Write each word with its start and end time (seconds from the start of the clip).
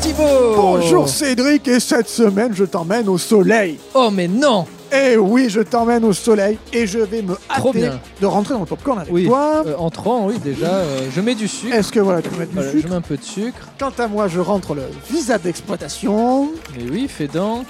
Thibaut 0.00 0.54
Bonjour 0.56 1.08
Cédric, 1.08 1.66
et 1.68 1.80
cette 1.80 2.08
semaine 2.08 2.52
je 2.54 2.64
t'emmène 2.64 3.08
au 3.08 3.18
soleil. 3.18 3.78
Oh 3.94 4.10
mais 4.12 4.28
non 4.28 4.66
Eh 4.92 5.16
oui, 5.16 5.46
je 5.48 5.60
t'emmène 5.60 6.04
au 6.04 6.12
soleil 6.12 6.58
et 6.72 6.86
je 6.86 6.98
vais 6.98 7.22
me 7.22 7.34
Trop 7.58 7.70
hâter 7.70 7.80
bien. 7.80 8.00
de 8.20 8.26
rentrer 8.26 8.54
dans 8.54 8.60
le 8.60 8.66
popcorn 8.66 8.98
avec 8.98 9.12
Oui, 9.12 9.26
toi. 9.26 9.62
euh, 9.66 9.74
entrant, 9.78 10.26
oui, 10.26 10.34
déjà, 10.38 10.66
euh, 10.66 11.08
je 11.14 11.20
mets 11.20 11.34
du 11.34 11.48
sucre. 11.48 11.74
Est-ce 11.74 11.90
que 11.92 12.00
voilà, 12.00 12.22
tu 12.22 12.28
peux 12.28 12.36
mettre 12.38 12.50
du 12.50 12.56
Voilà, 12.56 12.70
je 12.72 12.76
sucre 12.78 12.90
mets 12.90 12.96
un 12.96 13.00
peu 13.00 13.16
de 13.16 13.22
sucre. 13.22 13.68
Quant 13.78 13.92
à 13.98 14.06
moi, 14.08 14.28
je 14.28 14.40
rentre 14.40 14.74
le 14.74 14.82
visa 15.10 15.38
d'exploitation. 15.38 16.50
Et 16.78 16.90
oui, 16.90 17.08
fais 17.08 17.28
donc. 17.28 17.66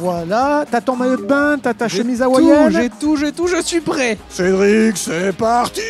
Voilà, 0.00 0.64
t'as 0.70 0.80
ton 0.80 0.96
maillot 0.96 1.16
de 1.16 1.22
bain, 1.22 1.58
t'as 1.62 1.74
ta 1.74 1.88
J'ai 1.88 1.98
chemise 1.98 2.18
tout, 2.18 2.24
hawaïenne. 2.24 2.70
J'ai 2.72 2.90
tout, 2.90 3.16
j'ai 3.16 3.32
tout, 3.32 3.46
je 3.46 3.60
suis 3.62 3.80
prêt 3.80 4.16
Cédric, 4.30 4.96
c'est 4.96 5.36
parti 5.36 5.80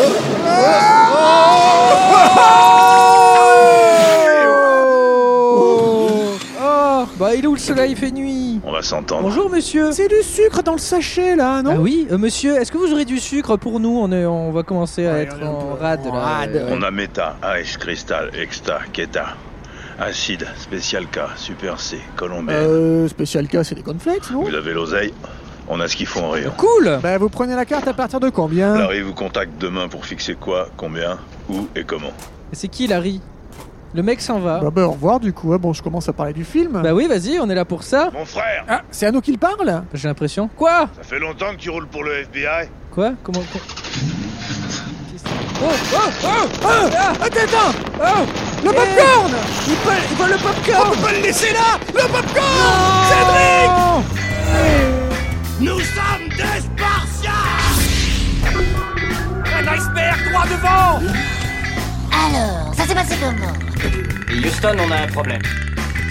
Oh 6.62 7.06
Bah 7.18 7.34
il 7.36 7.44
est 7.44 7.48
où 7.48 7.54
le 7.54 7.60
soleil 7.60 7.92
Il 7.92 7.98
fait 7.98 8.12
nuit 8.12 8.60
On 8.66 8.72
va 8.72 8.82
s'entendre. 8.82 9.22
Bonjour 9.24 9.50
monsieur 9.50 9.92
C'est 9.92 10.08
du 10.08 10.22
sucre 10.22 10.64
dans 10.64 10.74
le 10.74 10.80
sachet 10.80 11.36
là, 11.36 11.62
non 11.62 11.72
Ah 11.76 11.80
oui, 11.80 12.08
euh, 12.12 12.18
monsieur, 12.18 12.56
est-ce 12.58 12.72
que 12.72 12.78
vous 12.78 12.92
aurez 12.92 13.06
du 13.06 13.20
sucre 13.20 13.56
pour 13.58 13.80
nous 13.80 13.98
on, 13.98 14.12
est, 14.12 14.26
on 14.26 14.52
va 14.52 14.64
commencer 14.64 15.08
à 15.08 15.14
Ouais, 15.14 15.24
être 15.24 15.42
en 15.44 15.76
rade 15.76 16.06
là. 16.06 16.52
On 16.70 16.82
a 16.82 16.92
Meta, 16.92 17.38
Ice, 17.62 17.78
Crystal, 17.78 18.32
Exta, 18.36 18.80
Keta. 18.92 19.28
Acide, 20.02 20.48
Spécial 20.58 21.08
K, 21.08 21.20
Super 21.36 21.78
C, 21.80 22.00
Colombienne. 22.16 22.56
Euh, 22.58 23.08
spécial 23.10 23.48
cas, 23.50 23.66
c'est 23.66 23.76
des 23.76 23.82
cornflakes, 23.82 24.32
non? 24.32 24.44
Vous 24.44 24.56
avez 24.56 24.72
l'oseille 24.74 25.14
On 25.70 25.80
a 25.80 25.88
ce 25.88 25.96
qu'il 25.96 26.08
faut 26.08 26.20
en 26.22 26.32
rayon. 26.32 26.52
Cool. 26.58 27.00
Bah, 27.02 27.18
vous 27.20 27.30
prenez 27.30 27.56
la 27.56 27.66
carte 27.66 27.88
à 27.88 27.94
partir 27.94 28.20
de 28.20 28.30
combien? 28.30 28.76
Larry 28.78 29.02
vous 29.02 29.14
contacte 29.14 29.52
demain 29.60 29.88
pour 29.88 30.06
fixer 30.06 30.36
quoi, 30.36 30.68
combien, 30.78 31.20
où 31.48 31.68
et 31.76 31.84
comment. 31.84 32.12
Et 32.52 32.56
C'est 32.56 32.68
qui 32.68 32.88
Larry? 32.88 33.22
Le 33.94 34.04
mec 34.04 34.22
s'en 34.22 34.40
va. 34.40 34.60
Bah, 34.60 34.70
bah, 34.72 34.86
au 34.88 34.92
revoir 34.92 35.20
du 35.20 35.32
coup. 35.34 35.54
hein. 35.54 35.58
Bon, 35.60 35.74
je 35.74 35.82
commence 35.84 36.08
à 36.10 36.14
parler 36.14 36.34
du 36.34 36.44
film. 36.44 36.80
Bah 36.84 36.94
oui, 36.94 37.08
vas-y, 37.08 37.40
on 37.40 37.50
est 37.50 37.56
là 37.56 37.66
pour 37.66 37.84
ça. 37.84 38.10
Mon 38.14 38.26
frère! 38.26 38.64
Ah, 38.68 38.82
c'est 38.92 39.06
à 39.08 39.12
nous 39.12 39.22
qu'il 39.22 39.38
parle? 39.40 39.84
J'ai 39.94 40.08
l'impression. 40.08 40.50
Quoi? 40.56 40.90
Ça 40.98 41.04
fait 41.04 41.20
longtemps 41.20 41.52
que 41.52 41.58
tu 41.58 41.70
roules 41.70 41.88
pour 41.88 42.04
le 42.04 42.14
FBI 42.20 42.70
Quoi? 42.92 43.12
Comment 43.24 43.42
quoi 43.52 43.62
Oh 45.62 45.66
Oh 45.94 45.98
Oh 46.24 46.28
Oh 46.64 46.68
Ah 46.98 47.12
Attends, 47.22 47.40
attends. 47.44 47.78
Oh 48.00 48.26
Le 48.64 48.70
Eh, 48.72 48.74
popcorn! 48.74 49.32
Il 49.68 49.76
vole, 49.76 49.94
il 50.12 50.18
vole 50.18 50.30
le 50.30 50.36
On 50.36 50.40
popcorn 50.40 50.92
peut 50.96 51.02
pas 51.04 51.12
le 51.14 51.20
laisser 51.22 51.54
là. 51.54 51.78
Le 51.88 52.08
popcorn! 52.08 53.06
Cédric 53.10 54.89
Nous 55.62 55.80
sommes 55.82 56.30
des 56.38 56.62
Spartiates 56.62 57.34
Un 59.46 59.68
iceberg 59.68 60.30
droit 60.30 60.46
devant 60.46 61.02
Alors, 62.14 62.74
ça 62.74 62.86
s'est 62.86 62.96
passé 62.96 63.16
comment 63.20 63.54
Houston, 64.32 64.78
on 64.80 64.92
a 64.92 65.02
un 65.02 65.08
problème. 65.08 65.42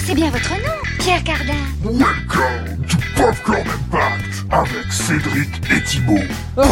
C'est 0.05 0.15
bien 0.15 0.31
votre 0.31 0.51
nom, 0.51 0.75
Pierre 0.99 1.25
Cardin. 1.25 1.55
Welcome 1.83 2.85
to 2.89 2.99
Popcorn 3.17 3.61
Impact 3.61 4.45
avec 4.51 4.93
Cédric 4.93 5.49
et 5.71 5.83
Thibaut. 5.83 6.19
Oh 6.59 6.63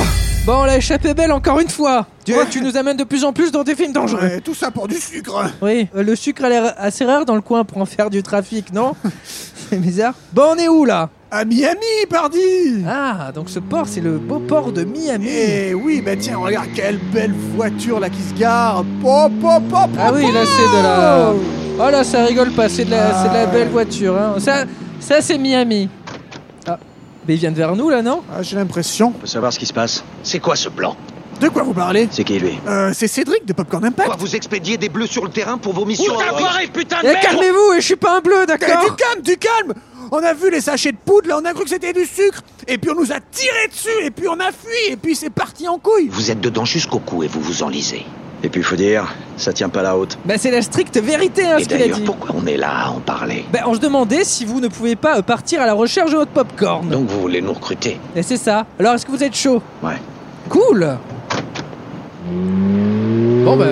Bon, 0.47 0.59
on 0.61 0.65
l'a 0.65 0.77
échappé 0.77 1.13
belle 1.13 1.33
encore 1.33 1.59
une 1.59 1.69
fois 1.69 2.07
Tu, 2.25 2.33
Ouais. 2.33 2.47
tu 2.49 2.61
nous 2.61 2.77
amènes 2.77 2.97
de 2.97 3.03
plus 3.03 3.25
en 3.25 3.33
plus 3.33 3.51
dans 3.51 3.65
des 3.65 3.75
films 3.75 3.93
dangereux 3.93 4.21
Ouais, 4.23 4.41
tout 4.41 4.55
ça 4.55 4.71
pour 4.71 4.87
du 4.87 4.95
sucre 4.95 5.45
Oui, 5.61 5.89
euh, 5.97 6.05
le 6.05 6.15
sucre 6.15 6.45
a 6.45 6.49
l'air 6.49 6.73
assez 6.79 7.05
rare 7.05 7.25
dans 7.25 7.35
le 7.35 7.41
coin 7.41 7.65
pour 7.65 7.79
en 7.79 7.85
faire 7.85 8.11
du 8.11 8.23
trafic, 8.23 8.73
non 8.73 8.95
C'est 9.69 9.81
bizarre. 9.81 10.15
Bon, 10.33 10.45
on 10.53 10.57
est 10.57 10.69
où 10.69 10.85
là? 10.85 11.09
À 11.33 11.45
Miami, 11.45 11.81
pardi 12.09 12.39
Ah, 12.89 13.33
donc 13.35 13.51
ce 13.51 13.59
port, 13.59 13.89
c'est 13.89 14.01
le 14.01 14.13
beau 14.19 14.39
port 14.39 14.71
de 14.71 14.85
Miami. 14.85 15.27
Eh 15.29 15.75
oui, 15.75 16.01
bah 16.01 16.13
tiens, 16.17 16.37
regarde 16.39 16.69
quelle 16.77 16.99
belle 17.13 17.35
voiture 17.57 17.99
là 17.99 18.09
qui 18.09 18.23
se 18.23 18.33
gare 18.39 18.85
Pop, 19.03 19.33
pop, 19.43 19.63
pop, 19.69 19.91
Ah 19.99 20.13
oui, 20.15 20.23
là 20.33 20.45
c'est 20.47 20.79
de 20.79 20.83
la. 20.85 21.33
Oh 21.85 21.91
là, 21.91 22.05
ça 22.05 22.25
rigole 22.25 22.53
pas, 22.53 22.69
c'est 22.69 22.85
de 22.85 22.93
la, 22.93 23.09
Ah, 23.09 23.23
c'est 23.25 23.29
de 23.31 23.35
la 23.35 23.47
belle 23.47 23.69
voiture. 23.71 24.17
Hein. 24.17 24.35
Ça, 24.39 24.65
ça 25.01 25.21
c'est 25.21 25.37
Miami. 25.39 25.89
Mais 27.29 27.35
ils 27.35 27.39
viennent 27.39 27.55
vers 27.55 27.75
nous 27.77 27.89
là, 27.91 28.03
non 28.03 28.23
Ah, 28.33 28.43
j'ai 28.43 28.57
l'impression. 28.57 29.09
On 29.17 29.21
peut 29.21 29.27
savoir 29.27 29.53
ce 29.53 29.59
qui 29.59 29.67
se 29.67 29.73
passe. 29.73 30.05
C'est 30.23 30.39
quoi 30.41 30.55
ce 30.57 30.69
plan 30.69 30.97
De 31.41 31.49
quoi 31.49 31.63
vous 31.65 31.75
parlez? 31.75 32.09
C'est 32.11 32.25
qui 32.25 32.39
lui? 32.39 32.59
Euh, 32.67 32.93
C'est 32.95 33.09
Cédric 33.09 33.45
de 33.47 33.53
Popcorn 33.53 33.85
Impact. 33.85 34.09
Quoi, 34.09 34.17
vous 34.19 34.37
expédiez 34.37 34.77
des 34.79 34.89
bleus 34.89 35.07
sur 35.07 35.25
le 35.25 35.31
terrain 35.31 35.59
pour 35.59 35.73
vos 35.73 35.85
missions 35.85 36.15
Enfoiré, 36.15 36.67
putain 36.69 37.03
de 37.03 37.07
Eh, 37.07 37.13
merde 37.13 37.23
Calmez-vous, 37.23 37.73
et 37.77 37.81
je 37.81 37.87
suis 37.87 37.97
pas 37.97 38.17
un 38.19 38.21
bleu, 38.21 38.47
d'accord 38.47 38.69
Du 38.85 38.95
calme, 38.95 39.23
du 39.23 39.37
calme! 39.37 39.75
On 40.13 40.19
a 40.19 40.35
vu 40.35 40.53
les 40.53 40.61
sachets 40.61 40.93
de 40.93 40.99
poudre 41.05 41.29
là, 41.29 41.39
on 41.43 41.45
a 41.45 41.53
cru 41.53 41.65
que 41.65 41.71
c'était 41.71 41.93
du 41.93 42.05
sucre. 42.05 42.41
Et 42.69 42.79
puis 42.79 42.91
on 42.91 42.95
nous 42.95 43.11
a 43.11 43.17
tiré 43.19 43.67
dessus, 43.69 44.05
et 44.05 44.13
puis 44.13 44.29
on 44.29 44.39
a 44.39 44.53
fui, 44.53 44.93
et 44.93 44.97
puis 44.97 45.17
c'est 45.17 45.31
parti 45.31 45.67
en 45.67 45.79
couille. 45.79 46.09
Vous 46.13 46.31
êtes 46.31 46.41
dedans 46.41 46.65
jusqu'au 46.65 47.01
cou 47.01 47.25
et 47.25 47.27
vous 47.27 47.41
vous 47.41 47.65
enlisez. 47.65 48.07
Et 48.47 48.49
puis 48.49 48.63
faut 48.63 48.77
dire, 48.77 49.13
ça 49.37 49.53
tient 49.53 49.69
pas 49.69 49.83
la 49.83 49.99
haute. 49.99 50.17
Bah, 50.25 50.35
c'est 50.39 50.53
la 50.53 50.63
stricte 50.63 50.97
vérité, 51.03 51.43
hein, 51.43 51.57
et 51.59 51.65
ce 51.65 51.69
qu'il 51.69 51.79
a 51.79 51.81
d'ailleurs, 51.81 51.99
dit. 51.99 52.05
pourquoi 52.05 52.31
on 52.41 52.47
est 52.47 52.57
là 52.57 52.71
à 52.85 52.91
en 52.91 53.01
parler? 53.01 53.45
Bah, 53.53 53.63
on 53.67 53.75
se 53.75 53.81
demandait 53.81 54.23
si 54.23 54.45
vous 54.45 54.61
ne 54.61 54.69
pouvez 54.69 54.95
pas 54.95 55.19
euh, 55.19 55.23
partir 55.23 55.61
à 55.61 55.67
la 55.67 55.75
recherche 55.75 56.13
de 56.13 56.17
votre 56.17 56.31
popcorn. 56.31 56.89
Donc 56.89 57.09
vous 57.09 57.21
voulez 57.23 57.41
nous 57.43 57.53
recruter 57.53 57.99
Et 58.15 58.23
c'est 58.23 58.37
ça. 58.37 58.65
Alors, 58.79 58.95
est-ce 58.95 59.05
que 59.05 59.11
vous 59.11 59.25
êtes 59.25 59.35
chaud? 59.35 59.61
Ouais. 59.83 59.97
Cool 60.49 60.97
Bon, 63.45 63.57
bah, 63.57 63.65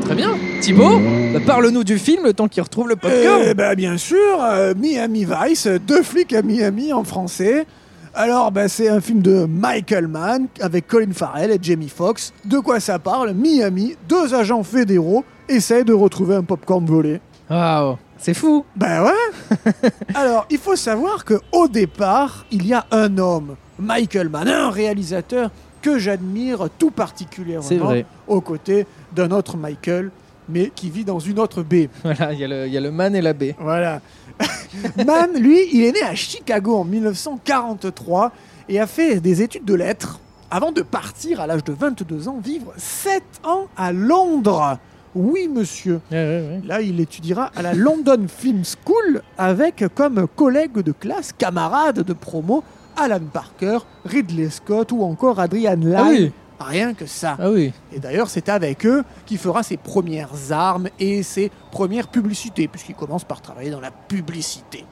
très 0.00 0.14
bien. 0.14 0.30
Thibaut, 0.62 0.98
bah, 1.34 1.40
parle-nous 1.46 1.84
du 1.84 1.98
film 1.98 2.24
le 2.24 2.32
temps 2.32 2.48
qu'il 2.48 2.62
retrouve 2.62 2.88
le 2.88 2.96
popcorn. 2.96 3.42
Eh 3.46 3.52
ben 3.52 3.74
bien 3.74 3.98
sûr, 3.98 4.16
euh, 4.42 4.72
Miami 4.74 5.26
Vice, 5.26 5.66
deux 5.86 6.02
flics 6.02 6.32
à 6.32 6.40
Miami 6.40 6.94
en 6.94 7.04
français. 7.04 7.66
Alors, 8.14 8.52
bah, 8.52 8.68
c'est 8.68 8.88
un 8.88 9.00
film 9.00 9.22
de 9.22 9.46
Michael 9.46 10.06
Mann 10.06 10.46
avec 10.60 10.86
Colin 10.86 11.12
Farrell 11.12 11.50
et 11.50 11.58
Jamie 11.60 11.88
Foxx. 11.88 12.32
De 12.44 12.58
quoi 12.58 12.78
ça 12.78 12.98
parle? 12.98 13.32
Miami, 13.32 13.96
deux 14.08 14.34
agents 14.34 14.62
fédéraux 14.62 15.24
essayent 15.48 15.84
de 15.84 15.94
retrouver 15.94 16.34
un 16.34 16.42
popcorn 16.42 16.84
volé. 16.84 17.20
Waouh, 17.48 17.96
c'est 18.18 18.34
fou. 18.34 18.64
Ben 18.76 19.02
ouais 19.04 19.70
Alors, 20.14 20.46
il 20.50 20.58
faut 20.58 20.76
savoir 20.76 21.24
que 21.24 21.40
au 21.52 21.68
départ, 21.68 22.44
il 22.50 22.66
y 22.66 22.74
a 22.74 22.84
un 22.90 23.16
homme, 23.16 23.56
Michael 23.78 24.28
Mann, 24.28 24.46
un 24.46 24.70
réalisateur 24.70 25.50
que 25.80 25.98
j'admire 25.98 26.68
tout 26.78 26.90
particulièrement 26.90 27.66
vrai. 27.86 28.04
aux 28.28 28.40
côtés 28.42 28.86
d'un 29.14 29.30
autre 29.30 29.56
Michael, 29.56 30.10
mais 30.48 30.70
qui 30.74 30.90
vit 30.90 31.04
dans 31.04 31.18
une 31.18 31.38
autre 31.40 31.62
baie. 31.62 31.88
Voilà, 32.04 32.32
il 32.32 32.38
y, 32.40 32.44
a 32.44 32.48
le- 32.48 32.66
il 32.66 32.72
y 32.72 32.76
a 32.76 32.80
le 32.80 32.90
man 32.92 33.16
et 33.16 33.22
la 33.22 33.32
baie. 33.32 33.56
Voilà. 33.58 34.00
Mann, 35.06 35.32
lui, 35.34 35.68
il 35.72 35.84
est 35.84 35.92
né 35.92 36.02
à 36.02 36.14
Chicago 36.14 36.76
en 36.76 36.84
1943 36.84 38.32
et 38.68 38.80
a 38.80 38.86
fait 38.86 39.20
des 39.20 39.42
études 39.42 39.64
de 39.64 39.74
lettres 39.74 40.20
avant 40.50 40.72
de 40.72 40.82
partir 40.82 41.40
à 41.40 41.46
l'âge 41.46 41.64
de 41.64 41.72
22 41.72 42.28
ans 42.28 42.38
vivre 42.42 42.72
7 42.76 43.22
ans 43.44 43.68
à 43.76 43.92
Londres. 43.92 44.78
Oui, 45.14 45.48
monsieur. 45.48 46.00
Là, 46.10 46.80
il 46.80 47.00
étudiera 47.00 47.50
à 47.54 47.62
la 47.62 47.74
London 47.74 48.26
Film 48.28 48.62
School 48.64 49.22
avec 49.36 49.84
comme 49.94 50.26
collègue 50.36 50.78
de 50.78 50.92
classe, 50.92 51.32
camarade 51.36 52.00
de 52.00 52.12
promo, 52.12 52.64
Alan 52.96 53.20
Parker, 53.32 53.78
Ridley 54.04 54.50
Scott 54.50 54.92
ou 54.92 55.02
encore 55.02 55.38
Adrian 55.40 55.76
Lyne. 55.76 55.94
Ah 55.96 56.08
oui. 56.08 56.32
Rien 56.62 56.94
que 56.94 57.06
ça. 57.06 57.36
Ah 57.38 57.50
oui. 57.50 57.72
Et 57.92 57.98
d'ailleurs, 57.98 58.28
c'est 58.28 58.48
avec 58.48 58.86
eux 58.86 59.04
qu'il 59.26 59.38
fera 59.38 59.62
ses 59.62 59.76
premières 59.76 60.52
armes 60.52 60.88
et 60.98 61.22
ses 61.22 61.50
premières 61.70 62.08
publicités, 62.08 62.68
puisqu'il 62.68 62.94
commence 62.94 63.24
par 63.24 63.40
travailler 63.40 63.70
dans 63.70 63.80
la 63.80 63.90
publicité. 63.90 64.84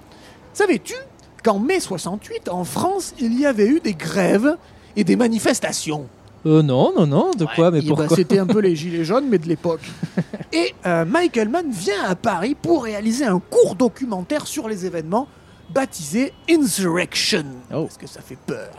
Savais-tu 0.52 0.94
qu'en 1.42 1.58
mai 1.58 1.80
68, 1.80 2.48
en 2.48 2.64
France, 2.64 3.14
il 3.18 3.38
y 3.38 3.46
avait 3.46 3.66
eu 3.66 3.80
des 3.80 3.94
grèves 3.94 4.56
et 4.96 5.04
des 5.04 5.16
manifestations? 5.16 6.06
Euh, 6.46 6.62
non, 6.62 6.92
non, 6.96 7.06
non, 7.06 7.30
de 7.32 7.44
quoi 7.44 7.70
Mais 7.70 7.78
Eh 7.78 7.82
ben, 7.82 7.96
pourquoi? 7.96 8.16
C'était 8.16 8.38
un 8.38 8.46
peu 8.46 8.60
les 8.60 8.74
gilets 8.74 9.04
jaunes, 9.04 9.26
mais 9.28 9.38
de 9.38 9.46
l'époque. 9.46 9.82
Et 10.52 10.74
euh, 10.86 11.04
Michael 11.04 11.48
Mann 11.48 11.70
vient 11.70 12.02
à 12.04 12.14
Paris 12.14 12.56
pour 12.60 12.84
réaliser 12.84 13.26
un 13.26 13.38
court 13.38 13.74
documentaire 13.74 14.46
sur 14.46 14.68
les 14.68 14.86
événements 14.86 15.28
baptisé 15.72 16.32
Insurrection. 16.48 17.44
Oh. 17.72 17.84
Parce 17.84 17.98
que 17.98 18.06
ça 18.06 18.20
fait 18.20 18.38
peur. 18.46 18.70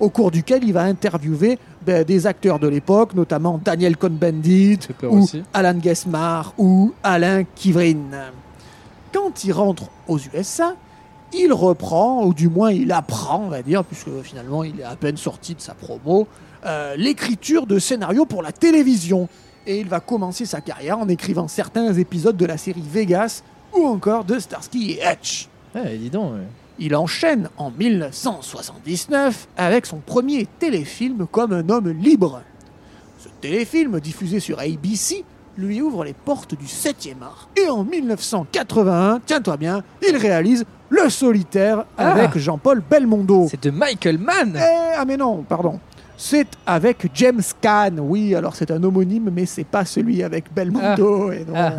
Au 0.00 0.10
cours 0.10 0.30
duquel 0.30 0.64
il 0.64 0.72
va 0.72 0.82
interviewer 0.82 1.58
ben, 1.84 2.04
des 2.04 2.26
acteurs 2.26 2.58
de 2.58 2.68
l'époque, 2.68 3.14
notamment 3.14 3.60
Daniel 3.62 3.96
Cohn-Bendit, 3.96 4.78
ou 5.02 5.22
aussi. 5.22 5.42
Alan 5.52 5.74
Guesmar, 5.74 6.54
ou 6.58 6.92
Alain 7.02 7.44
Kivrin. 7.54 8.32
Quand 9.12 9.44
il 9.44 9.52
rentre 9.52 9.84
aux 10.08 10.18
USA, 10.18 10.74
il 11.32 11.52
reprend, 11.52 12.24
ou 12.24 12.34
du 12.34 12.48
moins 12.48 12.72
il 12.72 12.92
apprend, 12.92 13.44
on 13.44 13.48
va 13.48 13.62
dire, 13.62 13.84
puisque 13.84 14.10
finalement 14.22 14.64
il 14.64 14.80
est 14.80 14.84
à 14.84 14.96
peine 14.96 15.16
sorti 15.16 15.54
de 15.54 15.60
sa 15.60 15.74
promo, 15.74 16.26
euh, 16.64 16.94
l'écriture 16.96 17.66
de 17.66 17.78
scénarios 17.78 18.26
pour 18.26 18.42
la 18.42 18.52
télévision. 18.52 19.28
Et 19.66 19.80
il 19.80 19.88
va 19.88 20.00
commencer 20.00 20.44
sa 20.44 20.60
carrière 20.60 20.98
en 20.98 21.08
écrivant 21.08 21.48
certains 21.48 21.92
épisodes 21.94 22.36
de 22.36 22.46
la 22.46 22.56
série 22.56 22.82
Vegas 22.84 23.42
ou 23.72 23.86
encore 23.86 24.24
de 24.24 24.38
Starsky 24.38 24.92
et 24.92 25.00
Hutch. 25.06 25.48
Eh, 25.74 25.96
dis 25.96 26.10
donc. 26.10 26.34
ouais. 26.34 26.61
Il 26.84 26.96
enchaîne 26.96 27.48
en 27.58 27.70
1979 27.70 29.46
avec 29.56 29.86
son 29.86 29.98
premier 29.98 30.46
téléfilm 30.58 31.26
comme 31.30 31.52
un 31.52 31.68
homme 31.68 31.90
libre. 31.90 32.42
Ce 33.20 33.28
téléfilm, 33.40 34.00
diffusé 34.00 34.40
sur 34.40 34.58
ABC, 34.58 35.24
lui 35.56 35.80
ouvre 35.80 36.02
les 36.04 36.12
portes 36.12 36.56
du 36.56 36.64
7e 36.66 37.22
art. 37.22 37.48
Et 37.56 37.68
en 37.68 37.84
1981, 37.84 39.20
tiens-toi 39.24 39.56
bien, 39.58 39.84
il 40.08 40.16
réalise 40.16 40.64
Le 40.88 41.08
Solitaire 41.08 41.84
Ah. 41.96 42.14
avec 42.14 42.36
Jean-Paul 42.36 42.82
Belmondo. 42.90 43.46
C'est 43.48 43.62
de 43.62 43.70
Michael 43.70 44.18
Mann 44.18 44.56
Eh, 44.56 44.94
ah 44.98 45.04
mais 45.04 45.16
non, 45.16 45.44
pardon. 45.48 45.78
C'est 46.16 46.48
avec 46.66 47.06
James 47.14 47.42
Caan. 47.60 47.96
Oui, 48.00 48.34
alors 48.34 48.56
c'est 48.56 48.72
un 48.72 48.82
homonyme, 48.82 49.30
mais 49.32 49.46
c'est 49.46 49.62
pas 49.64 49.84
celui 49.84 50.22
avec 50.24 50.52
Belmondo. 50.52 51.30
et 51.30 51.44
non. 51.44 51.52
Ah. 51.54 51.74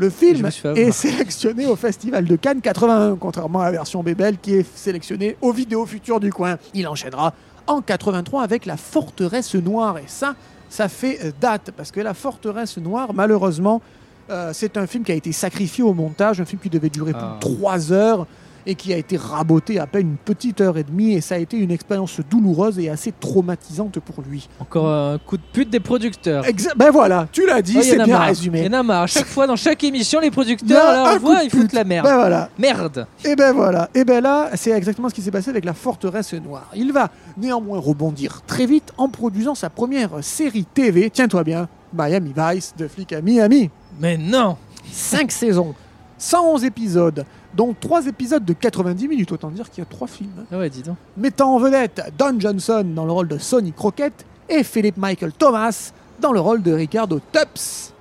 Le 0.00 0.08
film 0.08 0.48
est 0.76 0.92
sélectionné 0.92 1.66
au 1.66 1.76
Festival 1.76 2.24
de 2.24 2.34
Cannes 2.36 2.62
81, 2.62 3.16
contrairement 3.16 3.60
à 3.60 3.64
la 3.66 3.72
version 3.72 4.02
Bébel 4.02 4.38
qui 4.38 4.54
est 4.54 4.66
sélectionnée 4.74 5.36
au 5.42 5.52
Vidéo 5.52 5.84
Futur 5.84 6.20
du 6.20 6.32
coin. 6.32 6.56
Il 6.72 6.88
enchaînera 6.88 7.34
en 7.66 7.82
83 7.82 8.42
avec 8.42 8.64
La 8.64 8.78
Forteresse 8.78 9.54
Noire. 9.56 9.98
Et 9.98 10.04
ça, 10.06 10.36
ça 10.70 10.88
fait 10.88 11.18
euh, 11.22 11.32
date, 11.38 11.72
parce 11.76 11.90
que 11.90 12.00
La 12.00 12.14
Forteresse 12.14 12.78
Noire, 12.78 13.12
malheureusement, 13.12 13.82
euh, 14.30 14.52
c'est 14.54 14.78
un 14.78 14.86
film 14.86 15.04
qui 15.04 15.12
a 15.12 15.16
été 15.16 15.32
sacrifié 15.32 15.84
au 15.84 15.92
montage, 15.92 16.40
un 16.40 16.46
film 16.46 16.62
qui 16.62 16.70
devait 16.70 16.88
durer 16.88 17.12
plus 17.12 17.20
Ah. 17.22 17.36
de 17.38 17.40
3 17.40 17.92
heures 17.92 18.26
et 18.66 18.74
qui 18.74 18.92
a 18.92 18.96
été 18.96 19.16
raboté 19.16 19.78
à 19.78 19.86
peine 19.86 20.08
une 20.10 20.16
petite 20.16 20.60
heure 20.60 20.78
et 20.78 20.84
demie. 20.84 21.12
Et 21.14 21.20
ça 21.20 21.36
a 21.36 21.38
été 21.38 21.56
une 21.56 21.70
expérience 21.70 22.20
douloureuse 22.28 22.78
et 22.78 22.88
assez 22.88 23.12
traumatisante 23.12 23.98
pour 24.00 24.22
lui. 24.22 24.48
Encore 24.60 24.88
un 24.88 25.18
coup 25.18 25.36
de 25.36 25.42
pute 25.52 25.70
des 25.70 25.80
producteurs. 25.80 26.44
Exa- 26.44 26.74
ben 26.76 26.90
voilà, 26.90 27.26
tu 27.32 27.46
l'as 27.46 27.62
dit, 27.62 27.76
Oh, 27.78 27.82
c'est 27.82 28.02
bien 28.02 28.18
résumé. 28.18 28.60
Il 28.60 28.66
y 28.66 28.68
en 28.68 28.80
a 28.80 28.82
marre. 28.82 29.02
À 29.02 29.06
chaque 29.06 29.26
fois, 29.26 29.46
dans 29.46 29.56
chaque 29.56 29.82
émission, 29.84 30.20
les 30.20 30.30
producteurs, 30.30 30.84
là, 30.84 31.10
un 31.12 31.16
on 31.16 31.18
voit, 31.18 31.42
ils 31.44 31.50
foutent 31.50 31.72
la 31.72 31.84
merde. 31.84 32.06
Ben 32.06 32.14
voilà. 32.16 32.48
Merde. 32.58 33.06
Et 33.24 33.36
ben 33.36 33.52
voilà, 33.52 33.88
et 33.94 34.04
ben 34.04 34.22
là, 34.22 34.50
c'est 34.54 34.70
exactement 34.70 35.08
ce 35.08 35.14
qui 35.14 35.22
s'est 35.22 35.30
passé 35.30 35.50
avec 35.50 35.64
la 35.64 35.74
forteresse 35.74 36.32
noire. 36.34 36.68
Il 36.74 36.92
va 36.92 37.10
néanmoins 37.36 37.78
rebondir 37.78 38.42
très 38.46 38.66
vite 38.66 38.92
en 38.98 39.08
produisant 39.08 39.54
sa 39.54 39.70
première 39.70 40.22
série 40.22 40.64
TV, 40.64 41.10
tiens-toi 41.10 41.44
bien, 41.44 41.68
Miami 41.92 42.32
Vice 42.36 42.74
de 42.76 42.86
flic 42.88 43.12
à 43.12 43.20
Miami. 43.20 43.70
Mais 44.00 44.16
non. 44.16 44.56
5 44.90 45.30
saisons, 45.30 45.74
111 46.18 46.64
épisodes, 46.64 47.24
dont 47.54 47.74
3 47.78 48.06
épisodes 48.06 48.44
de 48.44 48.52
90 48.52 49.08
minutes, 49.08 49.32
autant 49.32 49.50
dire 49.50 49.70
qu'il 49.70 49.82
y 49.82 49.86
a 49.86 49.90
3 49.90 50.06
films. 50.06 50.46
Ah 50.52 50.58
ouais, 50.58 50.70
dis 50.70 50.82
donc. 50.82 50.96
Mettant 51.16 51.54
en 51.54 51.58
vedette 51.58 52.12
Don 52.18 52.38
Johnson 52.38 52.84
dans 52.94 53.04
le 53.04 53.12
rôle 53.12 53.28
de 53.28 53.38
Sonny 53.38 53.72
Crockett 53.72 54.24
et 54.48 54.62
Philip 54.62 54.96
Michael 54.96 55.32
Thomas 55.32 55.92
dans 56.20 56.32
le 56.32 56.40
rôle 56.40 56.62
de 56.62 56.72
Ricardo 56.72 57.20
Tubbs. 57.32 57.92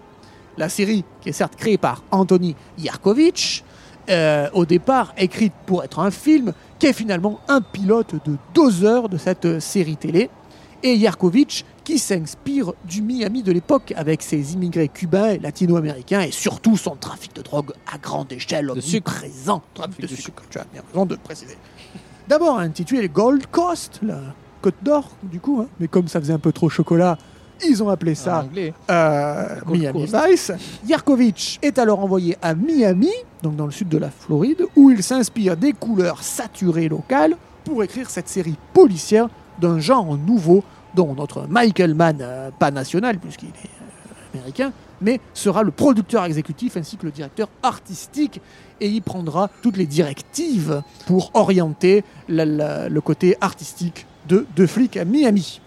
La 0.58 0.70
série, 0.70 1.06
qui 1.22 1.30
est 1.30 1.34
certes 1.34 1.56
créée 1.56 1.78
par 1.78 2.04
Anthony 2.12 2.56
Yarkovitch, 2.78 3.64
euh, 4.10 4.50
au 4.54 4.66
départ 4.66 5.14
écrite 5.18 5.54
pour 5.66 5.84
être 5.84 6.00
un 6.00 6.12
film, 6.12 6.54
qui 6.80 6.88
est 6.88 6.94
finalement 6.94 7.40
un 7.48 7.62
pilote 7.62 8.16
de 8.26 8.38
deux 8.54 8.84
heures 8.84 9.08
de 9.08 9.18
cette 9.18 9.46
euh, 9.46 9.60
série 9.60 9.98
télé. 9.98 10.30
Et 10.82 10.96
Yarkovitch 10.96 11.64
qui 11.90 11.98
s'inspire 11.98 12.74
du 12.88 13.02
Miami 13.02 13.42
de 13.42 13.52
l'époque 13.52 13.96
avec 13.98 14.22
ses 14.22 14.54
immigrés 14.54 14.90
cubains 14.90 15.30
et 15.30 15.40
latino-américains 15.40 16.22
et 16.22 16.30
surtout 16.30 16.78
son 16.78 16.96
trafic 16.96 17.36
de 17.36 17.42
drogue 17.42 17.72
à 17.92 17.98
grande 17.98 18.32
échelle 18.32 18.72
De 18.76 18.80
sucre. 18.80 19.12
omniprésent. 19.24 19.64
Trafic 19.74 20.02
de, 20.02 20.06
de 20.06 20.16
sucre, 20.16 20.44
tu 20.52 20.60
as 20.60 20.66
bien 20.72 20.84
raison 20.88 21.08
de 21.08 21.16
le 21.16 21.20
préciser. 21.20 21.58
D'abord 22.28 22.60
intitulé 22.60 23.10
Gold 23.10 23.48
Coast, 23.48 24.02
la 24.04 24.20
Côte 24.62 24.76
d'Or 24.84 25.10
du 25.24 25.40
coup, 25.40 25.62
hein. 25.62 25.68
mais 25.80 25.88
comme 25.88 26.08
ça 26.08 26.20
faisait 26.20 26.34
un 26.34 26.38
peu 26.38 26.52
trop 26.52 26.70
chocolat, 26.70 27.18
ils 27.68 27.82
ont 27.82 27.90
appelé 27.90 28.14
ça 28.14 28.46
euh, 28.92 29.48
Miami. 29.66 30.06
Vice. 30.06 30.52
Yarkovitch 30.88 31.58
est 31.64 31.80
alors 31.80 32.02
envoyé 32.02 32.38
à 32.44 32.54
Miami, 32.54 33.10
donc 33.42 33.56
dans 33.56 33.66
le 33.66 33.72
sud 33.72 33.90
de 33.90 33.98
la 33.98 34.12
Floride, 34.12 34.64
où 34.76 34.92
il 34.92 35.02
s'inspire 35.02 35.58
des 35.58 35.74
couleurs 35.74 36.22
saturées 36.22 36.88
locales 36.88 37.36
pour 37.64 37.84
écrire 37.84 38.12
cette 38.12 38.30
série 38.30 38.58
policière 38.76 39.28
d'un 39.60 39.80
genre 39.80 40.16
nouveau 40.18 40.64
dont 40.96 41.14
notre 41.14 41.48
Michael 41.48 41.94
Mann, 41.94 42.18
euh, 42.22 42.52
pas 42.58 42.72
national 42.72 43.20
puisqu'il 43.20 43.50
est 43.50 43.52
euh, 43.52 44.38
américain, 44.38 44.72
mais 45.02 45.20
sera 45.34 45.64
le 45.64 45.72
producteur 45.72 46.26
exécutif 46.26 46.78
ainsi 46.78 46.98
que 46.98 47.06
le 47.06 47.12
directeur 47.12 47.50
artistique 47.64 48.42
et 48.82 48.88
il 48.88 49.02
prendra 49.02 49.50
toutes 49.62 49.78
les 49.78 49.86
directives 49.86 50.82
pour 51.06 51.32
orienter 51.34 52.04
le 52.28 53.00
côté 53.00 53.36
artistique 53.42 54.06
de 54.28 54.46
Deux 54.56 54.68
flics 54.68 54.98
à 54.98 55.06
Miami. 55.06 55.62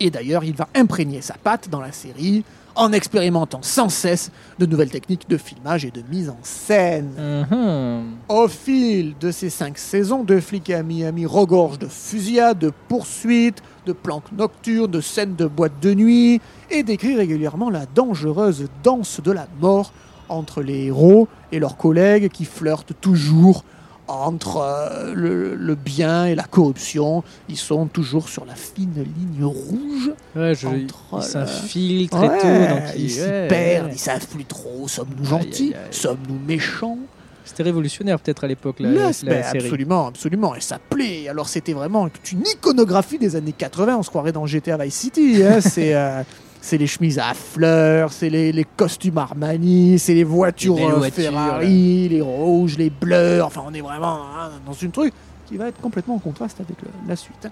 Et 0.00 0.10
d'ailleurs, 0.10 0.44
il 0.44 0.54
va 0.54 0.68
imprégner 0.74 1.20
sa 1.22 1.34
patte 1.34 1.68
dans 1.68 1.80
la 1.80 1.92
série 1.92 2.44
en 2.74 2.92
expérimentant 2.92 3.60
sans 3.62 3.88
cesse 3.88 4.30
de 4.58 4.66
nouvelles 4.66 4.90
techniques 4.90 5.28
de 5.28 5.36
filmage 5.36 5.84
et 5.84 5.90
de 5.90 6.02
mise 6.10 6.28
en 6.28 6.38
scène. 6.42 7.10
Mhm. 7.50 8.04
Au 8.28 8.48
fil 8.48 9.14
de 9.20 9.30
ces 9.30 9.50
cinq 9.50 9.78
saisons, 9.78 10.24
Deux 10.24 10.40
flics 10.40 10.70
à 10.70 10.82
Miami 10.82 11.26
regorge 11.26 11.78
de 11.78 11.86
fusillades, 11.86 12.58
de 12.58 12.72
poursuites, 12.88 13.62
de 13.86 13.92
planques 13.92 14.32
nocturnes, 14.32 14.90
de 14.90 15.00
scènes 15.00 15.36
de 15.36 15.46
boîte 15.46 15.80
de 15.80 15.94
nuit 15.94 16.40
et 16.70 16.82
décrit 16.82 17.16
régulièrement 17.16 17.70
la 17.70 17.86
dangereuse 17.86 18.66
danse 18.82 19.20
de 19.22 19.32
la 19.32 19.46
mort 19.60 19.92
entre 20.28 20.62
les 20.62 20.86
héros 20.86 21.28
et 21.52 21.58
leurs 21.58 21.76
collègues 21.76 22.30
qui 22.30 22.44
flirtent 22.44 22.94
toujours 23.00 23.64
entre 24.08 24.58
euh, 24.58 25.14
le, 25.14 25.54
le 25.54 25.74
bien 25.74 26.26
et 26.26 26.34
la 26.34 26.44
corruption. 26.44 27.22
Ils 27.48 27.56
sont 27.56 27.86
toujours 27.86 28.28
sur 28.28 28.44
la 28.44 28.54
fine 28.54 28.92
ligne 28.96 29.44
rouge. 29.44 30.10
Ouais, 30.36 30.54
je, 30.54 30.66
Entre, 30.66 31.04
il 31.12 31.16
euh, 31.18 31.20
s'infiltre 31.20 32.18
Ouais, 32.20 32.26
et 32.36 32.40
tout. 32.40 32.74
Donc 32.74 32.82
ils 32.96 33.10
s'y 33.10 33.20
ouais, 33.20 33.48
perdent, 33.48 33.90
ils 33.92 33.98
savent 33.98 34.26
plus 34.28 34.44
trop. 34.44 34.86
Sommes-nous 34.88 35.24
gentils. 35.24 35.74
Sommes-nous 35.90 36.38
méchants? 36.46 36.98
C'était 37.46 37.62
révolutionnaire 37.64 38.18
peut-être 38.20 38.44
à 38.44 38.46
l'époque 38.46 38.76
la, 38.80 38.88
la 38.90 38.94
ben, 39.08 39.12
série. 39.12 39.38
absolument, 39.58 40.06
absolument. 40.06 40.54
Et 40.54 40.60
ça 40.62 40.78
plaît. 40.78 41.28
Alors, 41.28 41.46
c'était 41.48 41.74
vraiment 41.74 42.08
toute 42.08 42.32
une 42.32 42.40
iconographie 42.46 43.18
des 43.18 43.36
années 43.36 43.52
80. 43.52 43.96
On 43.98 44.02
se 44.02 44.08
croirait 44.08 44.32
dans 44.32 44.46
GTA 44.46 44.78
Vice 44.78 44.94
City. 44.94 45.42
hein. 45.44 45.60
c'est, 45.60 45.94
euh, 45.94 46.22
c'est 46.64 46.78
les 46.78 46.86
chemises 46.86 47.18
à 47.18 47.34
fleurs, 47.34 48.10
c'est 48.10 48.30
les, 48.30 48.50
les 48.50 48.64
costumes 48.64 49.18
Armani, 49.18 49.98
c'est 49.98 50.14
les 50.14 50.24
voitures, 50.24 50.76
Les 50.76 50.84
euh, 50.84 50.94
voitures, 50.94 51.24
Ferrari, 51.24 52.08
les 52.08 52.20
rouges, 52.22 52.78
les 52.78 52.88
bleus. 52.90 53.42
Enfin, 53.42 53.62
on 53.66 53.74
est 53.74 53.82
vraiment 53.82 54.20
hein, 54.38 54.50
dans 54.66 54.72
une 54.72 54.90
truc 54.90 55.12
qui 55.46 55.58
va 55.58 55.68
être 55.68 55.80
complètement 55.80 56.14
en 56.14 56.18
contraste 56.18 56.58
avec 56.60 56.80
le- 56.80 56.88
la 57.06 57.16
suite. 57.16 57.44
hein. 57.44 57.50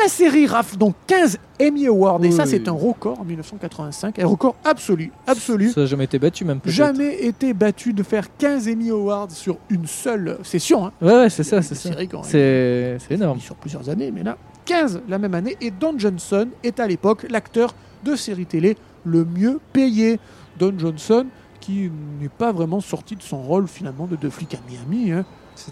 La 0.00 0.08
série 0.08 0.46
rafle 0.46 0.76
donc 0.76 0.94
15 1.08 1.38
Emmy 1.60 1.86
Awards. 1.88 2.24
Et 2.24 2.30
ça, 2.30 2.44
Oui. 2.44 2.50
c'est 2.50 2.68
un 2.68 2.72
record 2.72 3.20
en 3.20 3.24
1985. 3.24 4.18
Un 4.18 4.26
record 4.26 4.54
absolu. 4.64 5.10
Absolu 5.26 5.70
Ça 5.70 5.80
n'a 5.80 5.86
jamais 5.86 6.04
été 6.04 6.20
battu 6.20 6.44
même 6.44 6.60
jamais 6.66 7.24
été 7.24 7.52
battu 7.52 7.92
de 7.92 8.02
faire 8.04 8.26
15 8.38 8.68
Emmy 8.68 8.90
Awards 8.90 9.30
sur 9.32 9.56
une 9.70 9.86
seule 9.86 10.38
session. 10.44 10.86
hein. 10.86 10.92
Ouais, 11.02 11.12
ouais, 11.12 11.30
c'est 11.30 11.42
ça, 11.42 11.62
c'est 11.62 11.74
ça. 11.74 11.90
c'est 12.22 12.98
énorme. 13.10 13.40
sur 13.40 13.56
plusieurs 13.56 13.88
années, 13.88 14.10
mais 14.12 14.22
là, 14.22 14.36
15 14.64 15.00
la 15.08 15.18
même 15.18 15.34
année. 15.34 15.56
Et 15.60 15.70
Don 15.72 15.94
Johnson 15.98 16.48
est 16.62 16.78
à 16.78 16.86
l'époque 16.86 17.26
l'acteur 17.28 17.74
de 18.04 18.16
série 18.16 18.46
télé 18.46 18.76
le 19.04 19.24
mieux 19.24 19.60
payé. 19.72 20.18
Don 20.58 20.74
Johnson, 20.78 21.26
qui 21.60 21.90
n'est 22.20 22.28
pas 22.28 22.52
vraiment 22.52 22.80
sorti 22.80 23.16
de 23.16 23.22
son 23.22 23.40
rôle 23.42 23.66
finalement 23.68 24.06
de 24.06 24.16
deux 24.16 24.30
flics 24.30 24.54
à 24.54 24.58
Miami. 24.68 25.12
hein. 25.12 25.24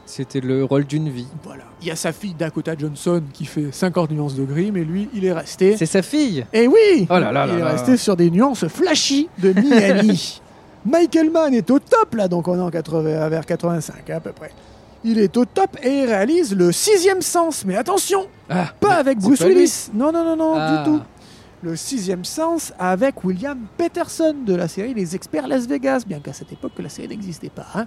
C'était 0.05 0.41
le 0.41 0.65
rôle 0.65 0.85
d'une 0.85 1.09
vie. 1.09 1.27
Voilà. 1.43 1.65
Il 1.81 1.89
y 1.89 1.91
a 1.91 1.97
sa 1.97 2.13
fille 2.13 2.35
Dakota 2.35 2.75
Johnson 2.79 3.23
qui 3.33 3.45
fait 3.47 3.73
50 3.73 4.11
nuances 4.11 4.35
de 4.35 4.45
gris, 4.45 4.71
mais 4.73 4.85
lui, 4.85 5.09
il 5.15 5.25
est 5.25 5.33
resté. 5.33 5.77
C'est 5.77 5.87
sa 5.87 6.03
fille. 6.03 6.45
Et 6.53 6.67
oui 6.67 7.07
Oh 7.09 7.19
là 7.19 7.33
là 7.33 7.47
Il 7.49 7.59
là 7.59 7.59
est 7.59 7.73
resté 7.73 7.97
sur 7.97 8.15
des 8.17 8.31
nuances 8.31 8.67
flashy 8.69 9.29
de 9.39 9.53
Miami. 9.53 10.41
Michael 10.85 11.31
Mann 11.31 11.53
est 11.55 11.71
au 11.71 11.79
top 11.79 12.15
là, 12.15 12.29
donc 12.29 12.49
on 12.49 12.57
est 12.57 12.61
en 12.61 12.71
80, 12.71 13.29
vers 13.29 13.45
85 13.47 14.09
hein, 14.11 14.17
à 14.17 14.21
peu 14.21 14.33
près. 14.33 14.51
Il 15.05 15.19
est 15.19 15.35
au 15.37 15.45
top 15.47 15.77
et 15.83 16.01
il 16.03 16.07
réalise 16.07 16.55
le 16.55 16.73
sixième 16.73 17.23
sens. 17.23 17.65
Mais 17.67 17.77
attention, 17.77 18.27
Ah, 18.51 18.73
pas 18.81 18.95
avec 18.95 19.19
Bruce. 19.19 19.41
Willis. 19.41 19.89
Non, 19.95 20.13
non, 20.13 20.25
non, 20.25 20.37
non, 20.37 20.55
Ah. 20.57 20.85
du 20.85 20.91
tout. 20.91 21.01
Le 21.63 21.77
sixième 21.77 22.25
sens 22.25 22.73
avec 22.79 23.23
William 23.25 23.59
Peterson 23.77 24.35
de 24.47 24.55
la 24.55 24.67
série 24.67 24.95
Les 24.95 25.15
Experts 25.15 25.47
Las 25.47 25.67
Vegas, 25.67 26.05
bien 26.07 26.19
qu'à 26.21 26.33
cette 26.33 26.51
époque 26.53 26.73
la 26.79 26.89
série 26.89 27.09
n'existait 27.09 27.51
pas. 27.51 27.67
hein. 27.75 27.87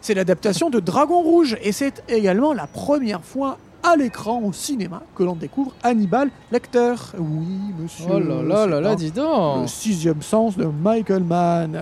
C'est 0.00 0.14
l'adaptation 0.14 0.70
de 0.70 0.80
Dragon 0.80 1.20
Rouge 1.20 1.56
et 1.62 1.72
c'est 1.72 2.02
également 2.08 2.52
la 2.54 2.66
première 2.66 3.22
fois 3.22 3.58
à 3.82 3.96
l'écran 3.96 4.40
au 4.42 4.52
cinéma 4.54 5.02
que 5.14 5.22
l'on 5.22 5.34
découvre 5.34 5.72
Hannibal 5.82 6.30
Lecter. 6.50 6.94
Oui, 7.18 7.46
monsieur. 7.78 8.06
Oh 8.10 8.18
là 8.18 8.42
là 8.42 8.66
là 8.66 8.80
là, 8.80 8.94
dis 8.96 9.08
Le 9.14 9.22
donc. 9.22 9.68
sixième 9.68 10.22
sens 10.22 10.56
de 10.56 10.64
Michael 10.64 11.24
Mann. 11.24 11.78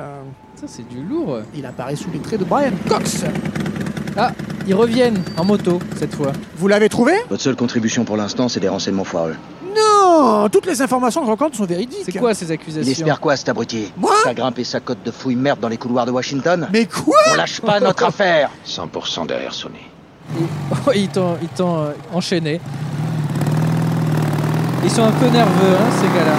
Ça, 0.57 0.67
c'est 0.67 0.89
du 0.89 1.03
lourd. 1.05 1.39
Il 1.57 1.65
apparaît 1.67 1.97
sous 1.97 2.11
les 2.13 2.19
traits 2.19 2.41
de 2.41 2.45
Brian 2.45 2.73
Cox. 2.89 3.25
Ils 4.67 4.75
reviennent 4.75 5.23
en 5.37 5.45
moto 5.45 5.79
cette 5.97 6.15
fois. 6.15 6.33
Vous 6.57 6.67
l'avez 6.69 6.89
trouvé? 6.89 7.13
Votre 7.31 7.43
seule 7.43 7.57
contribution 7.57 8.05
pour 8.05 8.17
l'instant, 8.17 8.49
c'est 8.49 8.61
des 8.61 8.69
renseignements 8.69 9.05
foireux. 9.05 9.35
Non 9.75 9.92
Toutes 10.51 10.67
les 10.67 10.81
informations 10.83 11.21
que 11.21 11.27
je 11.27 11.31
rencontre 11.31 11.57
sont 11.57 11.65
véridiques. 11.65 12.03
C'est 12.05 12.19
quoi 12.19 12.35
ces 12.35 12.47
Il 12.47 12.53
accusations 12.53 12.91
espère 12.91 13.21
quoi, 13.21 13.37
cet 13.37 13.49
abruti 13.49 13.93
Moi 13.97 14.13
T'as 14.25 14.35
grimpé 14.35 14.65
sa 14.65 14.81
cote 14.81 14.99
de 15.05 15.11
fouille 15.11 15.37
merde 15.37 15.61
dans 15.61 15.69
les 15.69 15.77
couloirs 15.77 16.07
de 16.07 16.11
Washington 16.11 16.69
Mais 16.73 16.87
quoi 16.87 17.17
On 17.33 17.35
lâche 17.35 17.61
pas 17.61 17.81
notre 17.81 18.05
affaire 18.07 18.51
100% 18.67 19.27
derrière 19.27 19.53
Sony. 19.55 19.77
Ils 20.95 21.09
t'ont 21.09 21.37
ils 21.43 21.49
t'ont, 21.49 21.79
euh, 21.79 21.93
enchaîné. 22.13 22.61
Ils 24.85 24.91
sont 24.91 25.03
un 25.05 25.13
peu 25.13 25.27
nerveux, 25.29 25.77
hein, 25.77 25.91
ces 26.01 26.07
gars-là. 26.09 26.35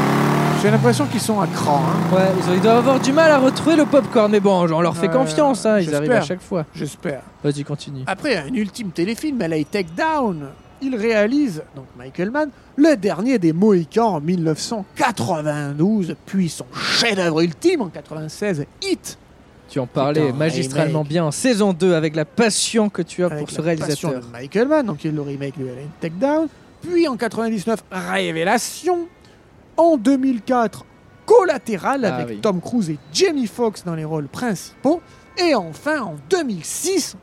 J'ai 0.62 0.72
l'impression 0.72 1.06
qu'ils 1.06 1.20
sont 1.22 1.40
à 1.42 1.48
cran. 1.48 1.82
hein. 1.86 2.16
Ouais, 2.16 2.22
ils, 2.42 2.50
ont- 2.50 2.54
ils 2.56 2.62
doivent 2.62 2.78
avoir 2.78 3.00
du 3.00 3.12
mal 3.12 3.32
à 3.32 3.38
retrouver 3.38 3.76
le 3.76 3.86
popcorn, 3.86 4.32
mais 4.32 4.40
bon, 4.40 4.62
on 4.70 4.82
leur 4.82 4.96
fait 4.96 5.08
Ouais, 5.08 5.14
confiance, 5.14 5.66
hein, 5.66 5.80
ils 5.80 5.94
arrivent 5.94 6.12
à 6.12 6.22
chaque 6.22 6.42
fois. 6.42 6.66
J'espère. 6.76 7.22
Vas-y, 7.44 7.64
continue. 7.64 8.04
Après 8.08 8.38
un 8.38 8.54
ultime 8.54 8.92
téléfilm, 8.92 9.40
LA 9.40 9.64
Takedown, 9.70 10.48
il 10.84 10.96
réalise, 10.96 11.64
donc 11.76 11.86
Michael 11.98 12.32
Mann, 12.32 12.50
le 12.76 12.96
dernier 12.98 13.40
des 13.40 13.54
Mohicans 13.54 14.16
en 14.16 14.22
1992, 14.22 16.16
puis 16.26 16.50
son 16.50 16.66
chef-d'œuvre 16.74 17.42
ultime 17.42 17.82
en 17.82 17.90
96, 17.90 18.66
Hit, 18.82 19.18
Tu 19.70 19.80
en 19.80 19.88
parlais 19.88 20.26
Putain, 20.28 20.38
magistralement 20.38 21.00
remake. 21.00 21.10
bien 21.10 21.26
en 21.26 21.32
saison 21.32 21.74
2 21.74 21.94
avec 21.94 22.16
la 22.16 22.26
passion 22.26 22.90
que 22.90 23.02
tu 23.02 23.24
as 23.24 23.28
avec 23.28 23.40
pour 23.40 23.50
ce 23.50 23.62
la 23.62 23.76
passion 23.76 24.10
réalisateur. 24.10 24.22
de 24.22 24.32
Michael 24.32 24.68
Mann, 24.68 24.86
donc 24.86 25.04
il 25.04 25.08
est 25.10 25.12
le 25.12 25.22
remake 25.22 25.58
de 25.58 25.66
LA 25.66 25.74
Takedown, 26.02 26.48
Puis 26.82 27.08
en 27.08 27.16
99, 27.16 27.84
Révélation. 27.92 29.08
En 29.78 29.98
2004, 29.98 30.86
Collatéral 31.26 32.06
Ah 32.06 32.16
avec 32.18 32.30
oui. 32.36 32.40
Tom 32.42 32.60
Cruise 32.62 32.90
et 32.92 32.98
Jamie 33.14 33.48
Foxx 33.48 33.84
dans 33.86 33.96
les 33.96 34.04
rôles 34.06 34.28
principaux. 34.28 35.02
Et 35.38 35.56
enfin, 35.56 36.02
en 36.02 36.16
2006, 36.30 37.16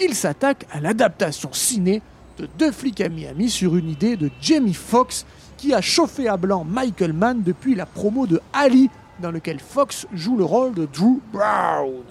il 0.00 0.14
s'attaque 0.14 0.66
à 0.72 0.80
l'adaptation 0.80 1.50
ciné 1.52 2.02
de 2.38 2.48
Deux 2.58 2.72
flics 2.72 3.00
à 3.00 3.08
Miami 3.08 3.50
sur 3.50 3.76
une 3.76 3.88
idée 3.88 4.16
de 4.16 4.30
Jamie 4.40 4.74
Foxx 4.74 5.26
qui 5.56 5.72
a 5.74 5.80
chauffé 5.80 6.28
à 6.28 6.36
blanc 6.36 6.64
Michael 6.64 7.12
Mann 7.12 7.42
depuis 7.42 7.74
la 7.74 7.86
promo 7.86 8.26
de 8.26 8.40
Ali 8.52 8.90
dans 9.20 9.30
lequel 9.30 9.60
Fox 9.60 10.06
joue 10.12 10.36
le 10.36 10.44
rôle 10.44 10.74
de 10.74 10.86
Drew 10.92 11.20
Brown. 11.32 12.02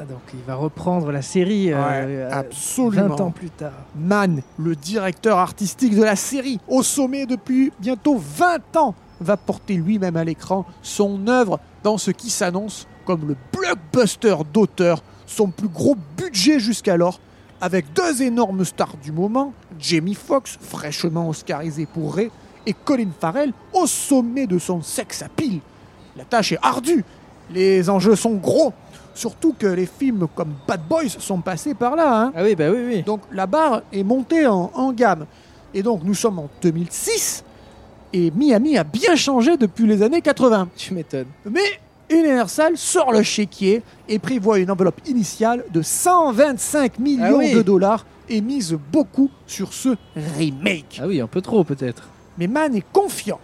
Ah, 0.00 0.04
donc 0.04 0.22
il 0.32 0.40
va 0.46 0.54
reprendre 0.54 1.12
la 1.12 1.22
série 1.22 1.72
euh, 1.72 1.76
Ouais, 1.76 2.04
euh, 2.06 2.30
absolument. 2.32 3.16
20 3.16 3.20
ans 3.20 3.30
plus 3.30 3.50
tard. 3.50 3.72
Mann, 3.94 4.42
le 4.58 4.74
directeur 4.74 5.38
artistique 5.38 5.94
de 5.94 6.02
la 6.02 6.16
série, 6.16 6.58
au 6.66 6.82
sommet 6.82 7.26
depuis 7.26 7.72
bientôt 7.78 8.16
20 8.18 8.76
ans, 8.76 8.94
va 9.20 9.36
porter 9.36 9.74
lui-même 9.74 10.16
à 10.16 10.24
l'écran 10.24 10.66
son 10.82 11.28
œuvre 11.28 11.60
dans 11.82 11.98
ce 11.98 12.10
qui 12.10 12.30
s'annonce 12.30 12.88
comme 13.04 13.28
le 13.28 13.36
blockbuster 13.52 14.36
d'auteur, 14.52 15.02
son 15.26 15.48
plus 15.48 15.68
gros 15.68 15.96
budget 16.16 16.58
jusqu'alors, 16.58 17.20
avec 17.62 17.92
deux 17.92 18.22
énormes 18.22 18.64
stars 18.64 18.96
du 19.00 19.12
moment, 19.12 19.52
Jamie 19.78 20.16
Foxx, 20.16 20.58
fraîchement 20.60 21.28
oscarisé 21.28 21.86
pour 21.86 22.16
Ray, 22.16 22.28
et 22.66 22.72
Colin 22.72 23.10
Farrell, 23.20 23.52
au 23.72 23.86
sommet 23.86 24.48
de 24.48 24.58
son 24.58 24.82
sex 24.82 25.22
appeal. 25.22 25.60
La 26.16 26.24
tâche 26.24 26.50
est 26.52 26.58
ardue, 26.60 27.04
les 27.52 27.88
enjeux 27.88 28.16
sont 28.16 28.34
gros, 28.34 28.72
surtout 29.14 29.54
que 29.56 29.68
les 29.68 29.86
films 29.86 30.26
comme 30.34 30.54
Bad 30.66 30.80
Boys 30.88 31.08
sont 31.08 31.40
passés 31.40 31.74
par 31.74 31.94
là. 31.94 32.22
Hein. 32.22 32.32
Ah 32.34 32.42
oui, 32.42 32.56
bah 32.56 32.68
oui, 32.68 32.82
oui. 32.84 33.02
Donc 33.04 33.20
la 33.30 33.46
barre 33.46 33.82
est 33.92 34.02
montée 34.02 34.44
en, 34.46 34.72
en 34.74 34.92
gamme. 34.92 35.26
Et 35.72 35.84
donc 35.84 36.02
nous 36.02 36.14
sommes 36.14 36.40
en 36.40 36.48
2006 36.62 37.44
et 38.12 38.32
Miami 38.32 38.76
a 38.76 38.84
bien 38.84 39.14
changé 39.14 39.56
depuis 39.56 39.86
les 39.86 40.02
années 40.02 40.20
80. 40.20 40.68
Tu 40.76 40.94
m'étonnes. 40.94 41.28
Mais 41.48 41.60
Universal 42.12 42.76
sort 42.76 43.12
le 43.12 43.22
chéquier 43.22 43.82
et 44.08 44.18
prévoit 44.18 44.58
une 44.58 44.70
enveloppe 44.70 45.00
initiale 45.06 45.64
de 45.72 45.82
125 45.82 46.98
millions 46.98 47.24
Ah 47.24 47.38
oui. 47.38 47.54
de 47.54 47.62
dollars 47.62 48.04
et 48.28 48.40
mise 48.40 48.76
beaucoup 48.92 49.30
sur 49.46 49.72
ce 49.72 49.96
remake. 50.38 51.00
Ah 51.02 51.06
oui, 51.06 51.20
un 51.20 51.26
peu 51.26 51.40
trop 51.40 51.64
peut-être. 51.64 52.08
Mais 52.38 52.46
Mann 52.46 52.74
est 52.74 52.84
confiant. 52.92 53.40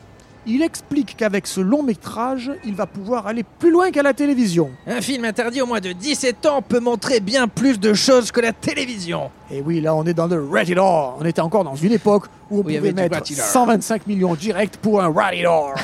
Il 0.46 0.62
explique 0.62 1.14
qu'avec 1.16 1.46
ce 1.46 1.60
long 1.60 1.82
métrage, 1.82 2.50
il 2.64 2.74
va 2.74 2.86
pouvoir 2.86 3.26
aller 3.26 3.44
plus 3.58 3.70
loin 3.70 3.90
qu'à 3.90 4.02
la 4.02 4.14
télévision. 4.14 4.70
Un 4.86 5.02
film 5.02 5.24
interdit 5.26 5.60
au 5.60 5.66
moins 5.66 5.80
de 5.80 5.92
17 5.92 6.46
ans 6.46 6.62
peut 6.62 6.80
montrer 6.80 7.20
bien 7.20 7.48
plus 7.48 7.78
de 7.78 7.92
choses 7.92 8.30
que 8.32 8.40
la 8.40 8.52
télévision. 8.52 9.30
Et 9.50 9.60
oui, 9.60 9.80
là, 9.82 9.94
on 9.94 10.04
est 10.04 10.14
dans 10.14 10.26
le 10.26 10.42
rated 10.48 10.78
R. 10.78 11.16
On 11.20 11.24
était 11.24 11.40
encore 11.42 11.64
dans 11.64 11.74
une 11.76 11.92
époque 11.92 12.26
où 12.50 12.58
on 12.64 12.68
y 12.68 12.76
pouvait 12.78 12.92
mettre 12.92 13.14
rated 13.16 13.36
R. 13.38 13.42
125 13.42 14.06
millions 14.06 14.34
direct 14.34 14.78
pour 14.78 15.02
un 15.02 15.12
rated 15.12 15.46
R. 15.46 15.74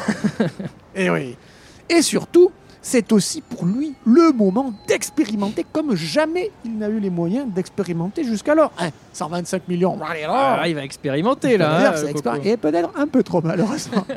Et 0.95 1.11
oui. 1.11 1.37
Et 1.91 2.01
surtout, 2.01 2.51
c'est 2.85 3.13
aussi 3.13 3.41
pour 3.41 3.65
lui 3.65 3.95
le 4.07 4.31
moment 4.33 4.73
d'expérimenter 4.87 5.65
comme 5.73 5.97
jamais 5.97 6.51
il 6.67 6.77
n'a 6.77 6.89
eu 6.89 7.01
les 7.01 7.09
moyens 7.09 7.47
d'expérimenter 7.53 8.25
jusqu'alors. 8.25 8.73
Hein, 8.79 8.91
125 9.15 9.67
millions 9.69 9.97
rated 9.97 10.27
R. 10.27 10.31
Ah, 10.31 10.69
il 10.69 10.75
va 10.75 10.85
expérimenter 10.85 11.57
là. 11.57 11.95
Hein, 11.95 12.39
et 12.45 12.57
peut-être 12.59 12.91
un 12.95 13.07
peu 13.07 13.23
trop 13.23 13.41
malheureusement. 13.43 14.07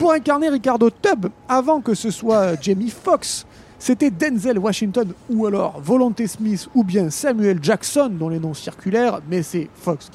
Pour 0.00 0.12
incarner 0.12 0.48
Ricardo 0.48 0.88
Tubb, 0.88 1.26
avant 1.46 1.82
que 1.82 1.92
ce 1.92 2.10
soit 2.10 2.58
Jamie 2.58 2.88
Foxx, 2.88 3.44
c'était 3.78 4.10
Denzel 4.10 4.58
Washington 4.58 5.12
ou 5.28 5.44
alors 5.44 5.78
Volonté 5.78 6.26
Smith 6.26 6.70
ou 6.74 6.84
bien 6.84 7.10
Samuel 7.10 7.58
Jackson 7.60 8.08
dont 8.10 8.30
les 8.30 8.38
noms 8.38 8.54
circulaires, 8.54 9.20
mais 9.28 9.42
c'est 9.42 9.68
Fox 9.74 10.10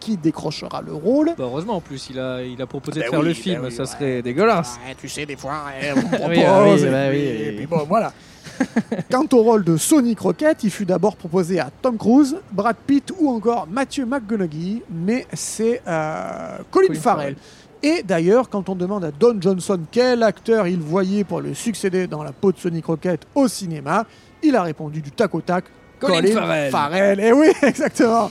qui, 0.00 0.16
décrochera 0.16 0.82
le 0.82 0.92
rôle. 0.92 1.26
Bah, 1.38 1.44
heureusement 1.44 1.76
en 1.76 1.80
plus, 1.80 2.08
il 2.10 2.18
a, 2.18 2.42
il 2.42 2.60
a 2.60 2.66
proposé 2.66 2.98
Bah 2.98 3.06
de 3.06 3.10
faire 3.10 3.20
oui, 3.20 3.26
le 3.26 3.32
bah 3.32 3.40
film, 3.40 3.60
oui, 3.62 3.70
ça 3.70 3.84
ouais. 3.84 3.88
serait 3.88 4.22
dégueulasse. 4.22 4.80
Ouais, 4.84 4.96
tu 5.00 5.08
sais, 5.08 5.24
des 5.24 5.36
fois, 5.36 5.66
on 5.94 6.00
propose, 6.16 6.28
Oui, 6.28 6.44
ah 6.44 6.76
et, 6.76 6.90
bah 6.90 7.08
puis, 7.10 7.62
et 7.62 7.66
bon, 7.68 7.84
voilà. 7.88 8.12
Quant 9.10 9.26
au 9.32 9.42
rôle 9.42 9.64
de 9.64 9.76
Sonny 9.76 10.14
Crockett, 10.14 10.64
il 10.64 10.70
fut 10.70 10.84
d'abord 10.84 11.16
proposé 11.16 11.60
à 11.60 11.70
Tom 11.80 11.96
Cruise, 11.96 12.36
Brad 12.50 12.76
Pitt 12.86 13.12
ou 13.18 13.30
encore 13.30 13.66
Matthew 13.70 14.00
McConaughey, 14.00 14.82
mais 14.90 15.26
c'est 15.32 15.80
euh, 15.86 16.58
Colin, 16.70 16.88
Colin 16.88 17.00
Farrell. 17.00 17.36
Et 17.82 18.02
d'ailleurs, 18.04 18.48
quand 18.48 18.68
on 18.68 18.74
demande 18.76 19.04
à 19.04 19.10
Don 19.10 19.36
Johnson 19.40 19.80
quel 19.90 20.22
acteur 20.22 20.66
il 20.68 20.78
voyait 20.78 21.24
pour 21.24 21.40
le 21.40 21.52
succéder 21.54 22.06
dans 22.06 22.22
la 22.22 22.32
peau 22.32 22.52
de 22.52 22.58
Sonny 22.58 22.80
Crockett 22.80 23.26
au 23.34 23.48
cinéma, 23.48 24.06
il 24.42 24.54
a 24.54 24.62
répondu 24.62 25.00
du 25.02 25.10
tac 25.10 25.34
au 25.34 25.40
tac 25.40 25.64
Colin 25.98 26.26
Farrell. 26.32 26.70
Farrell. 26.70 27.20
Et 27.20 27.32
oui, 27.32 27.48
exactement. 27.62 28.30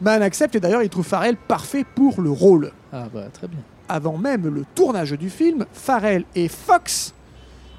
Man 0.00 0.22
accepte 0.22 0.54
et 0.56 0.60
d'ailleurs 0.60 0.82
il 0.82 0.88
trouve 0.88 1.06
Farrell 1.06 1.36
parfait 1.36 1.84
pour 1.94 2.20
le 2.20 2.30
rôle 2.30 2.72
Ah 2.92 3.06
bah 3.12 3.24
très 3.32 3.46
bien. 3.48 3.60
avant 3.88 4.16
même 4.18 4.46
le 4.52 4.64
tournage 4.74 5.12
du 5.12 5.30
film, 5.30 5.64
Farrell 5.72 6.24
et 6.34 6.48
Fox 6.48 7.13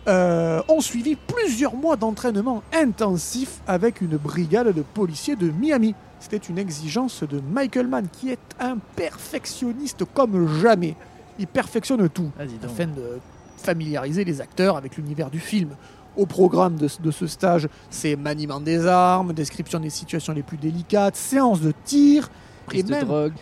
euh, 0.08 0.62
ont 0.68 0.82
suivi 0.82 1.16
plusieurs 1.16 1.76
mois 1.76 1.96
d'entraînement 1.96 2.62
intensif 2.74 3.60
avec 3.68 4.02
une 4.02 4.18
brigade 4.18 4.74
de 4.74 4.82
policiers 4.82 5.36
de 5.36 5.50
Miami. 5.52 5.96
C'était 6.20 6.38
une 6.38 6.58
exigence 6.58 7.24
de 7.24 7.40
Michael 7.52 7.88
Mann, 7.88 8.08
qui 8.12 8.30
est 8.32 8.40
un 8.60 8.78
perfectionniste 8.96 10.04
comme 10.14 10.48
jamais. 10.62 10.96
Il 11.40 11.48
perfectionne 11.48 12.08
tout 12.10 12.32
donc. 12.40 12.64
afin 12.64 12.86
de 12.88 13.20
familiariser 13.58 14.24
les 14.24 14.42
acteurs 14.42 14.78
avec 14.78 14.98
l'univers 14.98 15.30
du 15.30 15.40
film. 15.40 15.70
Au 16.16 16.26
programme 16.26 16.76
de, 16.78 16.88
de 17.02 17.12
ce 17.12 17.28
stage, 17.28 17.68
c'est 17.90 18.16
maniement 18.16 18.62
des 18.62 18.88
armes, 18.88 19.34
description 19.34 19.80
des 19.80 19.90
situations 19.90 20.34
les 20.34 20.44
plus 20.44 20.58
délicates, 20.58 21.16
séance 21.18 21.60
de 21.60 21.74
tir, 21.84 22.30
Prise 22.66 22.80
et 22.80 22.84
de 22.84 22.92
même 22.92 23.06
drogue. 23.06 23.34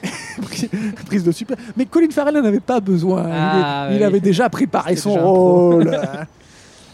prise- 1.06 1.24
de 1.24 1.32
super. 1.32 1.56
Mais 1.78 1.86
Colin 1.86 2.10
Farrell 2.10 2.36
n'en 2.36 2.44
avait 2.46 2.60
pas 2.60 2.80
besoin. 2.80 3.24
Il 3.24 3.32
Ah, 3.32 3.90
il, 3.92 4.04
avait 4.04 4.20
déjà 4.20 4.50
préparé 4.50 4.96
son 4.96 5.12
déjà 5.12 5.22
rôle. 5.24 6.00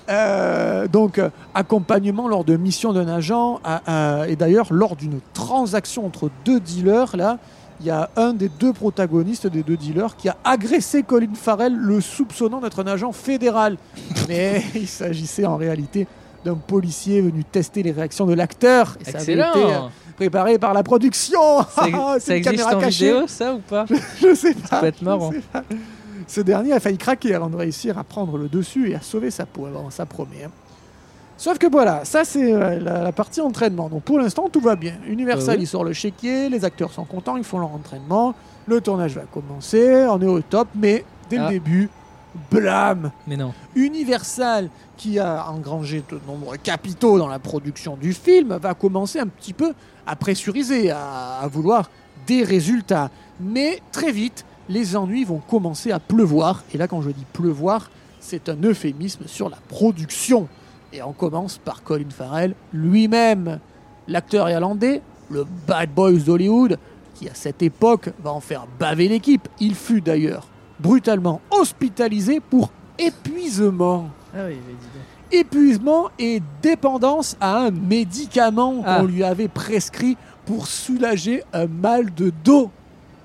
Euh, 0.10 0.88
donc, 0.88 1.20
euh, 1.20 1.30
accompagnement 1.54 2.28
lors 2.28 2.44
de 2.44 2.58
missions 2.58 2.94
d'un 2.94 3.08
agent. 3.08 3.60
à- 3.63 4.22
à- 4.22 4.28
et 4.28 4.36
d'ailleurs, 4.36 4.68
lors 4.72 4.96
d'une 4.96 5.20
transaction 5.34 6.06
entre 6.06 6.30
deux 6.46 6.60
dealers, 6.60 7.16
là, 7.16 7.38
il 7.82 7.86
y 7.86 7.92
a 7.92 8.10
un 8.18 8.34
des 8.34 8.50
deux 8.50 8.74
protagonistes 8.74 9.48
des 9.48 9.63
deux 9.63 9.78
dealers 9.78 10.18
qui 10.18 10.28
a 10.30 10.36
agressé 10.44 11.04
Colin 11.04 11.34
Farrell, 11.36 11.75
le 11.75 12.01
soupçonnant 12.01 12.60
d'être 12.60 12.82
un 12.84 12.88
agent 12.88 13.12
fédéral. 13.12 13.78
Mais 14.28 14.63
il 14.75 14.88
s'agissait 14.88 15.46
en 15.46 15.56
réalité 15.58 16.08
d'un 16.44 16.56
policier 16.56 17.22
venu 17.22 17.44
tester 17.44 17.84
les 17.84 17.92
réactions 17.92 18.25
de 18.25 18.34
l'acteur. 18.34 18.98
Et 19.01 19.12
ça 19.12 19.20
avait 19.20 19.34
été, 19.34 19.42
euh, 19.44 19.80
préparé 20.16 20.58
par 20.58 20.74
la 20.74 20.84
production. 20.84 21.39
Ça, 21.75 21.84
C'est 22.20 22.20
ça 22.20 22.34
une 22.34 22.38
existe 22.39 22.58
caméra 22.63 22.75
en 22.75 22.80
cachée. 22.80 23.06
vidéo 23.12 23.28
ça 23.28 23.54
ou 23.54 23.60
pas 23.60 23.86
Je 24.22 24.34
sais 24.36 24.54
pas. 24.56 24.80
peut 24.82 24.86
être 24.88 25.01
marrant. 25.01 25.32
Ce 26.29 26.41
dernier 26.41 26.74
a 26.74 26.79
failli 26.79 26.98
craquer 27.00 27.33
avant 27.33 27.50
de 27.50 27.55
réussir 27.55 27.98
à 27.98 28.03
prendre 28.03 28.38
le 28.38 28.48
dessus 28.48 28.91
et 28.91 28.95
à 28.95 29.01
sauver 29.01 29.31
sa 29.31 29.45
peau. 29.48 29.65
Alors, 29.65 29.91
ça 29.91 30.05
promet. 30.05 30.43
hein. 30.45 30.51
Sauf 31.38 31.57
que 31.57 31.65
voilà, 31.67 32.05
ça 32.05 32.24
c'est 32.24 32.53
euh, 32.53 32.79
la, 32.79 33.01
la 33.01 33.12
partie 33.12 33.41
entraînement. 33.41 33.89
Donc 33.89 34.03
pour 34.03 34.19
l'instant, 34.19 34.48
tout 34.50 34.59
va 34.59 34.75
bien. 34.75 34.93
Universal, 35.07 35.55
Ah 35.55 35.57
oui. 35.57 35.63
il 35.63 35.67
sort 35.67 35.83
le 35.83 35.93
chéquier, 35.93 36.50
les 36.50 36.65
acteurs 36.65 36.91
sont 36.91 37.05
contents, 37.05 37.36
ils 37.38 37.43
font 37.43 37.59
leur 37.59 37.74
entraînement. 37.74 38.36
Le 38.67 38.79
tournage 38.81 39.15
va 39.15 39.21
commencer, 39.21 40.05
on 40.09 40.21
est 40.21 40.27
au 40.27 40.41
top, 40.41 40.67
mais 40.75 41.03
dès 41.29 41.38
Ah. 41.38 41.45
le 41.45 41.50
début, 41.50 41.89
blâme 42.51 43.12
Mais 43.25 43.38
non. 43.38 43.53
Universal, 43.75 44.69
qui 44.98 45.17
a 45.17 45.50
engrangé 45.50 46.03
de 46.12 46.19
nombreux 46.27 46.57
capitaux 46.57 47.17
dans 47.17 47.27
la 47.29 47.39
production 47.39 47.95
du 47.95 48.13
film, 48.13 48.57
va 48.62 48.74
commencer 48.74 49.17
un 49.19 49.27
petit 49.27 49.53
peu 49.53 49.74
à 50.05 50.15
pressuriser, 50.15 50.91
à, 50.91 51.39
à 51.41 51.48
vouloir 51.48 51.89
des 52.27 52.43
résultats. 52.43 53.09
Mais 53.39 53.79
très 53.93 54.12
vite, 54.12 54.45
les 54.69 54.95
ennuis 54.95 55.23
vont 55.25 55.39
commencer 55.39 55.91
à 55.91 55.99
pleuvoir. 55.99 56.63
Et 56.73 56.77
là, 56.77 56.88
quand 56.88 57.01
je 57.01 57.09
dis 57.09 57.25
pleuvoir, 57.33 57.89
c'est 58.19 58.47
un 58.49 58.57
euphémisme 58.63 59.23
sur 59.25 59.49
la 59.49 59.57
production. 59.67 60.47
Et 60.93 61.01
on 61.03 61.11
commence 61.13 61.57
par 61.57 61.83
Colin 61.83 62.09
Farrell 62.09 62.53
lui-même, 62.73 63.59
l'acteur 64.07 64.49
irlandais, 64.49 65.01
le 65.29 65.45
bad 65.67 65.89
boys 65.93 66.13
d'Hollywood, 66.19 66.77
qui 67.15 67.27
à 67.29 67.33
cette 67.33 67.61
époque 67.61 68.09
va 68.23 68.31
en 68.31 68.39
faire 68.39 68.65
baver 68.79 69.07
l'équipe. 69.07 69.47
Il 69.59 69.75
fut 69.75 70.01
d'ailleurs 70.01 70.47
brutalement 70.79 71.41
hospitalisé 71.51 72.39
pour 72.39 72.71
épuisement. 72.97 74.09
Ah 74.33 74.45
oui. 74.47 74.57
Épuisement 75.31 76.09
et 76.17 76.41
dépendance 76.61 77.38
à 77.39 77.59
un 77.59 77.71
médicament 77.71 78.77
qu'on 78.77 78.83
Ah. 78.85 79.03
lui 79.03 79.23
avait 79.23 79.47
prescrit 79.47 80.17
pour 80.45 80.65
soulager 80.67 81.43
un 81.53 81.67
mal 81.67 82.13
de 82.13 82.31
dos. 82.43 82.71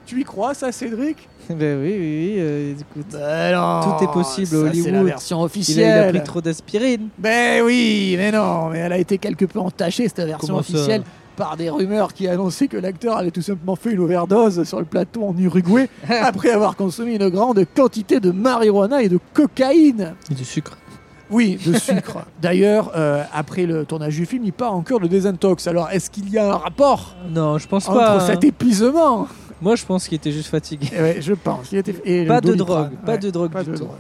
Tu 0.07 0.21
y 0.21 0.25
crois 0.25 0.55
ça, 0.55 0.71
Cédric 0.73 1.29
Ben 1.49 1.81
oui, 1.81 1.95
oui, 1.99 1.99
oui. 1.99 2.35
euh, 2.39 2.73
écoute. 2.73 3.07
Ben 3.13 3.55
non, 3.55 3.81
Tout 3.99 4.05
est 4.05 4.13
possible 4.13 4.47
ça, 4.47 4.57
à 4.57 4.59
C'est 4.59 4.65
la 4.65 4.71
Hollywood. 4.99 5.07
version 5.07 5.39
Il 5.39 5.43
a, 5.43 5.45
officielle. 5.45 6.05
il 6.13 6.17
a 6.17 6.21
pris 6.21 6.29
trop 6.29 6.41
d'aspirine. 6.41 7.09
Ben 7.19 7.63
oui, 7.65 8.15
mais 8.19 8.31
non, 8.33 8.69
mais 8.71 8.79
elle 8.81 8.93
a 8.93 8.99
été 8.99 9.19
quelque 9.19 9.45
peu 9.47 9.59
entachée 9.61 10.09
cette 10.09 10.21
version 10.27 10.47
Comment 10.49 10.63
ça 10.63 10.73
officielle 10.75 11.03
par 11.37 11.57
des 11.57 11.69
rumeurs 11.69 12.13
qui 12.13 12.29
annonçaient 12.29 12.69
que 12.69 12.77
l'acteur 12.77 13.17
avait 13.17 13.33
tout 13.33 13.43
simplement 13.43 13.75
fait 13.77 13.91
une 13.93 13.99
overdose 14.01 14.63
sur 14.63 14.79
le 14.79 14.85
plateau 14.85 15.25
en 15.25 15.37
Uruguay 15.37 15.89
après 16.23 16.51
avoir 16.51 16.77
consommé 16.77 17.17
une 17.17 17.29
grande 17.29 17.65
quantité 17.75 18.21
de 18.21 18.31
marijuana 18.31 19.03
et 19.03 19.09
de 19.09 19.19
cocaïne. 19.33 20.15
Et 20.31 20.35
du 20.35 20.45
sucre. 20.45 20.79
Oui, 21.31 21.59
de 21.67 21.73
sucre. 21.79 22.19
D'ailleurs, 22.41 22.93
euh, 22.95 23.25
après 23.33 23.67
le 23.67 23.85
tournage 23.85 24.15
du 24.15 24.27
film, 24.27 24.45
il 24.45 24.53
part 24.53 24.75
en 24.75 24.83
cure 24.83 25.01
de 25.01 25.09
désintox. 25.09 25.67
Alors, 25.67 25.91
est-ce 25.91 26.09
qu'il 26.11 26.29
y 26.31 26.39
a 26.39 26.53
un 26.53 26.57
rapport 26.57 27.17
Non, 27.31 27.59
je 27.59 27.67
pense 27.67 27.89
entre 27.89 27.99
pas. 27.99 28.21
cet 28.21 28.45
hein. 28.45 28.49
épuisement? 28.49 29.27
Moi, 29.65 29.77
je 29.77 29.85
pense 29.87 30.07
qu'il 30.07 30.17
était 30.17 30.31
juste 30.31 30.51
fatigué. 30.51 30.91
Eh 30.95 31.01
ouais, 31.01 31.17
je 31.23 31.33
pense. 31.33 31.73
Il 31.73 31.79
était... 31.79 31.95
et 32.05 32.23
le 32.25 32.29
Pas 32.29 32.43
de 32.43 32.53
drogue, 32.55 32.91
pas 33.07 33.13
ouais, 33.13 33.19
de 33.19 33.31
drogue 33.31 33.51
pas 33.51 33.65
du 33.65 33.71
de 33.71 33.77
tout. 33.79 33.85
drogue. 33.85 33.97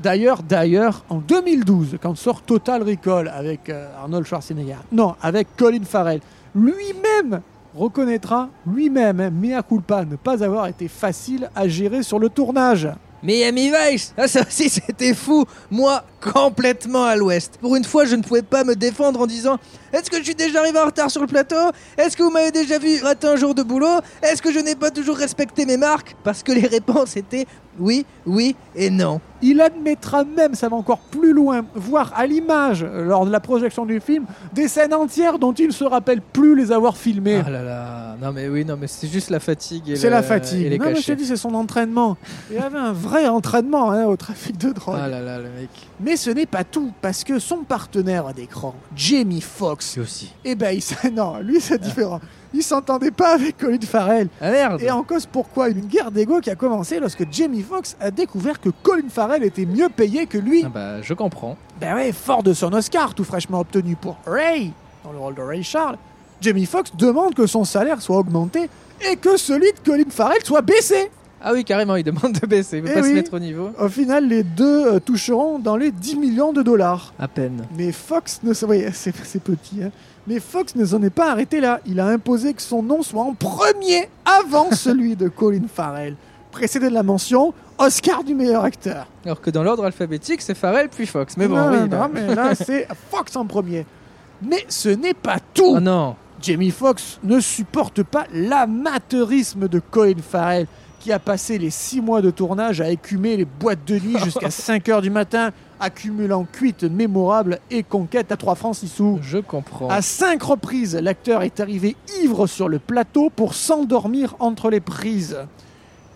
D'ailleurs, 0.00 0.42
d'ailleurs, 0.42 1.04
en 1.08 1.18
2012, 1.18 1.98
quand 2.02 2.16
sort 2.16 2.42
Total 2.42 2.82
Recall 2.82 3.28
avec 3.28 3.68
euh, 3.68 3.88
Arnold 4.02 4.26
Schwarzenegger, 4.26 4.78
non, 4.90 5.14
avec 5.22 5.46
Colin 5.56 5.84
Farrell, 5.84 6.20
lui-même 6.56 7.40
reconnaîtra 7.72 8.48
lui-même, 8.66 9.20
hein, 9.20 9.30
mea 9.30 9.62
culpa, 9.62 10.04
ne 10.04 10.16
pas 10.16 10.42
avoir 10.42 10.66
été 10.66 10.88
facile 10.88 11.48
à 11.54 11.68
gérer 11.68 12.02
sur 12.02 12.18
le 12.18 12.28
tournage. 12.28 12.88
Miami 13.22 13.70
Vice. 13.70 14.14
Ah, 14.16 14.28
Ça 14.28 14.42
aussi, 14.42 14.68
c'était 14.70 15.14
fou. 15.14 15.44
Moi, 15.70 16.02
complètement 16.20 17.04
à 17.04 17.16
l'ouest. 17.16 17.58
Pour 17.60 17.76
une 17.76 17.84
fois, 17.84 18.04
je 18.04 18.16
ne 18.16 18.22
pouvais 18.22 18.42
pas 18.42 18.64
me 18.64 18.74
défendre 18.74 19.20
en 19.20 19.26
disant 19.26 19.58
Est-ce 19.92 20.10
que 20.10 20.18
je 20.18 20.24
suis 20.24 20.34
déjà 20.34 20.60
arrivé 20.60 20.78
en 20.78 20.86
retard 20.86 21.10
sur 21.10 21.20
le 21.20 21.26
plateau? 21.26 21.70
Est-ce 21.96 22.16
que 22.16 22.22
vous 22.22 22.30
m'avez 22.30 22.50
déjà 22.50 22.78
vu 22.78 23.00
rater 23.02 23.26
un 23.26 23.36
jour 23.36 23.54
de 23.54 23.62
boulot? 23.62 24.00
Est-ce 24.22 24.42
que 24.42 24.52
je 24.52 24.58
n'ai 24.58 24.74
pas 24.74 24.90
toujours 24.90 25.16
respecté 25.16 25.66
mes 25.66 25.76
marques? 25.76 26.16
Parce 26.24 26.42
que 26.42 26.52
les 26.52 26.66
réponses 26.66 27.16
étaient 27.16 27.46
oui, 27.80 28.06
oui 28.26 28.54
et 28.76 28.90
non. 28.90 29.20
Il 29.42 29.60
admettra 29.62 30.22
même, 30.24 30.54
ça 30.54 30.68
va 30.68 30.76
encore 30.76 30.98
plus 30.98 31.32
loin, 31.32 31.64
voire 31.74 32.12
à 32.14 32.26
l'image, 32.26 32.84
euh, 32.86 33.04
lors 33.06 33.24
de 33.24 33.30
la 33.32 33.40
projection 33.40 33.86
du 33.86 33.98
film, 33.98 34.26
des 34.52 34.68
scènes 34.68 34.92
entières 34.92 35.38
dont 35.38 35.52
il 35.54 35.68
ne 35.68 35.72
se 35.72 35.84
rappelle 35.84 36.20
plus 36.20 36.54
les 36.54 36.70
avoir 36.72 36.96
filmées. 36.98 37.40
Ah 37.46 37.50
là 37.50 37.62
là 37.62 38.16
Non 38.20 38.32
mais 38.32 38.48
oui, 38.48 38.66
non 38.66 38.76
mais 38.78 38.86
c'est 38.86 39.08
juste 39.08 39.30
la 39.30 39.40
fatigue 39.40 39.88
et 39.88 39.96
C'est 39.96 40.10
la 40.10 40.22
fatigue. 40.22 40.66
et 40.66 40.68
les 40.68 40.78
non, 40.78 40.84
mais 40.86 40.96
je 40.96 41.06
te 41.06 41.12
dis, 41.12 41.24
c'est 41.24 41.36
son 41.36 41.54
entraînement. 41.54 42.18
Il 42.50 42.58
avait 42.58 42.78
un 42.78 42.92
vrai 42.92 43.26
entraînement 43.28 43.90
hein, 43.90 44.04
au 44.04 44.16
trafic 44.16 44.58
de 44.58 44.72
drogue. 44.72 44.98
Ah 45.00 45.08
là 45.08 45.20
là, 45.20 45.38
le 45.38 45.44
mec. 45.44 45.70
Mais 46.00 46.16
ce 46.16 46.28
n'est 46.30 46.46
pas 46.46 46.64
tout, 46.64 46.92
parce 47.00 47.24
que 47.24 47.38
son 47.38 47.58
partenaire 47.64 48.32
d'écran, 48.34 48.74
Jamie 48.94 49.40
Foxx, 49.40 49.96
aussi. 49.98 50.32
eh 50.44 50.54
ben, 50.54 50.76
il 50.78 51.12
non, 51.14 51.38
lui 51.38 51.60
c'est 51.60 51.80
différent. 51.80 52.20
Il 52.52 52.62
s'entendait 52.62 53.10
pas 53.10 53.34
avec 53.34 53.58
Colin 53.58 53.78
Farrell. 53.80 54.28
Ah 54.40 54.50
merde 54.50 54.82
Et 54.82 54.90
en 54.90 55.02
cause 55.02 55.26
pourquoi 55.26 55.68
Une 55.68 55.86
guerre 55.86 56.10
d'ego 56.10 56.40
qui 56.40 56.50
a 56.50 56.56
commencé 56.56 56.98
lorsque 56.98 57.24
Jamie 57.30 57.62
Foxx 57.62 57.96
a 58.00 58.10
découvert 58.10 58.60
que 58.60 58.70
Colin 58.82 59.08
Farrell 59.08 59.44
était 59.44 59.66
mieux 59.66 59.88
payé 59.88 60.26
que 60.26 60.38
lui. 60.38 60.62
Ah 60.66 60.68
bah, 60.68 61.02
je 61.02 61.14
comprends. 61.14 61.56
Ben 61.80 61.94
ouais, 61.94 62.12
fort 62.12 62.42
de 62.42 62.52
son 62.52 62.72
Oscar 62.72 63.14
tout 63.14 63.24
fraîchement 63.24 63.60
obtenu 63.60 63.94
pour 63.96 64.16
Ray, 64.26 64.72
dans 65.04 65.12
le 65.12 65.18
rôle 65.18 65.34
de 65.34 65.42
Ray 65.42 65.62
Charles, 65.62 65.96
Jamie 66.40 66.66
Foxx 66.66 66.92
demande 66.96 67.34
que 67.34 67.46
son 67.46 67.64
salaire 67.64 68.02
soit 68.02 68.18
augmenté 68.18 68.68
et 69.10 69.16
que 69.16 69.36
celui 69.36 69.72
de 69.72 69.78
Colin 69.84 70.10
Farrell 70.10 70.42
soit 70.44 70.62
baissé. 70.62 71.10
Ah 71.42 71.52
oui, 71.54 71.64
carrément, 71.64 71.96
il 71.96 72.04
demande 72.04 72.38
de 72.38 72.46
baisser, 72.46 72.78
il 72.78 72.82
veut 72.82 72.90
Eh 72.90 72.94
pas 72.94 73.02
se 73.02 73.12
mettre 73.12 73.32
au 73.32 73.38
niveau. 73.38 73.70
Au 73.78 73.88
final, 73.88 74.28
les 74.28 74.42
deux 74.42 74.86
euh, 74.94 75.00
toucheront 75.00 75.58
dans 75.58 75.76
les 75.76 75.90
10 75.90 76.16
millions 76.16 76.52
de 76.52 76.62
dollars. 76.62 77.14
À 77.18 77.28
peine. 77.28 77.66
Mais 77.78 77.92
Fox 77.92 78.40
ne 78.42 78.52
oui, 78.66 78.84
c'est 78.92 79.14
c'est 79.24 79.42
petit, 79.42 79.82
hein. 79.82 79.90
Mais 80.26 80.38
Fox 80.40 80.74
ne 80.74 80.84
s'en 80.84 81.02
est 81.02 81.10
pas 81.10 81.30
arrêté 81.32 81.60
là. 81.60 81.80
Il 81.86 81.98
a 82.00 82.06
imposé 82.06 82.54
que 82.54 82.62
son 82.62 82.82
nom 82.82 83.02
soit 83.02 83.22
en 83.22 83.34
premier 83.34 84.08
avant 84.24 84.70
celui 84.72 85.16
de 85.16 85.28
Colin 85.28 85.66
Farrell, 85.72 86.16
précédé 86.52 86.88
de 86.88 86.94
la 86.94 87.02
mention 87.02 87.52
Oscar 87.78 88.22
du 88.22 88.34
meilleur 88.34 88.64
acteur. 88.64 89.06
Alors 89.24 89.40
que 89.40 89.50
dans 89.50 89.62
l'ordre 89.62 89.84
alphabétique, 89.84 90.42
c'est 90.42 90.54
Pharrell 90.54 90.88
puis 90.88 91.06
Fox. 91.06 91.36
Mais 91.36 91.48
bon, 91.48 91.56
non, 91.56 91.70
oui. 91.70 91.88
non, 91.88 91.98
là. 91.98 91.98
non, 91.98 92.10
mais 92.12 92.34
là 92.34 92.54
c'est 92.54 92.86
Fox 93.10 93.34
en 93.36 93.46
premier. 93.46 93.86
Mais 94.42 94.64
ce 94.68 94.90
n'est 94.90 95.14
pas 95.14 95.38
tout. 95.54 95.74
Oh 95.76 95.80
non 95.80 96.16
Jamie 96.42 96.70
Foxx 96.70 97.18
ne 97.22 97.38
supporte 97.40 98.02
pas 98.02 98.24
l'amateurisme 98.32 99.68
de 99.68 99.78
Colin 99.78 100.14
Farrell, 100.26 100.66
qui 101.00 101.10
a 101.12 101.18
passé 101.18 101.58
les 101.58 101.70
six 101.70 102.00
mois 102.00 102.20
de 102.22 102.30
tournage 102.30 102.80
à 102.80 102.90
écumer 102.90 103.36
les 103.36 103.44
boîtes 103.46 103.84
de 103.86 103.98
nuit 103.98 104.16
jusqu'à 104.22 104.50
5 104.50 104.88
heures 104.90 105.02
du 105.02 105.10
matin, 105.10 105.50
accumulant 105.80 106.44
cuites 106.44 106.84
mémorables 106.84 107.58
et 107.70 107.82
conquêtes 107.82 108.30
à 108.30 108.36
3 108.36 108.54
francs 108.54 108.76
6 108.76 108.88
sous. 108.88 109.18
Je 109.22 109.38
comprends. 109.38 109.88
À 109.88 110.02
cinq 110.02 110.42
reprises, 110.42 110.94
l'acteur 110.94 111.42
est 111.42 111.58
arrivé 111.58 111.96
ivre 112.22 112.46
sur 112.46 112.68
le 112.68 112.78
plateau 112.78 113.30
pour 113.34 113.54
s'endormir 113.54 114.36
entre 114.38 114.70
les 114.70 114.80
prises. 114.80 115.38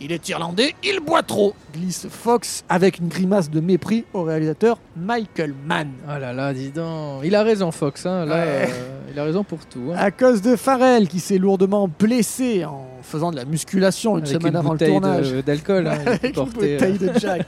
Il 0.01 0.11
est 0.13 0.29
irlandais, 0.29 0.75
il 0.83 0.99
boit 1.01 1.23
trop, 1.23 1.55
glisse 1.73 2.09
Fox 2.11 2.65
avec 2.69 2.99
une 2.99 3.09
grimace 3.09 3.49
de 3.49 3.61
mépris 3.61 4.05
au 4.13 4.25
réalisateur 4.25 4.79
Michael 4.97 5.55
Mann. 5.67 5.89
Oh 6.07 6.19
là 6.19 6.33
là, 6.33 6.53
dis 6.53 6.71
donc. 6.71 7.23
Il 7.25 7.35
a 7.35 7.43
raison, 7.45 7.71
Fox. 7.71 8.05
Hein. 8.05 8.27
Là, 8.27 8.35
Ouais. 8.35 8.69
euh, 8.69 9.01
il 9.13 9.19
a 9.19 9.25
raison 9.25 9.45
pour 9.45 9.65
tout. 9.67 9.93
hein. 9.93 9.97
À 9.97 10.11
cause 10.11 10.43
de 10.43 10.57
Farrell 10.57 11.09
qui 11.09 11.21
s'est 11.21 11.39
lourdement 11.39 11.89
blessé 11.89 12.65
en 12.65 12.85
faisant 13.05 13.31
de 13.31 13.37
la 13.37 13.45
musculation 13.45 14.19
une 14.19 14.25
Avec 14.25 14.37
semaine 14.41 14.53
une 14.55 14.59
avant 14.59 14.73
le 14.73 14.79
tournage. 14.79 15.33
d'alcool. 15.47 15.87
hein, 15.87 15.99
Avec 16.07 16.37
une 16.37 16.45
bouteille 16.45 16.99
de 16.99 17.11
Jack. 17.19 17.47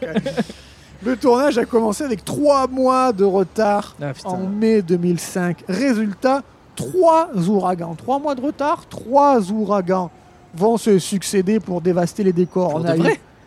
Le 1.05 1.17
tournage 1.17 1.59
a 1.59 1.65
commencé 1.65 2.05
avec 2.05 2.25
trois 2.25 2.67
mois 2.67 3.13
de 3.13 3.25
retard 3.25 3.95
euh, 4.01 4.13
Ah, 4.25 4.29
en 4.29 4.39
mai 4.39 4.83
2005. 4.83 5.65
Résultat, 5.69 6.43
trois 6.75 7.29
ouragans. 7.49 7.95
Trois 7.95 8.19
mois 8.19 8.35
de 8.35 8.41
retard, 8.41 8.87
trois 8.89 9.51
ouragans 9.51 10.11
vont 10.55 10.77
se 10.79 10.99
succéder 10.99 11.61
pour 11.61 11.81
dévaster 11.81 12.25
les 12.25 12.33
décors. 12.33 12.71
Pour 12.71 12.81
On 12.81 12.85
a 12.87 12.97
eu 12.97 13.03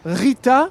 Rita, 0.06 0.70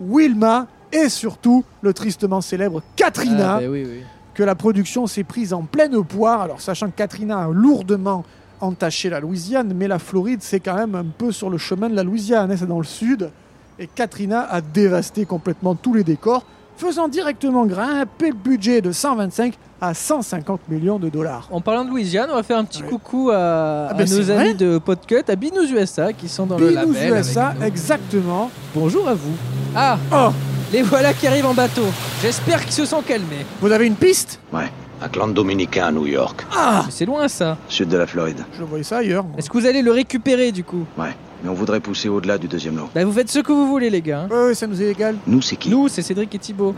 Wilma 0.00 0.66
et 0.92 1.08
surtout 1.08 1.64
le 1.82 1.92
tristement 1.92 2.40
célèbre 2.40 2.82
Katrina 2.96 3.56
Ah, 3.56 3.60
bah 3.60 3.66
oui, 3.68 3.84
oui. 3.88 4.00
que 4.34 4.42
la 4.42 4.54
production 4.54 5.06
s'est 5.06 5.24
prise 5.24 5.52
en 5.52 5.62
pleine 5.62 6.02
poire. 6.04 6.42
Alors, 6.42 6.60
sachant 6.60 6.86
que 6.90 6.96
Katrina 6.96 7.44
a 7.44 7.48
lourdement 7.48 8.24
entaché 8.60 9.10
la 9.10 9.20
Louisiane, 9.20 9.72
mais 9.74 9.88
la 9.88 9.98
Floride, 9.98 10.40
c'est 10.42 10.60
quand 10.60 10.74
même 10.76 10.94
un 10.94 11.04
peu 11.04 11.32
sur 11.32 11.50
le 11.50 11.58
chemin 11.58 11.88
de 11.88 11.94
la 11.96 12.02
Louisiane, 12.02 12.50
hein, 12.50 12.56
c'est 12.58 12.66
dans 12.66 12.78
le 12.78 12.84
sud. 12.84 13.30
Et 13.78 13.86
Katrina 13.86 14.46
a 14.50 14.60
dévasté 14.60 15.24
complètement 15.26 15.74
tous 15.74 15.92
les 15.94 16.04
décors, 16.04 16.44
faisant 16.78 17.08
directement 17.08 17.66
grimper 17.66 18.28
le 18.28 18.34
budget 18.34 18.80
de 18.80 18.92
125 18.92 19.54
à 19.80 19.92
150 19.92 20.68
millions 20.70 20.98
de 20.98 21.08
dollars. 21.10 21.48
En 21.50 21.60
parlant 21.60 21.84
de 21.84 21.90
Louisiane, 21.90 22.28
on 22.30 22.34
va 22.36 22.42
faire 22.42 22.58
un 22.58 22.64
petit 22.64 22.82
Ouais. 22.82 22.88
coucou 22.88 23.30
à, 23.30 23.36
Ah, 23.36 23.88
à 23.90 23.94
ben, 23.94 24.08
nos 24.08 24.30
amis 24.30 24.54
de 24.54 24.78
Podcut, 24.78 25.24
à 25.28 25.36
Binous 25.36 25.70
USA, 25.70 26.12
qui 26.14 26.28
sont 26.28 26.46
dans 26.46 26.56
le 26.58 26.68
Binous 26.68 26.92
label. 26.92 27.12
avec 27.12 27.24
USA, 27.26 27.54
exactement. 27.62 28.50
Bonjour 28.74 29.06
à 29.08 29.14
vous. 29.14 29.34
Ah, 29.74 29.98
Oh, 30.12 30.32
les 30.72 30.82
voilà 30.82 31.12
qui 31.12 31.26
arrivent 31.26 31.46
en 31.46 31.54
bateau. 31.54 31.84
J'espère 32.22 32.62
qu'ils 32.64 32.72
se 32.72 32.86
sont 32.86 33.02
calmés. 33.02 33.44
vous 33.60 33.70
avez 33.70 33.86
une 33.86 33.94
piste? 33.96 34.40
Ouais, 34.52 34.70
un 35.02 35.08
clan 35.08 35.28
dominicain 35.28 35.86
à 35.86 35.92
New 35.92 36.06
York, 36.06 36.46
Ah 36.56 36.84
c'est 36.90 37.04
loin 37.06 37.28
ça. 37.28 37.56
sud 37.68 37.88
de 37.88 37.96
la 37.96 38.06
Floride. 38.06 38.44
Je 38.58 38.62
voyais 38.64 38.84
ça 38.84 38.98
ailleurs. 38.98 39.24
moi. 39.24 39.34
Est-ce 39.38 39.50
que 39.50 39.58
vous 39.58 39.66
allez 39.66 39.82
le 39.82 39.90
récupérer 39.92 40.52
du 40.52 40.64
coup? 40.64 40.84
Ouais, 40.98 41.14
mais 41.44 41.50
on 41.50 41.54
voudrait 41.54 41.80
pousser 41.80 42.08
au-delà 42.08 42.38
du 42.38 42.48
deuxième 42.48 42.76
lot. 42.76 42.88
Bah 42.94 43.04
vous 43.04 43.12
faites 43.12 43.30
ce 43.30 43.40
que 43.40 43.52
vous 43.52 43.66
voulez 43.68 43.90
les 43.90 44.00
gars. 44.02 44.22
hein. 44.22 44.28
Ouais, 44.34 44.46
ouais, 44.48 44.54
ça 44.54 44.66
nous 44.66 44.80
est 44.80 44.90
égal. 44.90 45.16
Nous, 45.26 45.42
c'est 45.42 45.56
qui? 45.56 45.68
Nous, 45.70 45.88
c'est 45.88 46.02
Cédric 46.02 46.34
et 46.34 46.38
Thibaut. 46.38 46.74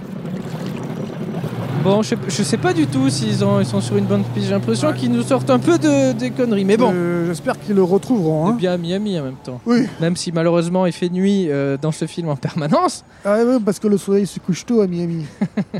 Bon, 1.84 2.02
je 2.02 2.08
sais, 2.08 2.16
je 2.28 2.42
sais 2.42 2.56
pas 2.56 2.72
du 2.72 2.86
tout 2.88 3.08
s'ils 3.08 3.44
ont- 3.44 3.60
ils 3.60 3.66
sont 3.66 3.80
sur 3.80 3.96
une 3.96 4.04
bonne 4.04 4.24
piste. 4.34 4.46
J'ai 4.48 4.52
l'impression 4.52 4.88
Ouais. 4.88 4.94
qu'ils 4.96 5.12
nous 5.12 5.22
sortent 5.22 5.48
un 5.48 5.60
peu 5.60 5.78
de, 5.78 6.12
des 6.12 6.30
conneries. 6.32 6.64
Mais 6.64 6.76
bon, 6.76 6.90
Euh, 6.92 7.26
J'espère 7.28 7.58
qu'ils 7.58 7.76
le 7.76 7.84
retrouveront. 7.84 8.48
hein. 8.48 8.52
bien 8.54 8.72
à 8.72 8.76
Miami 8.78 9.18
en 9.20 9.24
même 9.24 9.36
temps. 9.44 9.60
Oui. 9.64 9.86
Même 10.00 10.16
si 10.16 10.32
malheureusement 10.32 10.86
il 10.86 10.92
fait 10.92 11.08
nuit 11.08 11.46
euh, 11.48 11.76
dans 11.80 11.92
ce 11.92 12.06
film 12.06 12.28
en 12.30 12.36
permanence. 12.36 13.04
Ah 13.24 13.36
ouais, 13.44 13.58
parce 13.64 13.78
que 13.78 13.86
le 13.86 13.96
soleil 13.96 14.26
se 14.26 14.40
couche 14.40 14.66
tôt 14.66 14.80
à 14.80 14.86
Miami. 14.88 15.24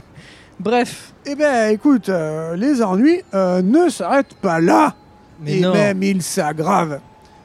Bref. 0.60 1.12
Eh 1.26 1.34
ben, 1.34 1.72
écoute, 1.72 2.08
euh, 2.08 2.56
les 2.56 2.82
ennuis 2.82 3.20
euh, 3.34 3.62
ne 3.62 3.88
s'arrêtent 3.88 4.34
pas 4.34 4.60
là. 4.60 4.94
Mais 5.40 5.58
et 5.58 5.60
non. 5.60 5.72
même 5.72 6.02
ils 6.02 6.22
s'aggravent. 6.22 6.98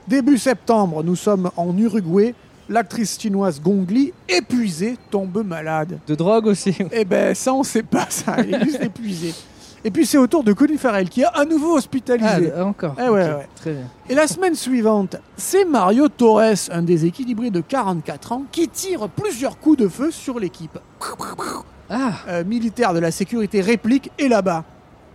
Début 0.07 0.37
septembre, 0.37 1.03
nous 1.03 1.15
sommes 1.15 1.49
en 1.55 1.77
Uruguay. 1.77 2.33
L'actrice 2.69 3.19
chinoise 3.19 3.61
Gong 3.61 3.85
Li, 3.89 4.13
épuisée, 4.27 4.97
tombe 5.11 5.45
malade. 5.45 5.99
De 6.07 6.15
drogue 6.15 6.47
aussi. 6.47 6.75
Eh 6.91 7.03
ben, 7.05 7.35
ça, 7.35 7.53
on 7.53 7.61
sait 7.63 7.83
pas, 7.83 8.07
ça. 8.09 8.35
Elle 8.37 8.55
est 8.55 8.63
juste 8.63 8.81
épuisée. 8.81 9.33
Et 9.85 9.91
puis, 9.91 10.05
c'est 10.05 10.17
au 10.17 10.27
tour 10.27 10.45
de 10.45 10.53
Colin 10.53 10.77
Farrell 10.77 11.09
qui 11.09 11.21
est 11.21 11.25
à 11.33 11.43
nouveau 11.43 11.73
Ah, 11.73 11.77
hospitalisé. 11.79 12.53
encore. 12.53 12.95
Eh 12.97 13.09
ouais, 13.09 13.29
Ok, 13.29 13.37
ouais. 13.37 13.47
Très 13.55 13.71
bien. 13.73 13.83
Et 14.09 14.15
la 14.15 14.27
semaine 14.27 14.55
suivante, 14.55 15.17
c'est 15.35 15.65
Mario 15.65 16.07
Torres, 16.07 16.69
un 16.71 16.81
déséquilibré 16.81 17.49
de 17.49 17.59
44 17.59 18.31
ans, 18.31 18.43
qui 18.49 18.69
tire 18.69 19.09
plusieurs 19.09 19.59
coups 19.59 19.77
de 19.79 19.89
feu 19.89 20.09
sur 20.09 20.39
l'équipe. 20.39 20.79
Ah, 21.93 22.13
Euh, 22.27 22.43
militaire 22.43 22.93
de 22.93 22.99
la 22.99 23.11
sécurité 23.11 23.61
réplique 23.61 24.11
et 24.17 24.27
là-bas. 24.27 24.63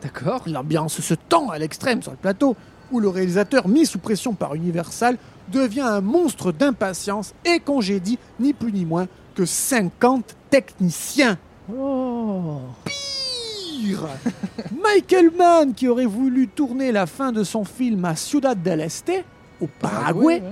d'accord. 0.02 0.42
L'ambiance 0.46 1.00
se 1.00 1.14
tend 1.14 1.50
à 1.50 1.58
l'extrême 1.58 2.02
sur 2.02 2.12
le 2.12 2.16
plateau, 2.16 2.56
où 2.92 3.00
le 3.00 3.08
réalisateur, 3.08 3.66
mis 3.68 3.84
sous 3.84 3.98
pression 3.98 4.32
par 4.34 4.54
Universal, 4.54 5.18
devient 5.52 5.80
un 5.80 6.00
monstre 6.00 6.52
d'impatience 6.52 7.34
et 7.44 7.58
congédie 7.60 8.18
ni 8.38 8.52
plus 8.52 8.72
ni 8.72 8.84
moins 8.84 9.08
que 9.34 9.44
50 9.44 10.36
techniciens. 10.50 11.36
Oh. 11.76 12.60
Pire 12.84 14.06
Michael 14.82 15.30
Mann, 15.36 15.74
qui 15.74 15.88
aurait 15.88 16.06
voulu 16.06 16.48
tourner 16.48 16.92
la 16.92 17.06
fin 17.06 17.32
de 17.32 17.44
son 17.44 17.64
film 17.64 18.04
à 18.04 18.14
Ciudad 18.16 18.60
del 18.60 18.80
Este, 18.80 19.24
au 19.60 19.66
Paraguay, 19.80 20.40
ouais. 20.40 20.42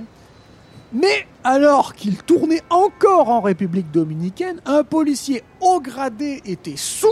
Mais 0.93 1.27
alors 1.43 1.93
qu'il 1.93 2.17
tournait 2.17 2.61
encore 2.69 3.29
en 3.29 3.41
République 3.41 3.91
dominicaine, 3.91 4.61
un 4.65 4.83
policier 4.83 5.43
haut 5.61 5.79
gradé 5.81 6.41
était 6.45 6.77
sous 6.77 7.07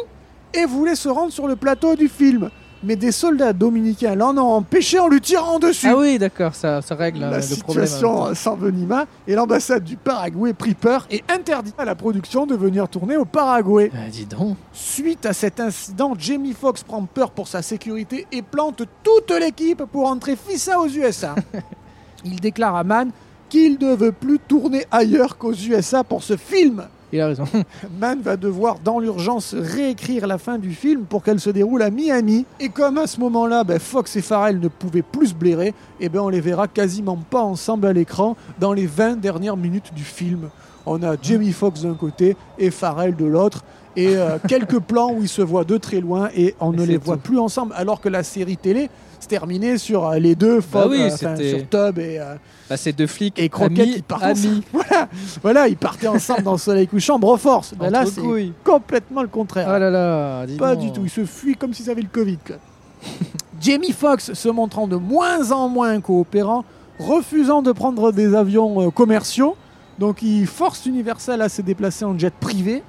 et 0.54 0.66
voulait 0.66 0.96
se 0.96 1.10
rendre 1.10 1.32
sur 1.32 1.48
le 1.48 1.56
plateau 1.56 1.96
du 1.96 2.08
film. 2.08 2.50
Mais 2.84 2.96
des 2.96 3.12
soldats 3.12 3.52
dominicains 3.54 4.14
l'en 4.14 4.38
ont 4.38 4.58
empêché 4.58 5.00
en 5.00 5.08
lui 5.08 5.20
tirant 5.20 5.58
dessus. 5.58 5.88
Ah 5.90 5.98
oui, 5.98 6.20
d'accord, 6.20 6.54
ça, 6.54 6.84
ça 6.84 6.94
règle 6.94 7.24
euh, 7.24 7.32
La 7.32 7.40
le 7.40 7.56
problème. 7.56 7.84
en 7.84 7.88
situation 7.88 8.36
s'envenima 8.36 9.06
et 9.28 9.34
l'ambassade 9.34 9.84
du 9.84 9.98
Paraguay 9.98 10.54
prit 10.54 10.76
peur 10.76 11.08
et 11.10 11.24
interdit 11.28 11.74
à 11.80 11.86
la 11.86 11.96
production 11.96 12.46
de 12.46 12.56
venir 12.56 12.88
tourner 12.88 13.18
au 13.18 13.26
Paraguay. 13.26 13.92
Ah, 13.96 14.08
dis 14.12 14.26
donc. 14.26 14.56
Suite 14.72 15.26
à 15.26 15.34
cet 15.34 15.60
incident, 15.60 16.14
Jamie 16.18 16.54
Foxx 16.54 16.84
prend 16.84 17.04
peur 17.06 17.32
pour 17.32 17.48
sa 17.48 17.64
sécurité 17.64 18.28
et 18.32 18.44
plante 18.44 18.84
toute 19.04 19.32
l'équipe 19.32 19.84
pour 19.92 20.08
entrer 20.08 20.36
fissa 20.36 20.80
aux 20.80 20.88
USA. 20.88 21.34
Il 22.24 22.40
déclare 22.40 22.76
à 22.76 22.84
Mann 22.84 23.10
qu'il 23.50 23.78
ne 23.80 23.96
veut 23.96 24.12
plus 24.12 24.40
tourner 24.40 24.86
ailleurs 24.92 25.38
qu'aux 25.38 25.54
USA 25.54 26.04
pour 26.04 26.24
ce 26.24 26.38
film. 26.38 26.88
Il 27.12 27.22
a 27.22 27.28
raison. 27.28 27.46
Mann 28.00 28.22
va 28.22 28.36
devoir 28.36 28.78
dans 28.84 29.00
l'urgence 29.00 29.56
réécrire 29.58 30.28
la 30.28 30.38
fin 30.38 30.58
du 30.58 30.72
film 30.72 31.04
pour 31.06 31.24
qu'elle 31.24 31.40
se 31.40 31.50
déroule 31.50 31.82
à 31.82 31.90
Miami. 31.90 32.46
Et 32.60 32.70
comme 32.70 32.98
à 32.98 33.08
ce 33.08 33.20
moment-là, 33.22 33.64
ben, 33.64 33.80
Fox 33.80 34.16
et 34.16 34.22
Farrell 34.22 34.60
ne 34.60 34.68
pouvaient 34.68 35.02
plus 35.02 35.28
se 35.28 35.34
blairer, 35.34 35.74
et 36.00 36.10
ben 36.10 36.20
on 36.20 36.30
les 36.30 36.42
verra 36.42 36.68
quasiment 36.68 37.18
pas 37.18 37.42
ensemble 37.42 37.88
à 37.88 37.94
l'écran 37.94 38.36
dans 38.60 38.74
les 38.74 38.86
20 38.86 39.18
dernières 39.22 39.58
minutes 39.58 39.94
du 39.94 40.04
film. 40.04 40.50
On 40.86 41.02
a 41.04 41.16
Jamie 41.22 41.52
Foxx 41.52 41.82
d'un 41.82 41.94
côté 41.94 42.36
et 42.60 42.70
Farrell 42.70 43.16
de 43.16 43.26
l'autre. 43.26 43.64
Et 43.96 44.18
euh, 44.18 44.38
quelques 44.48 44.80
plans 44.80 45.14
où 45.14 45.22
ils 45.22 45.30
se 45.30 45.42
voient 45.42 45.64
de 45.64 45.78
très 45.78 46.02
loin 46.02 46.30
et 46.36 46.56
on 46.60 46.74
Et 46.74 46.78
ne 46.78 46.84
les 46.84 46.98
voit 46.98 47.18
plus 47.18 47.40
ensemble. 47.40 47.74
Alors 47.78 48.02
que 48.02 48.10
la 48.10 48.24
série 48.24 48.58
télé 48.58 48.90
se 49.26 49.30
terminait 49.30 49.78
sur 49.80 50.06
euh, 50.06 50.20
les 50.20 50.36
deux, 50.36 50.62
Bah 50.72 50.86
oui, 50.88 51.02
euh, 51.02 51.10
enfin, 51.12 51.36
sur 51.36 51.68
Tub 51.68 51.98
et, 52.00 52.20
euh, 52.20 52.36
Bah, 52.70 52.78
ces 52.78 52.94
deux 52.94 53.08
flics. 53.08 53.38
et 53.40 53.50
Croquette 53.50 53.96
qui 53.96 54.02
partent 54.04 54.24
ensemble. 54.24 54.62
Voilà, 54.72 55.10
voilà, 55.42 55.68
ils 55.68 55.78
partaient 55.78 56.08
ensemble 56.08 56.44
dans 56.44 56.52
le 56.54 56.58
soleil 56.60 56.88
couchant, 56.88 57.18
Broforce. 57.18 57.74
Ben 57.78 57.90
là, 57.90 58.06
c'est 58.06 58.22
complètement 58.64 59.24
le 59.24 59.28
contraire. 59.28 59.68
Là 59.80 59.90
là, 59.90 60.46
dis 60.46 60.58
Pas 60.58 60.76
du 60.76 60.92
tout, 60.92 61.02
ils 61.04 61.10
se 61.10 61.26
fuient 61.26 61.56
comme 61.56 61.74
s'ils 61.74 61.90
avaient 61.90 62.02
le 62.04 62.08
Covid. 62.12 62.38
quoi. 62.46 62.58
Jamie 63.62 63.92
Foxx 63.92 64.34
se 64.34 64.50
montrant 64.50 64.88
de 64.88 64.96
moins 64.96 65.52
en 65.52 65.68
moins 65.70 66.00
coopérant, 66.02 66.64
refusant 67.00 67.62
de 67.62 67.72
prendre 67.72 68.12
des 68.12 68.36
avions 68.36 68.92
commerciaux, 68.92 69.56
donc 69.98 70.22
il 70.22 70.46
force 70.46 70.86
Universal 70.86 71.42
à 71.42 71.50
se 71.50 71.62
déplacer 71.62 72.06
en 72.06 72.18
jet 72.18 72.34
privé 72.34 72.84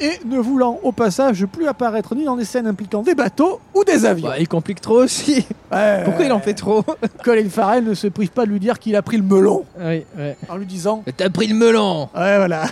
et 0.00 0.12
ne 0.26 0.38
voulant 0.38 0.78
au 0.82 0.92
passage 0.92 1.44
plus 1.46 1.66
apparaître 1.66 2.14
ni 2.14 2.24
dans 2.24 2.36
des 2.36 2.44
scènes 2.44 2.66
impliquant 2.66 3.02
des 3.02 3.14
bateaux 3.14 3.60
ou 3.74 3.84
des 3.84 4.04
avions. 4.06 4.28
Bah, 4.28 4.34
il 4.38 4.48
complique 4.48 4.80
trop 4.80 5.02
aussi. 5.02 5.46
Ouais, 5.72 6.02
Pourquoi 6.04 6.24
il 6.24 6.32
en 6.32 6.40
fait 6.40 6.54
trop 6.54 6.84
Colin 7.24 7.48
Farrell 7.48 7.84
ne 7.84 7.94
se 7.94 8.06
prive 8.08 8.30
pas 8.30 8.44
de 8.46 8.50
lui 8.50 8.60
dire 8.60 8.78
qu'il 8.78 8.96
a 8.96 9.02
pris 9.02 9.16
le 9.16 9.22
melon 9.22 9.64
Oui, 9.78 10.04
ouais. 10.18 10.36
en 10.48 10.56
lui 10.56 10.66
disant 10.66 11.02
T'as 11.16 11.30
pris 11.30 11.46
le 11.46 11.54
melon 11.54 12.08
Ouais, 12.14 12.36
voilà. 12.36 12.64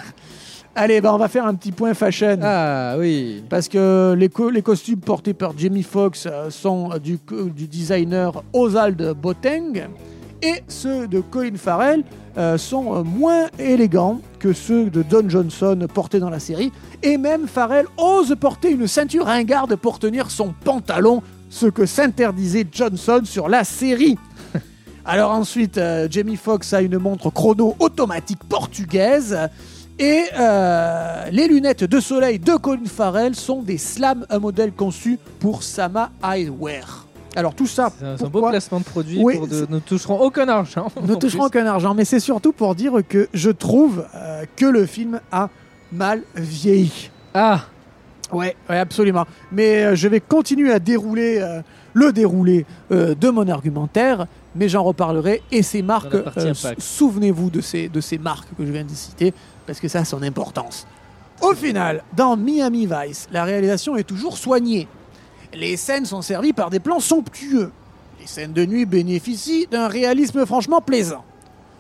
Allez, 0.76 1.00
bah 1.00 1.12
on 1.12 1.18
va 1.18 1.26
faire 1.28 1.46
un 1.46 1.54
petit 1.56 1.72
point 1.72 1.94
fashion. 1.94 2.38
Ah 2.42 2.94
oui. 2.96 3.42
Parce 3.50 3.68
que 3.68 4.14
les, 4.16 4.28
co- 4.28 4.50
les 4.50 4.62
costumes 4.62 5.00
portés 5.00 5.35
par 5.35 5.52
Jamie 5.59 5.83
Foxx 5.83 6.26
euh, 6.26 6.48
sont 6.48 6.92
euh, 6.92 6.98
du, 6.98 7.18
co- 7.18 7.44
du 7.44 7.66
designer 7.66 8.42
Osald 8.52 9.14
Boateng 9.20 9.88
et 10.42 10.62
ceux 10.68 11.07
de 11.09 11.20
Colin 11.20 11.57
Farrell 11.57 12.03
euh, 12.37 12.59
sont 12.59 13.05
moins 13.05 13.46
élégants 13.59 14.20
que 14.38 14.53
ceux 14.53 14.90
de 14.90 15.03
Don 15.03 15.29
Johnson 15.29 15.87
portés 15.92 16.20
dans 16.20 16.31
la 16.31 16.40
série. 16.40 16.72
Et 17.03 17.18
même 17.18 17.46
Farrell 17.48 17.87
ose 17.96 18.35
porter 18.40 18.70
une 18.70 18.87
ceinture 18.87 19.26
ringarde 19.26 19.76
pour 19.76 19.98
tenir 19.98 20.31
son 20.31 20.55
pantalon, 20.64 21.22
ce 21.48 21.66
que 21.66 21.87
s'interdisait 21.87 22.66
Johnson 22.70 23.22
sur 23.24 23.48
la 23.48 23.64
série. 23.64 24.16
Alors 25.05 25.33
ensuite, 25.33 25.79
euh, 25.79 26.09
Jamie 26.11 26.37
Foxx 26.37 26.72
a 26.72 26.83
une 26.83 26.98
montre 26.98 27.31
chrono 27.31 27.76
automatique 27.79 28.44
portugaise. 28.48 29.37
Et 29.98 30.24
euh, 30.38 31.26
les 31.31 31.46
lunettes 31.46 31.85
de 31.85 32.00
soleil 32.00 32.38
de 32.38 32.55
Colin 32.55 32.87
Farrell 32.87 33.35
sont 33.35 33.62
des 33.62 33.76
Slam, 33.76 34.24
un 34.31 34.38
modèle 34.38 34.72
conçu 34.72 35.18
pour 35.40 35.62
Sama 35.62 36.11
Eyewear. 36.24 37.09
Alors 37.36 37.54
tout 37.54 37.66
ça, 37.66 37.92
C'est 37.98 38.24
un, 38.24 38.28
beau 38.28 38.48
placement 38.48 38.80
de 38.80 38.84
produit. 38.84 39.20
Oui, 39.22 39.36
pour 39.36 39.46
de- 39.46 39.66
ne 39.68 39.78
toucherons 39.78 40.20
aucun 40.20 40.48
argent. 40.48 40.90
ne 41.02 41.14
toucherons 41.14 41.44
aucun 41.44 41.66
argent, 41.66 41.94
mais 41.94 42.04
c'est 42.04 42.20
surtout 42.20 42.52
pour 42.52 42.74
dire 42.74 42.92
que 43.08 43.28
je 43.32 43.50
trouve 43.50 44.04
euh, 44.14 44.44
que 44.56 44.66
le 44.66 44.86
film 44.86 45.20
a 45.30 45.48
mal 45.92 46.22
vieilli. 46.34 47.10
Ah, 47.34 47.62
Ouais, 48.32 48.54
ouais, 48.68 48.78
absolument. 48.78 49.26
Mais 49.50 49.84
euh, 49.84 49.94
je 49.96 50.06
vais 50.06 50.20
continuer 50.20 50.72
à 50.72 50.78
dérouler 50.78 51.38
euh, 51.40 51.62
le 51.94 52.12
déroulé 52.12 52.64
de 52.90 53.28
mon 53.30 53.48
argumentaire, 53.48 54.26
mais 54.54 54.68
j'en 54.68 54.84
reparlerai. 54.84 55.42
Et 55.50 55.64
ces 55.64 55.82
marques, 55.82 56.14
souvenez-vous 56.78 57.50
de 57.50 57.60
ces, 57.60 57.88
de 57.88 58.00
ces 58.00 58.18
marques 58.18 58.46
que 58.56 58.64
je 58.64 58.70
viens 58.70 58.84
de 58.84 58.90
citer, 58.90 59.34
parce 59.66 59.80
que 59.80 59.88
ça 59.88 60.00
a 60.00 60.04
son 60.04 60.22
importance. 60.22 60.86
Au 61.42 61.54
final, 61.54 62.04
dans 62.16 62.36
Miami 62.36 62.86
Vice, 62.86 63.28
la 63.32 63.42
réalisation 63.44 63.96
est 63.96 64.04
toujours 64.04 64.38
soignée. 64.38 64.86
Les 65.52 65.76
scènes 65.76 66.06
sont 66.06 66.22
servies 66.22 66.52
par 66.52 66.70
des 66.70 66.80
plans 66.80 67.00
somptueux. 67.00 67.72
Les 68.20 68.26
scènes 68.26 68.52
de 68.52 68.64
nuit 68.64 68.86
bénéficient 68.86 69.66
d'un 69.70 69.88
réalisme 69.88 70.46
franchement 70.46 70.80
plaisant. 70.80 71.24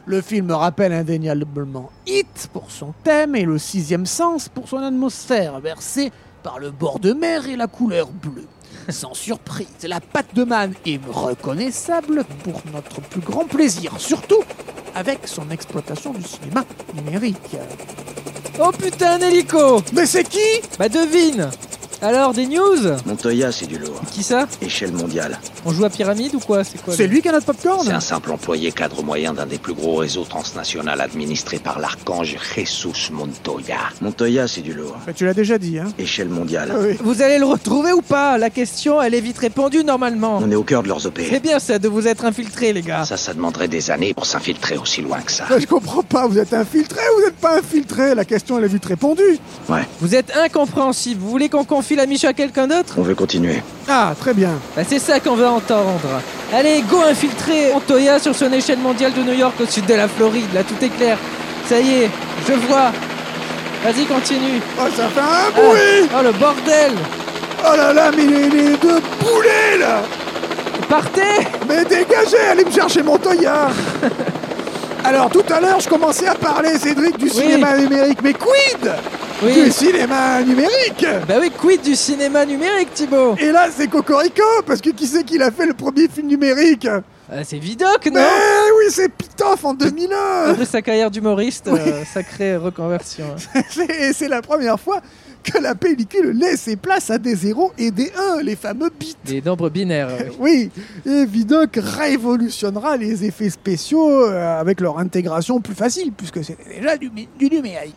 Le 0.06 0.20
film 0.22 0.50
rappelle 0.50 0.92
indéniablement 0.92 1.90
Hit 2.06 2.48
pour 2.52 2.70
son 2.70 2.92
thème 3.04 3.36
et 3.36 3.44
le 3.44 3.58
sixième 3.58 4.06
sens 4.06 4.48
pour 4.48 4.68
son 4.68 4.78
atmosphère, 4.78 5.60
versée 5.60 6.10
par 6.42 6.58
le 6.58 6.70
bord 6.70 6.98
de 6.98 7.12
mer 7.12 7.48
et 7.48 7.56
la 7.56 7.66
couleur 7.66 8.08
bleue. 8.08 8.46
Sans 8.88 9.14
surprise, 9.14 9.68
la 9.84 10.00
patte 10.00 10.34
de 10.34 10.42
Man 10.42 10.72
est 10.86 11.00
reconnaissable 11.06 12.24
pour 12.42 12.62
notre 12.72 13.00
plus 13.02 13.20
grand 13.20 13.44
plaisir, 13.44 13.92
surtout 13.98 14.42
avec 14.94 15.28
son 15.28 15.50
exploitation 15.50 16.12
du 16.12 16.22
cinéma 16.22 16.64
numérique. 16.94 17.56
oh 18.60 18.70
putain, 18.76 19.12
un 19.12 19.20
hélico 19.20 19.82
Mais 19.92 20.06
c'est 20.06 20.24
qui? 20.24 20.60
Bah 20.78 20.88
devine 20.88 21.50
Alors, 22.02 22.32
des 22.32 22.46
news 22.46 22.78
Montoya, 23.04 23.52
c'est 23.52 23.66
du 23.66 23.76
lourd. 23.78 24.00
Qui 24.10 24.22
ça 24.22 24.46
Échelle 24.62 24.92
mondiale. 24.92 25.38
On 25.66 25.72
joue 25.72 25.84
à 25.84 25.90
pyramide 25.90 26.34
ou 26.34 26.38
quoi 26.38 26.64
C'est 26.64 26.80
quoi 26.82 26.94
C'est 26.96 27.06
lui 27.06 27.20
qui 27.20 27.28
a 27.28 27.32
notre 27.32 27.44
popcorn 27.44 27.84
C'est 27.86 27.92
un 27.92 28.00
simple 28.00 28.32
employé 28.32 28.72
cadre 28.72 29.02
moyen 29.02 29.34
d'un 29.34 29.44
des 29.44 29.58
plus 29.58 29.74
gros 29.74 29.96
réseaux 29.96 30.24
transnational 30.24 30.98
administrés 31.02 31.58
par 31.58 31.78
l'archange 31.78 32.38
Jesus 32.56 33.10
Montoya. 33.12 33.76
Montoya, 34.00 34.48
c'est 34.48 34.62
du 34.62 34.72
lourd. 34.72 34.96
Bah, 35.06 35.12
Tu 35.14 35.26
l'as 35.26 35.34
déjà 35.34 35.58
dit, 35.58 35.78
hein 35.78 35.88
Échelle 35.98 36.30
mondiale. 36.30 36.72
Ah 36.74 36.78
oui. 36.80 36.96
Vous 37.02 37.20
allez 37.20 37.38
le 37.38 37.44
retrouver 37.44 37.92
ou 37.92 38.00
pas 38.00 38.38
La 38.38 38.48
question, 38.48 39.02
elle 39.02 39.12
est 39.14 39.20
vite 39.20 39.36
répondue 39.36 39.84
normalement. 39.84 40.38
On 40.42 40.50
est 40.50 40.54
au 40.56 40.64
cœur 40.64 40.82
de 40.82 40.88
leurs 40.88 41.02
C'est 41.02 41.08
opé. 41.08 41.38
bien 41.40 41.58
ça 41.58 41.78
de 41.78 41.88
vous 41.88 42.08
être 42.08 42.24
infiltré, 42.24 42.72
les 42.72 42.80
gars. 42.80 43.04
Ça, 43.04 43.18
ça 43.18 43.34
demanderait 43.34 43.68
des 43.68 43.90
années 43.90 44.14
pour 44.14 44.24
s'infiltrer 44.24 44.78
aussi 44.78 45.02
loin 45.02 45.20
que 45.20 45.32
ça. 45.32 45.44
Bah, 45.50 45.58
je 45.58 45.66
comprends 45.66 46.02
pas, 46.02 46.26
vous 46.26 46.38
êtes 46.38 46.54
infiltré 46.54 47.00
ou 47.14 47.18
vous 47.20 47.26
n'êtes 47.26 47.36
pas 47.36 47.58
infiltré 47.58 48.14
La 48.14 48.24
question 48.24 48.56
elle 48.56 48.64
est 48.64 48.68
vite 48.68 48.86
répondue. 48.86 49.38
Ouais, 49.68 49.86
Vous 50.00 50.14
êtes 50.14 50.32
incompréhensible. 50.34 51.20
Vous 51.20 51.28
voulez 51.28 51.50
qu'on 51.50 51.64
confie 51.64 51.89
la 51.96 52.06
mission 52.06 52.28
à 52.28 52.32
quelqu'un 52.32 52.66
d'autre 52.66 52.94
on 52.98 53.02
veut 53.02 53.14
continuer. 53.14 53.62
Ah, 53.88 54.12
très 54.18 54.34
bien. 54.34 54.50
Bah, 54.76 54.82
c'est 54.88 54.98
ça 54.98 55.20
qu'on 55.20 55.34
veut 55.34 55.46
entendre. 55.46 56.00
Allez, 56.52 56.82
go 56.88 57.00
infiltrer 57.08 57.72
Montoya 57.72 58.18
sur 58.18 58.34
son 58.34 58.52
échelle 58.52 58.78
mondiale 58.78 59.12
de 59.12 59.22
New 59.22 59.32
York 59.34 59.54
au 59.60 59.66
sud 59.66 59.86
de 59.86 59.94
la 59.94 60.08
Floride. 60.08 60.52
Là, 60.54 60.62
tout 60.64 60.82
est 60.84 60.88
clair. 60.96 61.16
Ça 61.68 61.78
y 61.80 62.02
est, 62.04 62.10
je 62.48 62.52
vois. 62.54 62.90
Vas-y, 63.84 64.04
continue. 64.04 64.60
Oh, 64.78 64.82
ça 64.94 65.08
fait 65.08 65.20
un 65.20 65.24
Ah. 65.24 65.50
bruit 65.54 66.08
Oh, 66.16 66.22
le 66.22 66.32
bordel 66.32 66.92
Oh 67.64 67.76
là 67.76 67.92
là, 67.92 68.10
mais 68.16 68.24
les, 68.26 68.48
les 68.48 68.76
deux 68.76 69.00
poulets 69.18 69.78
là 69.78 70.02
Partez 70.88 71.46
Mais 71.68 71.84
dégagez, 71.84 72.38
allez 72.50 72.64
me 72.64 72.70
chercher 72.70 73.02
mon 73.02 73.16
Toya 73.16 73.68
Alors 75.04 75.30
tout 75.30 75.44
à 75.50 75.60
l'heure, 75.60 75.80
je 75.80 75.88
commençais 75.88 76.26
à 76.26 76.34
parler, 76.34 76.76
Cédric, 76.78 77.16
du 77.16 77.28
cinéma 77.30 77.76
numérique, 77.78 78.18
mais 78.22 78.32
quid? 78.34 78.90
Du 79.42 79.70
cinéma 79.72 80.42
numérique 80.42 81.06
Bah 81.26 81.36
oui, 81.40 81.50
quid 81.50 81.80
du 81.80 81.96
cinéma 81.96 82.44
numérique, 82.44 82.92
Thibaut? 82.92 83.36
Et 83.38 83.50
là, 83.50 83.68
c'est 83.74 83.88
Cocorico, 83.88 84.42
parce 84.66 84.82
que 84.82 84.90
qui 84.90 85.06
c'est 85.06 85.24
qui 85.24 85.38
l'a 85.38 85.50
fait 85.50 85.64
le 85.66 85.72
premier 85.72 86.08
film 86.08 86.26
numérique? 86.26 86.86
Ah, 87.32 87.42
C'est 87.42 87.58
Vidoc, 87.58 88.04
non? 88.06 88.20
Mais 88.20 88.70
oui, 88.78 88.84
c'est 88.90 89.08
Pitoff 89.08 89.64
en 89.64 89.72
2001 89.72 90.50
Après 90.50 90.66
sa 90.66 90.82
carrière 90.82 91.10
d'humoriste, 91.10 91.68
euh, 91.68 92.04
sacrée 92.04 92.56
reconversion. 92.58 93.24
hein. 93.54 93.62
C'est 94.12 94.28
la 94.28 94.42
première 94.42 94.78
fois 94.78 95.00
que 95.42 95.56
la 95.58 95.74
pellicule 95.74 96.32
laisse 96.38 96.68
place 96.82 97.08
à 97.10 97.16
des 97.16 97.34
0 97.34 97.72
et 97.78 97.90
des 97.90 98.12
1, 98.38 98.42
les 98.42 98.56
fameux 98.56 98.90
bits. 98.98 99.16
Des 99.24 99.40
nombres 99.40 99.70
binaires. 99.70 100.08
euh. 100.10 100.24
Oui, 100.38 100.70
et 101.06 101.24
Vidoc 101.24 101.78
révolutionnera 101.82 102.98
les 102.98 103.24
effets 103.24 103.48
spéciaux 103.48 104.26
euh, 104.26 104.60
avec 104.60 104.80
leur 104.82 104.98
intégration 104.98 105.60
plus 105.62 105.74
facile, 105.74 106.12
puisque 106.12 106.44
c'est 106.44 106.58
déjà 106.68 106.98
du 106.98 107.10
numérique. 107.40 107.96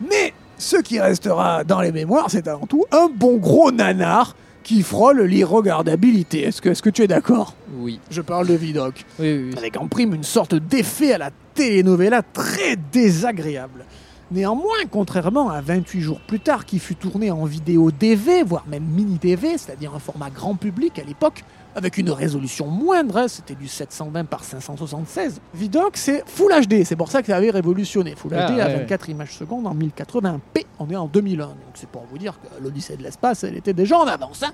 Mais 0.00 0.32
ce 0.60 0.76
qui 0.76 1.00
restera 1.00 1.64
dans 1.64 1.80
les 1.80 1.90
mémoires, 1.90 2.26
c'est 2.28 2.46
avant 2.46 2.66
tout 2.66 2.84
un 2.92 3.08
bon 3.08 3.38
gros 3.38 3.72
nanar 3.72 4.36
qui 4.62 4.82
frôle 4.82 5.22
l'irregardabilité. 5.22 6.42
Est-ce 6.42 6.82
que, 6.82 6.90
tu 6.90 7.02
es 7.02 7.06
d'accord? 7.08 7.54
Oui. 7.78 7.98
Je 8.10 8.20
parle 8.20 8.46
de 8.46 8.54
Vidoc. 8.54 9.06
Oui, 9.18 9.32
oui, 9.32 9.44
oui. 9.48 9.54
Avec 9.56 9.78
en 9.78 9.88
prime 9.88 10.14
une 10.14 10.22
sorte 10.22 10.54
d'effet 10.54 11.14
à 11.14 11.18
la 11.18 11.30
telenovela 11.54 12.22
très 12.22 12.76
désagréable. 12.76 13.86
Néanmoins, 14.30 14.84
contrairement 14.90 15.50
à 15.50 15.60
28 15.60 16.00
jours 16.02 16.20
plus 16.20 16.40
tard, 16.40 16.66
qui 16.66 16.78
fut 16.78 16.94
tourné 16.94 17.30
en 17.30 17.46
vidéo 17.46 17.90
DV, 17.90 18.44
voire 18.44 18.64
même 18.68 18.84
mini 18.84 19.18
DV, 19.18 19.56
c'est-à-dire 19.56 19.94
un 19.94 19.98
format 19.98 20.30
grand 20.30 20.54
public 20.54 20.98
à 20.98 21.04
l'époque, 21.04 21.42
avec 21.74 21.98
une 21.98 22.10
résolution 22.10 22.66
moindre, 22.66 23.16
hein, 23.16 23.28
c'était 23.28 23.54
du 23.54 23.68
720 23.68 24.24
par 24.24 24.42
576. 24.44 25.40
Vidoc, 25.54 25.96
c'est 25.96 26.22
Full 26.26 26.52
HD, 26.66 26.84
c'est 26.84 26.96
pour 26.96 27.10
ça 27.10 27.20
que 27.22 27.28
ça 27.28 27.36
avait 27.36 27.50
révolutionné. 27.50 28.14
Full 28.16 28.32
Ah, 28.34 28.46
HD 28.50 28.60
à 28.60 28.66
ouais, 28.66 28.74
24 28.80 29.08
images 29.10 29.36
secondes 29.36 29.66
en 29.66 29.74
1080p, 29.74 30.64
on 30.78 30.90
est 30.90 30.96
en 30.96 31.06
2001. 31.06 31.46
Donc 31.46 31.54
c'est 31.74 31.88
pour 31.88 32.04
vous 32.10 32.18
dire 32.18 32.38
que 32.40 32.62
l'Odyssée 32.62 32.96
de 32.96 33.02
l'espace, 33.02 33.44
elle 33.44 33.56
était 33.56 33.72
déjà 33.74 33.98
en 33.98 34.06
avance. 34.06 34.42
hein. 34.42 34.52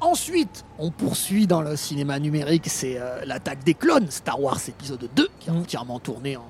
Ensuite, 0.00 0.64
on 0.78 0.90
poursuit 0.90 1.46
dans 1.46 1.62
le 1.62 1.76
cinéma 1.76 2.18
numérique, 2.18 2.64
c'est 2.68 2.98
euh, 2.98 3.24
l'attaque 3.24 3.62
des 3.64 3.74
clones, 3.74 4.10
Star 4.10 4.40
Wars 4.42 4.58
épisode 4.68 5.08
2, 5.14 5.28
qui 5.40 5.48
est 5.48 5.52
Mm. 5.52 5.56
entièrement 5.58 5.98
tourné 5.98 6.36
en, 6.36 6.44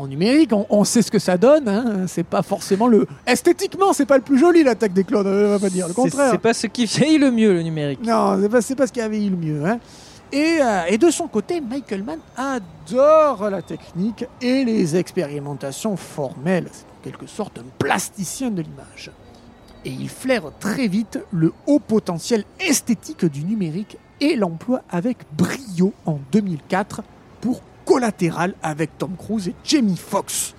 en 0.00 0.06
numérique. 0.08 0.52
On, 0.52 0.66
on 0.70 0.84
sait 0.84 1.02
ce 1.02 1.10
que 1.10 1.18
ça 1.18 1.36
donne, 1.36 1.68
hein. 1.68 2.06
c'est 2.06 2.24
pas 2.24 2.42
forcément 2.42 2.86
le... 2.86 3.06
Esthétiquement, 3.26 3.92
c'est 3.92 4.06
pas 4.06 4.16
le 4.16 4.22
plus 4.22 4.38
joli 4.38 4.62
l'attaque 4.62 4.92
des 4.92 5.04
clones, 5.04 5.26
euh, 5.26 5.48
on 5.48 5.50
va 5.52 5.58
pas 5.58 5.70
dire 5.70 5.86
le 5.88 5.94
contraire. 5.94 6.30
C'est 6.32 6.38
pas 6.38 6.54
ce 6.54 6.66
qui 6.66 6.86
vieillit 6.86 7.18
le 7.18 7.30
mieux, 7.30 7.52
le 7.52 7.62
numérique. 7.62 8.00
Non, 8.04 8.38
c'est 8.40 8.48
pas, 8.48 8.82
pas 8.82 8.86
ce 8.86 8.92
qui 8.92 9.00
avait 9.00 9.24
eu 9.24 9.30
le 9.30 9.36
mieux. 9.36 9.64
hein. 9.64 9.78
Et, 10.32 10.58
euh, 10.62 10.82
et 10.88 10.96
de 10.96 11.10
son 11.10 11.26
côté, 11.26 11.60
Michael 11.60 12.04
Mann 12.04 12.20
adore 12.36 13.50
la 13.50 13.62
technique 13.62 14.24
et 14.40 14.64
les 14.64 14.96
expérimentations 14.96 15.96
formelles. 15.96 16.68
C'est 16.72 16.84
en 16.84 17.02
quelque 17.02 17.26
sorte 17.26 17.58
un 17.58 17.64
plasticien 17.78 18.50
de 18.50 18.62
l'image. 18.62 19.10
Et 19.84 19.90
il 19.90 20.08
flaire 20.08 20.44
très 20.60 20.86
vite 20.86 21.18
le 21.32 21.52
haut 21.66 21.80
potentiel 21.80 22.44
esthétique 22.60 23.24
du 23.24 23.44
numérique 23.44 23.96
et 24.20 24.36
l'emploie 24.36 24.82
avec 24.90 25.16
brio 25.32 25.92
en 26.06 26.18
2004 26.32 27.02
pour 27.40 27.62
Collatéral 27.94 28.54
avec 28.62 28.96
Tom 28.98 29.16
Cruise 29.18 29.48
et 29.48 29.54
Jamie 29.64 29.96
Foxx. 29.96 30.54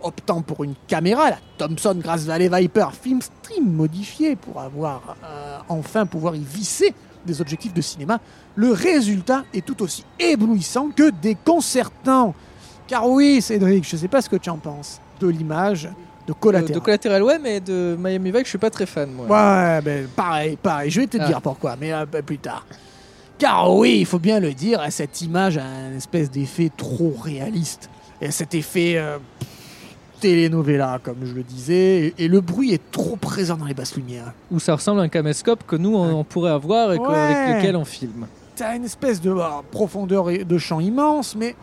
Optant 0.00 0.42
pour 0.42 0.62
une 0.62 0.74
caméra, 0.86 1.30
la 1.30 1.38
Thomson 1.58 1.96
Grass 2.00 2.24
Valley 2.24 2.48
Viper 2.48 2.90
Film 3.02 3.20
Stream 3.20 3.68
modifiée 3.68 4.36
pour 4.36 4.60
avoir 4.60 5.16
euh, 5.24 5.58
enfin 5.68 6.06
pouvoir 6.06 6.36
y 6.36 6.44
visser 6.44 6.94
des 7.26 7.40
objectifs 7.40 7.74
de 7.74 7.80
cinéma, 7.80 8.20
le 8.54 8.70
résultat 8.70 9.42
est 9.52 9.66
tout 9.66 9.82
aussi 9.82 10.04
éblouissant 10.20 10.90
que 10.94 11.10
déconcertant. 11.10 12.32
Car 12.86 13.08
oui, 13.08 13.42
Cédric, 13.42 13.82
je 13.84 13.96
ne 13.96 14.00
sais 14.02 14.08
pas 14.08 14.22
ce 14.22 14.28
que 14.28 14.36
tu 14.36 14.48
en 14.48 14.58
penses 14.58 15.00
de 15.18 15.26
l'image 15.26 15.90
de 16.28 16.30
Euh, 16.30 16.34
Collatéral. 16.38 16.74
de 16.76 16.78
Collateral, 16.78 17.22
ouais, 17.24 17.38
mais 17.40 17.58
de 17.58 17.96
Miami 17.98 18.30
Vice, 18.30 18.42
je 18.44 18.48
suis 18.50 18.58
pas 18.58 18.70
très 18.70 18.86
fan, 18.86 19.10
moi. 19.10 19.26
Ouais, 19.26 19.80
ben, 19.82 20.06
pareil, 20.14 20.56
pareil. 20.62 20.90
Je 20.92 21.00
vais 21.00 21.06
te 21.08 21.16
Ah. 21.20 21.26
dire 21.26 21.42
pourquoi, 21.42 21.74
mais 21.74 21.92
euh, 21.92 22.06
ben, 22.06 22.22
plus 22.22 22.38
tard. 22.38 22.64
Car 23.38 23.72
oui, 23.74 23.98
il 24.00 24.06
faut 24.06 24.18
bien 24.18 24.40
le 24.40 24.52
dire, 24.52 24.80
cette 24.90 25.20
image 25.22 25.58
a 25.58 25.64
un 25.64 25.94
espèce 25.96 26.30
d'effet 26.30 26.70
trop 26.76 27.14
réaliste. 27.22 27.88
Et 28.20 28.32
cet 28.32 28.54
effet 28.54 28.94
euh, 28.96 29.18
telenovela, 30.20 30.98
comme 31.02 31.24
je 31.24 31.34
le 31.34 31.44
disais, 31.44 32.06
et, 32.18 32.24
et 32.24 32.28
le 32.28 32.40
bruit 32.40 32.72
est 32.74 32.90
trop 32.90 33.14
présent 33.16 33.56
dans 33.56 33.66
les 33.66 33.74
basses 33.74 33.94
lumières. 33.96 34.32
Où 34.50 34.58
ça 34.58 34.74
ressemble 34.74 35.00
à 35.00 35.04
un 35.04 35.08
caméscope 35.08 35.62
que 35.66 35.76
nous, 35.76 35.94
on, 35.94 36.14
on 36.18 36.24
pourrait 36.24 36.50
avoir 36.50 36.92
et 36.92 36.98
Ouais. 36.98 37.14
avec 37.14 37.56
lequel 37.58 37.76
on 37.76 37.84
filme. 37.84 38.26
T'as 38.56 38.74
une 38.74 38.84
espèce 38.84 39.20
de 39.20 39.30
euh, 39.30 39.44
profondeur 39.70 40.30
et- 40.30 40.44
de 40.44 40.58
champ 40.58 40.80
immense, 40.80 41.36
mais 41.36 41.54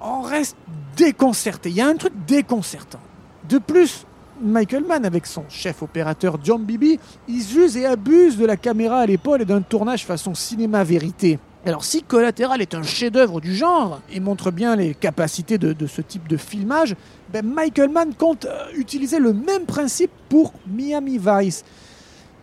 on 0.00 0.20
reste 0.22 0.56
déconcerté. 0.96 1.70
Il 1.70 1.76
y 1.76 1.80
a 1.80 1.88
un 1.88 1.96
truc 1.96 2.12
déconcertant. 2.28 3.00
De 3.48 3.58
plus, 3.58 4.06
Michael 4.40 4.84
Mann, 4.84 5.04
avec 5.04 5.26
son 5.26 5.44
chef 5.48 5.82
opérateur 5.82 6.38
John 6.42 6.64
Bibi, 6.64 6.98
ils 7.28 7.58
usent 7.58 7.76
et 7.76 7.86
abusent 7.86 8.36
de 8.36 8.46
la 8.46 8.56
caméra 8.56 8.98
à 9.00 9.06
l'épaule 9.06 9.42
et 9.42 9.44
d'un 9.44 9.62
tournage 9.62 10.04
façon 10.04 10.34
cinéma 10.34 10.84
vérité. 10.84 11.38
Alors 11.66 11.84
si 11.84 12.02
Collatéral 12.02 12.60
est 12.60 12.74
un 12.74 12.82
chef-d'œuvre 12.82 13.40
du 13.40 13.54
genre 13.54 14.00
et 14.12 14.20
montre 14.20 14.50
bien 14.50 14.76
les 14.76 14.94
capacités 14.94 15.56
de, 15.56 15.72
de 15.72 15.86
ce 15.86 16.02
type 16.02 16.28
de 16.28 16.36
filmage, 16.36 16.94
ben 17.32 17.46
Michael 17.46 17.88
Mann 17.88 18.12
compte 18.14 18.44
euh, 18.44 18.66
utiliser 18.76 19.18
le 19.18 19.32
même 19.32 19.64
principe 19.64 20.10
pour 20.28 20.52
Miami 20.66 21.18
Vice. 21.18 21.64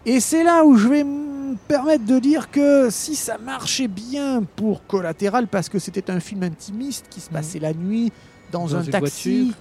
Et 0.08 0.20
c'est 0.20 0.44
là 0.44 0.66
où 0.66 0.76
je 0.76 0.88
vais 0.88 1.04
me 1.04 1.56
permettre 1.68 2.06
de 2.06 2.18
dire 2.18 2.50
que 2.50 2.90
si 2.90 3.16
ça 3.16 3.38
marchait 3.38 3.88
bien 3.88 4.42
pour 4.56 4.88
Collatéral, 4.88 5.48
parce 5.48 5.70
que 5.70 5.78
c'était 5.78 6.10
un 6.10 6.20
film 6.20 6.42
intimiste 6.42 7.06
qui 7.10 7.20
se 7.20 7.30
passait 7.30 7.60
la 7.60 7.74
nuit 7.74 8.12
dans, 8.52 8.66
Dans 8.66 8.78
un 8.78 8.84
taxi, 8.84 9.44
voiture. 9.44 9.56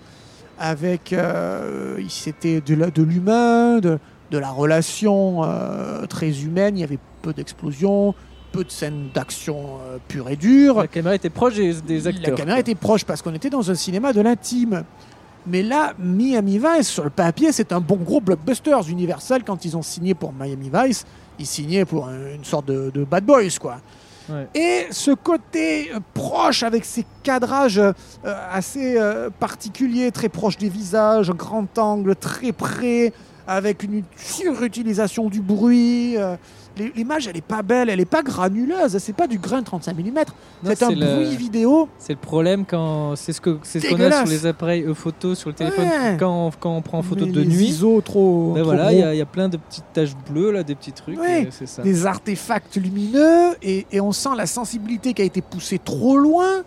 Avec 0.60 1.12
euh, 1.12 1.98
c'était 2.08 2.60
de 2.60 2.74
la- 2.74 2.90
de 2.90 3.02
l'humain, 3.02 3.78
de, 3.78 3.98
de 4.30 4.38
la 4.38 4.50
relation 4.50 5.42
euh, 5.42 6.06
très 6.06 6.42
humaine, 6.42 6.76
il 6.76 6.80
y 6.82 6.84
avait 6.84 6.98
peu 7.22 7.32
d'explosions, 7.32 8.14
peu 8.52 8.62
de 8.62 8.70
scènes 8.70 9.08
d'action 9.14 9.78
euh, 9.86 9.96
pure 10.06 10.28
et 10.28 10.36
dure. 10.36 10.78
La 10.78 10.86
caméra 10.86 11.14
était 11.14 11.30
proche 11.30 11.54
des, 11.54 11.74
des 11.80 12.06
acteurs. 12.06 12.30
La 12.30 12.36
caméra 12.36 12.56
quoi. 12.56 12.60
était 12.60 12.74
proche 12.74 13.04
parce 13.04 13.22
qu'on 13.22 13.34
était 13.34 13.50
dans 13.50 13.70
un 13.70 13.74
cinéma 13.74 14.12
de 14.12 14.20
l'intime. 14.20 14.84
Mais 15.46 15.62
là, 15.62 15.94
Miami 15.98 16.58
Vice, 16.58 16.88
sur 16.88 17.02
le 17.04 17.08
papier, 17.10 17.50
c'est 17.52 17.72
un 17.72 17.80
bon 17.80 17.96
gros 17.96 18.20
blockbuster. 18.20 18.76
Universal, 18.88 19.42
quand 19.42 19.64
ils 19.64 19.74
ont 19.76 19.82
signé 19.82 20.12
pour 20.14 20.34
Miami 20.34 20.70
Vice, 20.72 21.06
ils 21.38 21.46
signaient 21.46 21.86
pour 21.86 22.06
un- 22.08 22.34
une 22.34 22.44
sorte 22.44 22.66
de, 22.66 22.90
de 22.92 23.04
bad 23.04 23.24
boys, 23.24 23.56
quoi. 23.58 23.78
Et 24.54 24.86
ce 24.90 25.10
côté 25.12 25.92
euh, 25.92 26.00
proche 26.14 26.62
avec 26.62 26.84
ces 26.84 27.04
cadrages 27.22 27.78
euh, 27.78 27.92
assez 28.52 28.96
euh, 28.96 29.30
particuliers, 29.30 30.10
très 30.10 30.28
proches 30.28 30.56
des 30.56 30.68
visages, 30.68 31.30
grand 31.30 31.78
angle, 31.78 32.16
très 32.16 32.52
près, 32.52 33.12
avec 33.46 33.82
une 33.82 34.02
surutilisation 34.16 35.28
du 35.28 35.40
bruit. 35.40 36.16
Euh, 36.80 36.84
l'im- 36.84 36.90
L'image, 36.96 37.26
elle 37.28 37.36
est 37.36 37.40
pas 37.40 37.62
belle, 37.62 37.90
elle 37.90 38.00
est 38.00 38.04
pas 38.04 38.22
granuleuse, 38.22 38.96
c'est 38.98 39.12
pas 39.14 39.26
du 39.26 39.38
grain 39.38 39.62
35 39.62 39.96
mm. 39.96 40.12
C'est 40.64 40.82
un 40.82 40.90
le- 40.90 40.96
bruit 41.14 41.36
vidéo 41.36 41.88
C'est 41.98 42.12
le 42.12 42.18
problème 42.18 42.64
quand 42.66 43.16
c'est 43.16 43.32
ce 43.32 43.40
que 43.40 43.58
c'est 43.62 43.80
ce 43.80 43.88
qu'on 43.88 44.00
a 44.00 44.10
sur 44.12 44.26
les 44.26 44.46
appareils 44.46 44.84
e 44.84 44.94
photo 44.94 45.34
sur 45.34 45.48
le 45.50 45.54
téléphone 45.54 45.84
Ouais. 45.86 46.16
quand, 46.18 46.46
on, 46.46 46.50
quand 46.50 46.76
on 46.76 46.82
prend 46.82 46.98
en 46.98 47.02
photo 47.02 47.26
Mais 47.26 47.32
de 47.32 47.40
les 47.40 47.46
nuit. 47.46 47.66
ISO 47.68 48.00
trop, 48.00 48.52
Ben 48.54 48.62
trop 48.62 48.70
voilà, 48.72 48.92
il 48.92 48.98
y, 48.98 49.02
a- 49.02 49.14
il 49.14 49.18
y 49.18 49.22
a 49.22 49.26
plein 49.26 49.48
de 49.48 49.56
petites 49.56 49.84
taches 49.92 50.14
bleues 50.28 50.50
là, 50.52 50.62
des 50.62 50.74
petits 50.74 50.92
trucs. 50.92 51.18
Ouais, 51.18 51.42
et 51.44 51.48
c'est 51.50 51.66
ça. 51.66 51.82
des 51.82 52.06
artefacts 52.06 52.76
lumineux 52.76 53.54
et, 53.62 53.86
et 53.90 54.00
on 54.00 54.12
sent 54.12 54.30
la 54.36 54.46
sensibilité 54.46 55.12
qui 55.14 55.22
a 55.22 55.24
été 55.24 55.40
poussée 55.40 55.78
trop 55.78 56.16
loin 56.16 56.62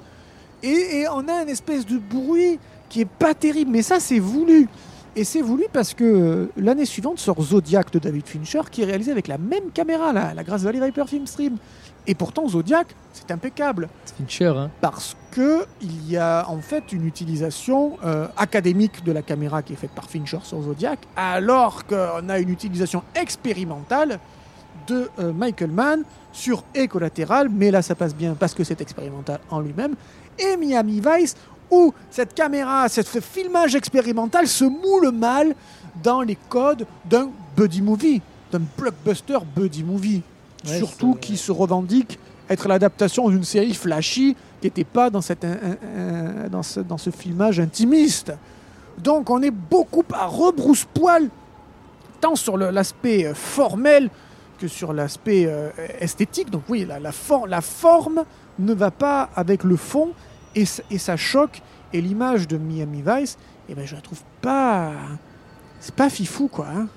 et, 0.62 0.70
et 1.02 1.08
on 1.10 1.28
a 1.28 1.44
une 1.44 1.50
espèce 1.50 1.86
de 1.86 1.98
bruit 1.98 2.60
qui 2.90 3.02
est 3.02 3.06
pas 3.10 3.34
terrible 3.34 3.72
mais 3.72 3.82
ça 3.82 4.00
c'est 4.00 4.20
voulu 4.20 4.68
et 5.16 5.24
c'est 5.24 5.42
voulu 5.42 5.66
parce 5.72 5.94
que 5.94 6.04
euh, 6.04 6.52
l'année 6.58 6.86
suivante 6.86 7.20
sort 7.20 7.42
Zodiac 7.42 7.92
de 7.92 8.00
David 8.00 8.28
Fincher 8.28 8.62
qui 8.72 8.82
est 8.82 8.86
réalisé 8.86 9.12
avec 9.12 9.28
la 9.28 9.38
même 9.38 9.72
caméra 9.74 10.12
la, 10.12 10.34
la 10.34 10.44
Grass 10.44 10.64
Valley 10.64 10.84
Viper 10.84 11.06
Film 11.08 11.28
Stream. 11.28 11.58
Et 12.08 12.16
pourtant 12.16 12.48
Zodiac 12.48 12.96
c'est 13.14 13.32
impeccable. 13.32 13.90
Fincher, 14.18 14.54
hein. 14.58 14.72
parce 14.82 15.16
que 15.32 15.66
il 15.82 16.10
y 16.10 16.18
a 16.18 16.46
en 16.50 16.60
fait 16.60 16.92
une 16.92 17.06
utilisation 17.06 17.98
euh, 18.04 18.28
académique 18.38 19.04
de 19.04 19.12
la 19.12 19.22
caméra 19.22 19.62
qui 19.62 19.74
est 19.74 19.78
faite 19.78 19.92
par 19.92 20.10
Fincher 20.10 20.40
sur 20.44 20.62
Zodiac, 20.62 21.00
alors 21.16 21.86
qu'on 21.86 22.30
a 22.30 22.40
une 22.40 22.50
utilisation 22.50 23.04
expérimentale 23.16 24.20
de 24.88 25.10
euh, 25.20 25.32
Michael 25.32 25.72
Mann 25.72 26.04
sur 26.32 26.64
et 26.74 26.88
collatéral, 26.88 27.50
mais 27.50 27.72
là 27.72 27.82
ça 27.82 27.96
passe 27.96 28.16
bien 28.16 28.34
parce 28.34 28.54
que 28.54 28.64
c'est 28.64 28.82
expérimental 28.82 29.40
en 29.50 29.60
lui-même, 29.60 29.96
et 30.40 30.58
Miami 30.58 31.02
Vice 31.06 31.36
où 31.74 31.94
cette 32.12 32.34
caméra, 32.34 32.88
cette- 32.90 33.08
ce 33.08 33.20
filmage 33.20 33.76
expérimental 33.76 34.48
se 34.48 34.66
moule 34.66 35.12
mal 35.12 35.56
dans 36.04 36.22
les 36.22 36.38
codes 36.50 36.86
d'un 37.06 37.30
buddy 37.58 37.82
movie, 37.82 38.22
d'un 38.52 38.62
blockbuster 38.78 39.40
buddy 39.56 39.84
movie, 39.84 40.22
Ouais, 40.66 40.78
surtout 40.78 41.16
qui 41.16 41.36
se 41.38 41.52
revendique 41.52 42.18
être 42.50 42.68
l'adaptation 42.68 43.30
d'une 43.30 43.44
série 43.44 43.74
flashy 43.74 44.36
qui 44.62 44.68
n'était 44.68 44.84
pas 44.86 45.10
dans, 45.10 45.22
cette, 45.22 45.44
un- 45.44 45.52
un- 45.52 46.46
un- 46.46 46.50
dans, 46.50 46.64
ce, 46.64 46.80
dans 46.80 46.98
ce 46.98 47.10
filmage 47.10 47.60
intimiste. 47.60 48.32
Donc 48.98 49.30
on 49.30 49.42
est 49.42 49.52
beaucoup 49.52 50.04
à 50.14 50.26
rebrousse-poil, 50.28 51.30
tant 52.22 52.36
sur 52.36 52.58
l'aspect 52.58 53.26
euh, 53.26 53.34
formel 53.34 54.10
que 54.60 54.68
sur 54.68 54.94
l'aspect 54.94 55.46
euh, 55.48 55.70
esthétique. 56.00 56.50
Donc 56.50 56.64
oui, 56.70 56.86
la, 56.88 57.00
la, 57.00 57.12
for- 57.12 57.48
la 57.48 57.62
forme 57.62 58.24
ne 58.60 58.74
va 58.74 58.92
pas 58.92 59.30
avec 59.36 59.64
le 59.64 59.76
fond 59.76 60.12
et, 60.56 60.66
ça- 60.66 60.84
choque. 61.18 61.62
Et 61.94 62.02
l'image 62.02 62.48
de 62.48 62.58
Miami 62.58 63.04
Vice, 63.06 63.38
eh 63.70 63.76
ben, 63.76 63.86
je 63.86 63.96
la 63.96 64.02
trouve 64.02 64.22
pas... 64.42 64.94
C'est 65.80 65.94
pas 65.96 66.10
fifou, 66.10 66.48
quoi. 66.48 66.68
hein. 66.70 66.88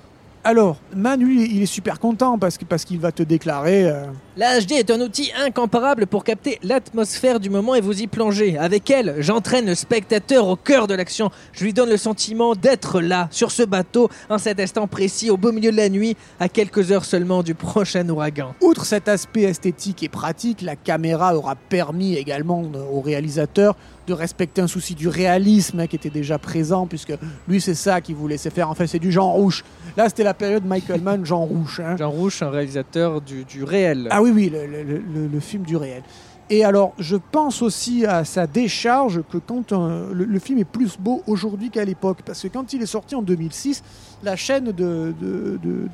Alors, 0.43 0.77
Manu, 0.95 1.45
il 1.45 1.61
est 1.61 1.65
super 1.65 1.99
content 1.99 2.37
parce 2.39 2.57
qu'il 2.57 2.99
va 2.99 3.11
te 3.11 3.21
déclarer... 3.23 3.85
euh, 3.89 4.05
La 4.37 4.61
HD 4.61 4.73
est 4.73 4.91
un 4.91 5.01
outil 5.01 5.29
incomparable 5.37 6.07
pour 6.07 6.23
capter 6.23 6.57
l'atmosphère 6.63 7.41
du 7.41 7.49
moment 7.49 7.75
et 7.75 7.81
vous 7.81 8.01
y 8.01 8.07
plonger. 8.07 8.57
Avec 8.57 8.89
elle, 8.89 9.15
j'entraîne 9.19 9.65
le 9.65 9.75
spectateur 9.75 10.47
au 10.47 10.55
cœur 10.55 10.87
de 10.87 10.93
l'action. 10.93 11.31
Je 11.51 11.65
lui 11.65 11.73
donne 11.73 11.89
le 11.89 11.97
sentiment 11.97 12.55
d'être 12.55 13.01
là, 13.01 13.27
sur 13.29 13.51
ce 13.51 13.63
bateau, 13.63 14.09
en 14.29 14.37
cet 14.37 14.61
instant 14.61 14.87
précis, 14.87 15.29
au 15.29 15.35
beau 15.35 15.51
milieu 15.51 15.71
de 15.71 15.77
la 15.77 15.89
nuit, 15.89 16.15
à 16.39 16.47
quelques 16.47 16.93
heures 16.93 17.05
seulement 17.05 17.43
du 17.43 17.53
prochain 17.53 18.07
ouragan. 18.07 18.55
Outre 18.61 18.85
cet 18.85 19.09
aspect 19.09 19.43
esthétique 19.43 20.01
et 20.03 20.09
pratique, 20.09 20.61
la 20.61 20.77
caméra 20.77 21.35
aura 21.35 21.55
permis 21.55 22.15
également 22.15 22.63
au 22.91 23.01
réalisateur 23.01 23.75
de 24.07 24.13
respecter 24.13 24.61
un 24.61 24.67
souci 24.67 24.95
du 24.95 25.07
réalisme 25.07 25.81
hein, 25.81 25.87
qui 25.87 25.95
était 25.97 26.09
déjà 26.09 26.37
présent, 26.39 26.87
puisque 26.87 27.13
lui 27.47 27.59
c'est 27.61 27.75
ça 27.75 27.99
qu'il 28.01 28.15
voulait 28.15 28.37
se 28.37 28.49
faire. 28.49 28.69
En 28.69 28.73
fait, 28.73 28.87
c'est 28.87 28.99
du 28.99 29.11
Jean 29.11 29.31
Rouge. 29.31 29.63
Là, 29.97 30.07
c'était 30.09 30.23
la 30.23 30.33
période 30.33 30.65
Michael 30.65 31.01
Mann, 31.01 31.25
Jean 31.25 31.41
Rouge. 31.45 31.81
hein. 31.85 31.97
Jean 31.97 32.09
Rouge, 32.09 32.41
un 32.41 32.49
réalisateur 32.49 33.21
du, 33.21 33.43
du 33.43 33.63
réel. 33.63 34.07
Ah 34.09 34.21
oui, 34.21 34.31
oui, 34.33 34.49
le, 34.51 34.65
le- 34.65 34.97
le- 34.97 35.27
le 35.27 35.39
film 35.39 35.63
du 35.63 35.75
réel. 35.75 36.01
Et 36.49 36.63
alors, 36.63 36.93
je 36.97 37.17
pense 37.17 37.61
aussi 37.61 38.05
à 38.05 38.23
sa 38.23 38.47
décharge 38.47 39.21
que 39.29 39.37
quand 39.37 39.73
euh, 39.73 40.13
le, 40.13 40.39
film 40.39 40.59
est 40.59 40.63
plus 40.63 40.97
beau 40.97 41.21
aujourd'hui 41.27 41.69
qu'à 41.69 41.83
l'époque, 41.83 42.19
parce 42.25 42.41
que 42.41 42.47
quand 42.47 42.71
il 42.71 42.81
est 42.81 42.85
sorti 42.87 43.15
en 43.15 43.21
2006, 43.21 43.83
la 44.23 44.37
chaîne 44.37 44.71
de, 44.71 45.13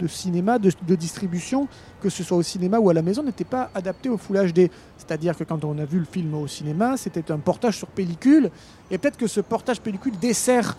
cinéma, 0.07 0.59
de, 0.59 0.71
de 0.87 0.95
distribution, 0.95 1.67
que 2.01 2.09
ce 2.09 2.23
soit 2.23 2.37
au 2.37 2.43
cinéma 2.43 2.77
ou 2.77 2.91
à 2.91 2.93
la 2.93 3.01
maison, 3.01 3.23
n'était 3.23 3.43
pas 3.43 3.71
adaptée 3.73 4.09
au 4.09 4.17
Full 4.17 4.51
HD. 4.51 4.69
C'est-à-dire 4.97 5.35
que 5.35 5.43
quand 5.43 5.63
on 5.65 5.79
a 5.79 5.85
vu 5.85 5.97
le 5.97 6.05
film 6.05 6.35
au 6.35 6.45
cinéma, 6.45 6.97
c'était 6.97 7.31
un 7.31 7.39
portage 7.39 7.77
sur 7.77 7.87
pellicule, 7.87 8.51
et 8.91 8.99
peut-être 8.99 9.17
que 9.17 9.27
ce 9.27 9.41
portage 9.41 9.81
pellicule 9.81 10.13
dessert 10.19 10.77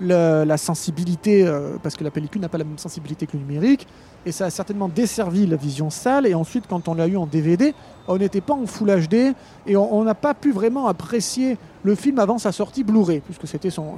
la 0.00 0.56
sensibilité, 0.56 1.46
euh, 1.46 1.76
parce 1.82 1.96
que 1.96 2.04
la 2.04 2.10
pellicule 2.10 2.40
n'a 2.40 2.48
pas 2.48 2.58
la 2.58 2.64
même 2.64 2.78
sensibilité 2.78 3.26
que 3.26 3.36
le 3.36 3.40
numérique, 3.40 3.86
et 4.26 4.32
ça 4.32 4.46
a 4.46 4.50
certainement 4.50 4.88
desservi 4.88 5.46
la 5.46 5.56
vision 5.56 5.90
sale. 5.90 6.26
Et 6.26 6.34
ensuite, 6.34 6.64
quand 6.68 6.88
on 6.88 6.94
l'a 6.94 7.06
eu 7.06 7.16
en 7.16 7.26
DVD, 7.26 7.74
on 8.08 8.16
n'était 8.18 8.40
pas 8.40 8.54
en 8.54 8.66
Full 8.66 8.88
HD 8.88 9.34
et 9.66 9.76
on 9.76 10.02
n'a 10.04 10.14
pas 10.14 10.34
pu 10.34 10.52
vraiment 10.52 10.86
apprécier 10.86 11.58
le 11.82 11.94
film 11.94 12.18
avant 12.18 12.38
sa 12.38 12.52
sortie 12.52 12.84
Blu-ray, 12.84 13.20
puisque 13.20 13.46
c'était 13.46 13.70
son, 13.70 13.96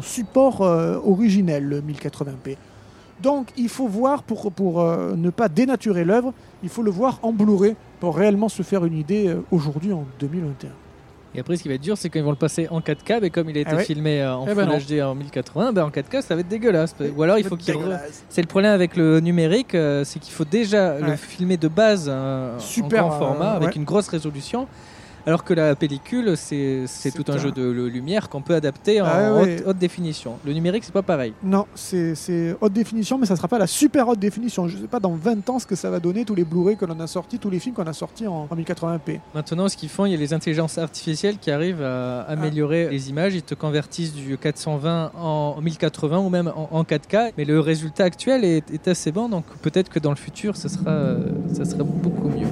support 0.00 0.62
euh, 0.62 0.98
originel, 1.04 1.64
le 1.64 1.80
1080p. 1.80 2.56
Donc 3.22 3.48
il 3.56 3.68
faut 3.68 3.86
voir, 3.86 4.22
pour, 4.24 4.80
euh, 4.80 5.14
ne 5.16 5.30
pas 5.30 5.48
dénaturer 5.48 6.04
l'œuvre, 6.04 6.34
il 6.62 6.68
faut 6.68 6.82
le 6.82 6.90
voir 6.90 7.18
en 7.22 7.32
Blu-ray 7.32 7.76
pour 8.00 8.16
réellement 8.16 8.48
se 8.48 8.62
faire 8.62 8.84
une 8.84 8.98
idée 8.98 9.34
aujourd'hui 9.50 9.92
en 9.92 10.04
2021. 10.18 10.70
Et 11.34 11.40
après, 11.40 11.56
ce 11.56 11.62
qui 11.62 11.68
va 11.68 11.74
être 11.74 11.80
dur, 11.80 11.96
c'est 11.96 12.10
quand 12.10 12.18
ils 12.18 12.24
vont 12.24 12.30
le 12.30 12.36
passer 12.36 12.68
en 12.70 12.80
4K, 12.80 13.20
mais 13.22 13.30
comme 13.30 13.48
il 13.48 13.56
a 13.56 13.60
été 13.62 13.70
Ah 13.72 13.76
ouais. 13.76 13.84
filmé 13.84 14.20
euh, 14.20 14.34
en 14.34 14.46
Eh 14.46 14.54
ben 14.54 14.68
Full 14.78 14.96
HD 14.98 15.00
en 15.00 15.14
1080, 15.14 15.72
ben 15.72 15.84
en 15.84 15.88
4K, 15.90 16.20
ça 16.20 16.34
va 16.34 16.42
être 16.42 16.48
dégueulasse. 16.48 16.94
Ou 17.16 17.22
alors, 17.22 17.38
il 17.38 17.44
faut 17.44 17.56
qu'il. 17.56 17.74
re-. 17.74 17.98
C'est 18.28 18.42
le 18.42 18.46
problème 18.48 18.72
avec 18.72 18.96
le 18.96 19.20
numérique, 19.20 19.74
euh, 19.74 20.04
c'est 20.04 20.18
qu'il 20.18 20.34
faut 20.34 20.44
déjà 20.44 20.98
le 20.98 21.16
filmer 21.16 21.56
de 21.56 21.68
base 21.68 22.06
euh, 22.12 22.58
Super, 22.58 23.06
en 23.06 23.08
grand 23.08 23.18
format 23.18 23.52
euh, 23.54 23.56
avec 23.56 23.76
une 23.76 23.84
grosse 23.84 24.08
résolution. 24.08 24.66
Alors 25.26 25.44
que 25.44 25.54
la 25.54 25.74
pellicule, 25.76 26.36
c'est 26.36 26.84
tout 27.14 27.24
un 27.30 27.34
un- 27.34 27.38
jeu 27.38 27.52
de 27.52 27.62
lumière 27.86 28.28
qu'on 28.28 28.42
peut 28.42 28.54
adapter 28.54 29.00
en 29.00 29.06
Ah 29.06 29.32
haute, 29.34 29.62
haute 29.66 29.78
définition. 29.78 30.34
Le 30.44 30.52
numérique, 30.52 30.84
c'est 30.84 30.92
pas 30.92 31.02
pareil. 31.02 31.32
Non, 31.44 31.66
c'est 31.74 32.56
haute 32.60 32.72
définition, 32.72 33.18
mais 33.18 33.26
ça 33.26 33.36
sera 33.36 33.48
pas 33.48 33.58
la 33.58 33.66
super 33.66 34.08
haute 34.08 34.18
définition. 34.18 34.66
Je 34.68 34.76
sais 34.78 34.86
pas 34.88 35.00
dans 35.00 35.12
20 35.14 35.48
ans 35.50 35.58
ce 35.58 35.66
que 35.66 35.76
ça 35.76 35.90
va 35.90 36.00
donner, 36.00 36.24
tous 36.24 36.34
les 36.34 36.44
Blu-ray 36.44 36.76
que 36.76 36.84
l'on 36.84 36.98
a 37.00 37.06
sortis, 37.06 37.38
tous 37.38 37.50
les 37.50 37.58
films 37.60 37.74
qu'on 37.74 37.86
a 37.86 37.92
sortis 37.92 38.26
en, 38.26 38.48
en 38.50 38.56
1080p. 38.56 39.20
Maintenant, 39.34 39.68
ce 39.68 39.76
qu'ils 39.76 39.88
font, 39.88 40.06
il 40.06 40.12
y 40.12 40.14
a 40.14 40.18
les 40.18 40.32
intelligences 40.34 40.78
artificielles 40.78 41.38
qui 41.38 41.50
arrivent 41.50 41.82
à 41.82 42.22
améliorer 42.22 42.88
les 42.90 43.10
images. 43.10 43.34
Ils 43.34 43.42
te 43.42 43.54
convertissent 43.54 44.14
du 44.14 44.36
420 44.36 45.12
en 45.16 45.60
1080 45.60 46.18
ou 46.18 46.28
même 46.30 46.52
en, 46.56 46.68
en 46.72 46.82
4K. 46.82 47.32
Mais 47.38 47.44
le 47.44 47.60
résultat 47.60 48.04
actuel 48.04 48.44
est, 48.44 48.70
est 48.72 48.88
assez 48.88 49.12
bon, 49.12 49.28
donc 49.28 49.44
peut-être 49.62 49.88
que 49.88 49.98
dans 49.98 50.10
le 50.10 50.16
futur, 50.16 50.56
ça 50.56 50.68
sera, 50.68 50.90
euh, 50.90 51.26
ça 51.52 51.64
sera 51.64 51.84
beaucoup 51.84 52.28
mieux. 52.28 52.46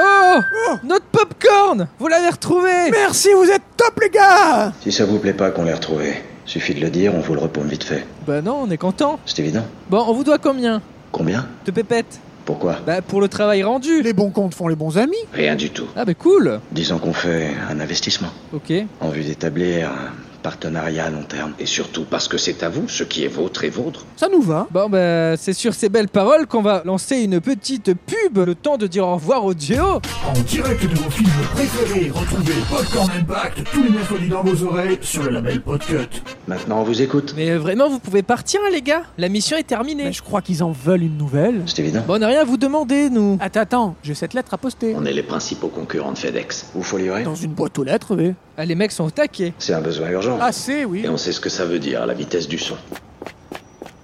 Oh, 0.00 0.74
Notre 0.84 1.06
popcorn 1.06 1.88
Vous 1.98 2.08
l'avez 2.08 2.28
retrouvé 2.28 2.90
Merci, 2.92 3.30
vous 3.34 3.50
êtes 3.50 3.62
top 3.76 3.98
les 4.00 4.10
gars 4.10 4.72
Si 4.82 4.92
ça 4.92 5.04
vous 5.04 5.18
plaît 5.18 5.32
pas 5.32 5.50
qu'on 5.50 5.64
l'ait 5.64 5.74
retrouvé, 5.74 6.14
suffit 6.44 6.74
de 6.74 6.80
le 6.80 6.90
dire, 6.90 7.14
on 7.14 7.20
vous 7.20 7.34
le 7.34 7.40
repaume 7.40 7.66
vite 7.68 7.84
fait. 7.84 8.06
Bah 8.26 8.40
non, 8.42 8.60
on 8.66 8.70
est 8.70 8.76
content. 8.76 9.18
C'est 9.26 9.38
évident. 9.40 9.64
Bon, 9.90 10.04
on 10.06 10.12
vous 10.12 10.24
doit 10.24 10.38
combien? 10.38 10.80
Combien? 11.10 11.46
De 11.66 11.70
pépettes 11.70 12.20
Pourquoi? 12.44 12.76
Bah 12.86 13.02
pour 13.02 13.20
le 13.20 13.28
travail 13.28 13.62
rendu. 13.62 14.02
Les 14.02 14.12
bons 14.12 14.30
comptes 14.30 14.54
font 14.54 14.68
les 14.68 14.76
bons 14.76 14.98
amis. 14.98 15.16
Rien 15.32 15.56
du 15.56 15.70
tout. 15.70 15.86
Ah 15.96 16.04
bah 16.04 16.14
cool 16.14 16.60
Disons 16.72 16.98
qu'on 16.98 17.12
fait 17.14 17.48
un 17.70 17.80
investissement 17.80 18.28
Ok. 18.52 18.72
en 19.00 19.08
vue 19.08 19.24
d'établir 19.24 19.90
partenariat 20.38 21.06
à 21.06 21.10
long 21.10 21.22
terme. 21.22 21.52
Et 21.58 21.66
surtout 21.66 22.04
parce 22.04 22.28
que 22.28 22.38
c'est 22.38 22.62
à 22.62 22.68
vous, 22.68 22.88
ce 22.88 23.04
qui 23.04 23.24
est 23.24 23.28
vôtre 23.28 23.64
est 23.64 23.70
vôtre. 23.70 24.04
Ça 24.16 24.28
nous 24.30 24.42
va. 24.42 24.66
Bon 24.70 24.88
bah 24.88 25.36
c'est 25.36 25.52
sur 25.52 25.74
ces 25.74 25.88
belles 25.88 26.08
paroles 26.08 26.46
qu'on 26.46 26.62
va 26.62 26.82
lancer 26.84 27.16
une 27.16 27.40
petite 27.40 27.94
pub, 27.94 28.38
le 28.38 28.54
temps 28.54 28.76
de 28.76 28.86
dire 28.86 29.06
au 29.06 29.14
revoir 29.14 29.44
au 29.44 29.54
Dio. 29.54 30.00
En 30.26 30.40
direct 30.46 30.82
de 30.82 30.94
vos 30.96 31.10
films 31.10 31.30
préférés, 31.54 32.10
retrouvez 32.14 32.54
Popcorn 32.70 33.10
Impact 33.18 33.58
tous 33.72 33.82
les 33.82 33.90
mercredis 33.90 34.28
dans 34.28 34.42
vos 34.42 34.64
oreilles 34.64 34.98
sur 35.00 35.22
le 35.24 35.30
label 35.30 35.60
Podcut. 35.60 36.22
Maintenant, 36.46 36.80
on 36.80 36.84
vous 36.84 37.02
écoute. 37.02 37.34
Mais 37.36 37.56
vraiment 37.56 37.88
vous 37.88 37.98
pouvez 37.98 38.22
partir 38.22 38.60
hein, 38.64 38.70
les 38.72 38.82
gars, 38.82 39.02
la 39.18 39.28
mission 39.28 39.56
est 39.56 39.66
terminée. 39.66 40.04
Mais 40.04 40.12
je 40.12 40.22
crois 40.22 40.42
qu'ils 40.42 40.62
en 40.62 40.72
veulent 40.72 41.02
une 41.02 41.16
nouvelle. 41.16 41.62
C'est 41.66 41.80
évident. 41.80 42.02
Bon 42.06 42.14
on 42.14 42.18
n'a 42.18 42.28
rien 42.28 42.40
à 42.40 42.44
vous 42.44 42.56
demander 42.56 43.10
nous. 43.10 43.38
Attends, 43.40 43.60
attends, 43.60 43.96
j'ai 44.02 44.14
cette 44.14 44.34
lettre 44.34 44.54
à 44.54 44.58
poster. 44.58 44.94
On 44.96 45.04
est 45.04 45.12
les 45.12 45.22
principaux 45.22 45.68
concurrents 45.68 46.12
de 46.12 46.18
FedEx. 46.18 46.70
Vous 46.74 46.82
faut 46.82 46.98
livrer 46.98 47.22
Dans 47.22 47.34
une 47.34 47.52
boîte 47.52 47.78
aux 47.78 47.84
lettres, 47.84 48.16
oui. 48.16 48.34
Ah, 48.56 48.64
les 48.64 48.74
mecs 48.74 48.90
sont 48.90 49.04
au 49.04 49.10
taquet. 49.10 49.52
C'est 49.58 49.72
un 49.72 49.80
besoin 49.80 50.08
urgent. 50.10 50.27
Assez, 50.40 50.84
oui. 50.84 51.02
Et 51.04 51.08
on 51.08 51.16
sait 51.16 51.32
ce 51.32 51.40
que 51.40 51.48
ça 51.48 51.64
veut 51.64 51.78
dire 51.78 52.02
à 52.02 52.06
la 52.06 52.14
vitesse 52.14 52.48
du 52.48 52.58
son. 52.58 52.76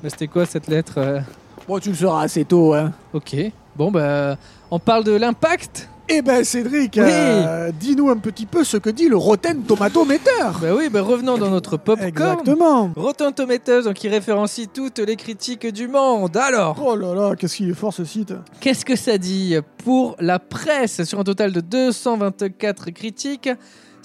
Bah, 0.03 0.09
C'était 0.11 0.29
quoi 0.29 0.47
cette 0.47 0.69
lettre 0.69 0.95
euh 0.99 1.21
Bon, 1.67 1.79
tu 1.79 1.89
le 1.91 1.95
sauras 1.95 2.25
assez 2.25 2.45
tôt, 2.45 2.75
hein. 2.75 2.93
Ok. 3.15 3.35
Bon 3.77 3.91
bah 3.91 4.37
on 4.71 4.79
parle 4.79 5.03
de 5.03 5.13
l'impact 5.13 5.89
Eh 6.11 6.21
ben, 6.21 6.45
Cédric, 6.45 6.93
Oui. 6.97 7.03
euh, 7.05 7.73
dis-nous 7.73 8.11
un 8.11 8.19
petit 8.19 8.45
peu 8.47 8.63
ce 8.65 8.77
que 8.77 8.91
dit 8.91 9.09
le 9.09 9.17
Rotten 9.17 9.63
Tomatometer. 9.63 10.31
Bah 10.61 10.75
oui, 10.77 10.89
bah 10.91 11.01
revenons 11.01 11.39
dans 11.39 11.49
notre 11.51 11.77
popcorn. 11.79 12.07
Exactement. 12.09 12.91
Rotten 12.95 13.33
Tomatoes, 13.33 13.85
donc 13.85 13.95
qui 13.95 14.09
référencie 14.09 14.69
toutes 14.69 14.99
les 14.99 15.17
critiques 15.17 15.67
du 15.73 15.89
monde. 15.89 16.37
Alors, 16.37 16.77
Oh 16.85 16.95
là 16.95 17.15
là, 17.15 17.35
qu'est-ce 17.37 17.57
qu'il 17.57 17.71
est 17.71 17.75
fort 17.75 17.95
ce 17.95 18.05
site. 18.05 18.35
Qu'est-ce 18.61 18.85
que 18.85 18.95
ça 18.97 19.17
dit 19.17 19.57
pour 19.85 20.17
la 20.21 20.39
presse? 20.39 21.03
Sur 21.05 21.21
un 21.21 21.25
total 21.25 21.53
de 21.53 21.61
224 21.61 22.91
critiques, 22.91 23.49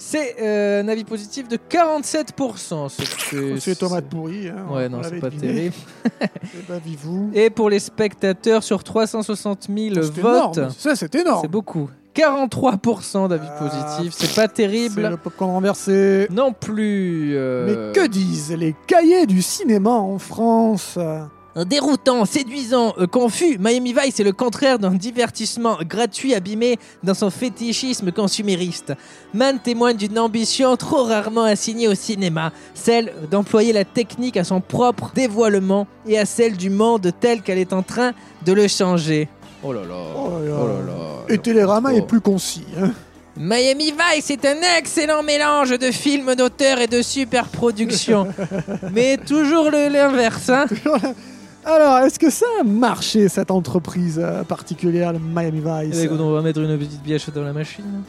c'est 0.02 0.36
euh, 0.40 0.82
un 0.82 0.88
avis 0.88 1.04
positif 1.04 1.46
de 1.46 1.56
47%. 1.56 2.88
ce 2.88 3.30
que- 3.30 3.58
C'est 3.60 3.74
tomate 3.76 4.06
pourrie. 4.06 4.48
Hein, 4.48 4.66
Ouais, 4.70 4.86
on 4.86 4.96
non, 4.96 5.02
c'est 5.02 5.20
pas 5.20 5.28
deviné. 5.30 5.52
terrible. 5.52 5.74
Eh 6.22 6.62
ben. 6.68 7.30
Et 7.34 7.50
pour 7.50 7.68
les 7.70 7.78
spectateurs, 7.78 8.62
sur 8.62 8.82
360 8.82 9.68
000 9.74 9.94
C'est 9.96 10.20
votes, 10.20 10.56
énorme. 10.56 10.70
Ça, 10.76 10.96
c'est 10.96 11.14
énorme. 11.14 11.40
c'est 11.42 11.50
beaucoup. 11.50 11.88
43% 12.14 13.28
d'avis 13.28 13.46
Ah, 13.48 13.58
positifs, 13.68 14.14
c'est 14.16 14.34
pas 14.34 14.42
C'est 14.48 14.54
terrible. 14.54 15.02
le 15.08 15.16
popcorn 15.16 15.50
renversé. 15.52 16.26
Non 16.30 16.52
plus. 16.52 17.36
euh, 17.36 17.92
Mais 17.92 18.00
que 18.00 18.06
disent 18.08 18.52
les 18.56 18.74
cahiers 18.86 19.26
du 19.26 19.42
cinéma 19.42 19.90
en 19.90 20.18
France? 20.18 20.98
Déroutant, 21.56 22.24
séduisant, 22.26 22.94
euh, 22.98 23.06
confus, 23.08 23.58
Miami 23.58 23.92
Vice 23.92 24.20
est 24.20 24.24
le 24.24 24.32
contraire 24.32 24.78
d'un 24.78 24.92
divertissement 24.92 25.78
gratuit 25.84 26.32
abîmé 26.32 26.78
dans 27.02 27.14
son 27.14 27.28
fétichisme 27.28 28.12
consumériste. 28.12 28.92
Man 29.34 29.58
témoigne 29.58 29.96
d'une 29.96 30.18
ambition 30.20 30.76
trop 30.76 31.02
rarement 31.02 31.42
assignée 31.42 31.88
au 31.88 31.94
cinéma, 31.96 32.52
celle 32.74 33.12
d'employer 33.32 33.72
la 33.72 33.84
technique 33.84 34.36
à 34.36 34.44
son 34.44 34.60
propre 34.60 35.10
dévoilement 35.12 35.88
et 36.06 36.18
à 36.20 36.24
celle 36.24 36.56
du 36.56 36.70
monde 36.70 37.10
tel 37.18 37.42
qu'elle 37.42 37.58
est 37.58 37.72
en 37.72 37.82
train 37.82 38.12
de 38.46 38.52
le 38.52 38.68
changer. 38.68 39.28
Oh 39.64 39.72
là 39.72 39.80
là. 39.82 39.94
Oh 40.16 40.30
là 40.30 40.48
là. 40.48 40.56
Oh 40.62 40.66
là 40.68 40.86
là. 40.86 41.34
Et 41.34 41.38
Télérama 41.38 41.90
Oh. 41.92 41.96
est 41.96 42.06
plus 42.06 42.20
concis. 42.20 42.64
hein. 42.80 42.92
Miami 43.36 43.92
Vice 43.92 44.30
est 44.30 44.44
un 44.44 44.56
excellent 44.78 45.22
mélange 45.22 45.70
de 45.78 45.90
films 45.90 46.34
d'auteur 46.34 46.78
et 46.80 46.86
de 46.86 47.02
superproduction. 47.02 48.28
Mais 48.92 49.16
toujours 49.16 49.70
le- 49.70 49.88
l'inverse, 49.88 50.48
hein 50.48 50.66
Alors, 51.64 51.98
est-ce 51.98 52.18
que 52.18 52.30
ça 52.30 52.46
a 52.60 52.64
marché 52.64 53.28
cette 53.28 53.50
entreprise 53.50 54.20
euh, 54.22 54.44
particulière, 54.44 55.12
le 55.12 55.18
Miami 55.18 55.60
Vice? 55.60 55.90
Eh 55.92 55.96
ben, 55.96 56.04
écoute, 56.04 56.20
on 56.20 56.32
va 56.32 56.40
mettre 56.40 56.60
une 56.60 56.78
petite 56.78 57.02
bièche 57.02 57.28
dans 57.30 57.42
la 57.42 57.52
machine. 57.52 58.02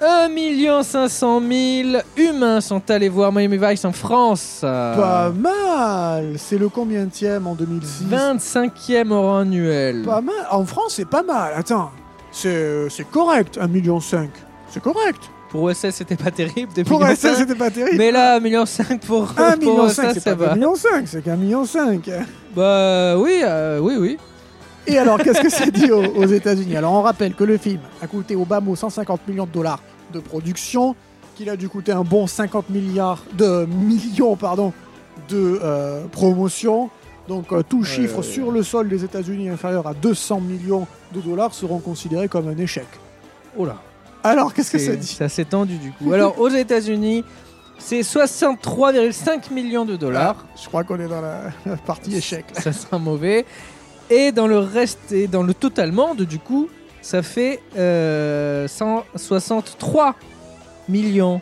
1 0.00 0.82
500 0.82 1.40
000 1.40 1.88
humains 2.16 2.60
sont 2.60 2.88
allés 2.90 3.08
voir 3.08 3.32
Miami 3.32 3.58
Vice 3.58 3.84
en 3.84 3.92
France. 3.92 4.58
Pas 4.62 5.30
mal 5.30 6.34
C'est 6.36 6.58
le 6.58 6.68
combienième 6.68 7.46
en 7.46 7.54
2006 7.54 8.04
25e 8.04 9.10
au 9.10 9.22
rang 9.22 9.38
annuel. 9.38 10.04
Pas 10.04 10.20
mal 10.20 10.34
En 10.50 10.64
France, 10.64 10.94
c'est 10.96 11.08
pas 11.08 11.22
mal. 11.24 11.52
Attends, 11.56 11.90
c'est 12.30 12.88
c'est 12.90 13.10
correct, 13.10 13.58
1,5 13.58 13.68
million. 13.68 14.00
C'est 14.00 14.82
correct. 14.82 15.30
Pour 15.50 15.62
OSS, 15.62 15.90
c'était 15.90 16.16
pas 16.16 16.30
terrible. 16.30 16.72
Pour 16.84 17.02
ça, 17.16 17.34
c'était 17.34 17.54
pas 17.54 17.70
terrible. 17.70 17.96
Mais 17.96 18.10
là, 18.10 18.38
1,5 18.38 18.42
million 18.42 18.64
pour, 19.06 19.24
1,5 19.32 19.34
pour 19.34 19.58
million, 19.58 19.84
OSS, 19.84 19.94
c'est 19.94 20.20
ça 20.20 20.36
pas 20.36 20.44
1,5 20.44 20.48
va. 20.48 20.54
million, 20.54 20.74
c'est 21.06 21.22
qu'un 21.22 21.36
million. 21.36 21.64
cinq. 21.64 22.10
Bah 22.54 23.16
oui, 23.16 23.40
euh, 23.42 23.78
oui, 23.80 23.94
oui. 23.98 24.18
Et 24.86 24.98
alors, 24.98 25.18
qu'est-ce 25.18 25.40
que 25.40 25.50
ça 25.50 25.66
dit 25.66 25.90
aux, 25.90 26.02
aux 26.04 26.26
États-Unis? 26.26 26.76
Alors, 26.76 26.92
on 26.92 27.02
rappelle 27.02 27.34
que 27.34 27.44
le 27.44 27.56
film 27.58 27.80
a 28.02 28.06
coûté 28.06 28.36
au 28.36 28.44
bas 28.44 28.60
mot 28.60 28.76
150 28.76 29.26
millions 29.28 29.46
de 29.46 29.50
dollars 29.52 29.80
de 30.12 30.20
production, 30.20 30.94
qu'il 31.34 31.50
a 31.50 31.56
dû 31.56 31.68
coûter 31.68 31.92
un 31.92 32.04
bon 32.04 32.26
50 32.26 32.70
milliards 32.70 33.22
de 33.34 33.66
millions, 33.66 34.36
pardon, 34.36 34.72
de 35.28 35.60
euh, 35.62 36.04
promotion. 36.10 36.90
Donc, 37.26 37.52
euh, 37.52 37.62
tout 37.66 37.84
chiffre 37.84 38.18
ouais, 38.18 38.22
sur 38.22 38.50
le 38.50 38.62
sol 38.62 38.88
des 38.88 39.04
États-Unis 39.04 39.50
inférieur 39.50 39.86
à 39.86 39.94
200 39.94 40.40
millions 40.40 40.86
de 41.14 41.20
dollars 41.20 41.52
seront 41.52 41.78
considérés 41.78 42.28
comme 42.28 42.48
un 42.48 42.56
échec. 42.56 42.86
Oh 43.56 43.66
là. 43.66 43.76
Alors, 44.24 44.52
qu'est-ce 44.52 44.70
que 44.70 44.78
ça 44.78 44.96
dit 44.96 45.06
c'est 45.06 45.24
assez 45.24 45.44
tendu 45.44 45.76
du 45.78 45.92
coup. 45.92 46.12
Alors, 46.12 46.40
aux 46.40 46.48
États-Unis, 46.48 47.24
c'est 47.78 48.00
63,5 48.00 49.52
millions 49.52 49.84
de 49.84 49.96
dollars. 49.96 50.44
Je 50.60 50.66
crois 50.66 50.84
qu'on 50.84 50.98
est 51.00 51.08
dans 51.08 51.20
la, 51.20 51.42
la 51.66 51.76
partie 51.76 52.16
échec. 52.16 52.44
là. 52.54 52.60
ça 52.60 52.72
sera 52.72 52.98
mauvais. 52.98 53.44
Et 54.10 54.32
dans 54.32 54.46
le 54.46 54.58
reste, 54.58 55.12
et 55.12 55.28
dans 55.28 55.42
le 55.42 55.54
total 55.54 55.92
monde, 55.92 56.22
du 56.22 56.38
coup, 56.38 56.68
ça 57.02 57.22
fait 57.22 57.60
euh, 57.76 58.66
163 58.66 60.14
millions 60.88 61.40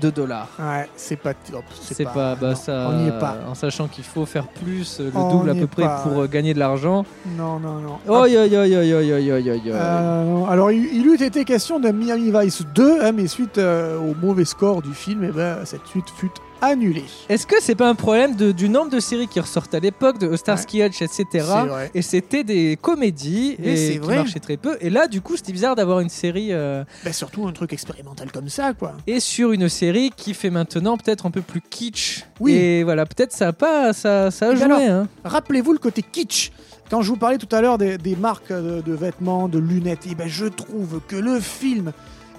de 0.00 0.10
dollars. 0.10 0.48
Ouais, 0.58 0.88
c'est 0.96 1.16
pas. 1.16 1.32
C'est 1.80 2.04
pas, 2.04 2.34
bah, 2.34 2.54
ça, 2.54 2.88
on 2.90 3.02
n'y 3.02 3.08
est 3.08 3.18
pas. 3.18 3.38
En 3.48 3.54
sachant 3.54 3.88
qu'il 3.88 4.04
faut 4.04 4.26
faire 4.26 4.46
plus, 4.46 5.00
le 5.00 5.10
double 5.10 5.50
à 5.50 5.54
peu 5.54 5.66
près, 5.66 5.88
pour 6.02 6.22
euh, 6.22 6.26
gagner 6.26 6.54
de 6.54 6.58
l'argent. 6.58 7.04
Non, 7.36 7.58
non, 7.58 7.80
non. 7.80 7.98
Oh, 8.08 8.26
yo, 8.26 8.44
yo, 8.44 8.64
yo, 8.64 8.82
yo, 8.82 9.00
yo, 9.00 9.38
yo, 9.38 9.54
yo. 9.54 9.74
Alors, 10.48 10.70
il, 10.70 10.84
il, 10.92 11.06
eût 11.06 11.22
été 11.22 11.44
question 11.44 11.78
de 11.78 11.90
Miami 11.90 12.32
Vice 12.34 12.62
2, 12.74 13.02
hein, 13.02 13.12
mais 13.12 13.26
suite 13.26 13.58
euh, 13.58 13.98
au 13.98 14.14
mauvais 14.14 14.44
score 14.44 14.82
du 14.82 14.92
film, 14.92 15.24
et 15.24 15.30
cette 15.64 15.86
suite 15.86 16.08
fut 16.16 16.30
annulée. 16.62 17.04
Est-ce 17.28 17.46
que 17.46 17.56
c'est 17.60 17.74
pas 17.74 17.88
un 17.88 17.94
problème 17.94 18.34
de- 18.36 18.52
du 18.52 18.68
nombre 18.70 18.90
de 18.90 19.00
séries 19.00 19.28
qui 19.28 19.40
ressortent 19.40 19.74
à 19.74 19.80
l'époque, 19.80 20.18
de 20.18 20.34
Starsky 20.36 20.82
Hutch, 20.82 21.02
etc. 21.02 21.24
Vrai. 21.66 21.90
Et 21.94 22.00
c'était 22.00 22.44
des 22.44 22.78
comédies 22.80 23.56
Mais 23.58 23.88
et 23.88 23.92
qui 23.92 23.98
vrai. 23.98 24.16
marchaient 24.16 24.38
très 24.40 24.56
peu. 24.56 24.76
Et 24.80 24.88
là, 24.88 25.08
du 25.08 25.20
coup, 25.20 25.36
c'était 25.36 25.52
bizarre 25.52 25.74
d'avoir 25.76 26.00
une 26.00 26.08
série 26.08 26.48
euh, 26.52 26.84
Ben, 27.04 27.12
surtout 27.12 27.46
un 27.46 27.52
truc 27.52 27.72
expérimental 27.72 28.32
comme 28.32 28.48
ça, 28.48 28.72
quoi. 28.72 28.94
et 29.06 29.20
sur 29.20 29.52
une 29.52 29.68
série 29.68 30.10
qui 30.16 30.32
fait 30.34 30.50
maintenant 30.50 30.96
peut-être 30.96 31.26
un 31.26 31.30
peu 31.30 31.42
plus 31.42 31.60
kitsch. 31.60 32.24
Oui. 32.40 32.52
Et 32.52 32.82
voilà, 32.84 33.04
peut-être 33.06 33.32
ça 33.32 33.48
a 33.48 33.52
pas, 33.52 33.92
ça, 33.92 34.30
ça 34.30 34.48
a 34.50 34.54
joué. 34.54 34.62
alors, 34.64 34.78
hein. 34.78 35.08
Rappelez-vous 35.24 35.72
le 35.72 35.78
côté 35.78 36.02
kitsch. 36.02 36.50
Quand 36.90 37.00
je 37.02 37.08
vous 37.08 37.16
parlais 37.16 37.38
tout 37.38 37.48
à 37.54 37.60
l'heure 37.62 37.78
des, 37.78 37.96
des 37.98 38.16
marques 38.16 38.52
de, 38.52 38.82
de 38.82 38.92
vêtements, 38.92 39.48
de 39.48 39.58
lunettes, 39.58 40.06
eh 40.10 40.14
ben, 40.14 40.28
je 40.28 40.44
trouve 40.46 41.00
que 41.08 41.16
le 41.16 41.40
film, 41.40 41.92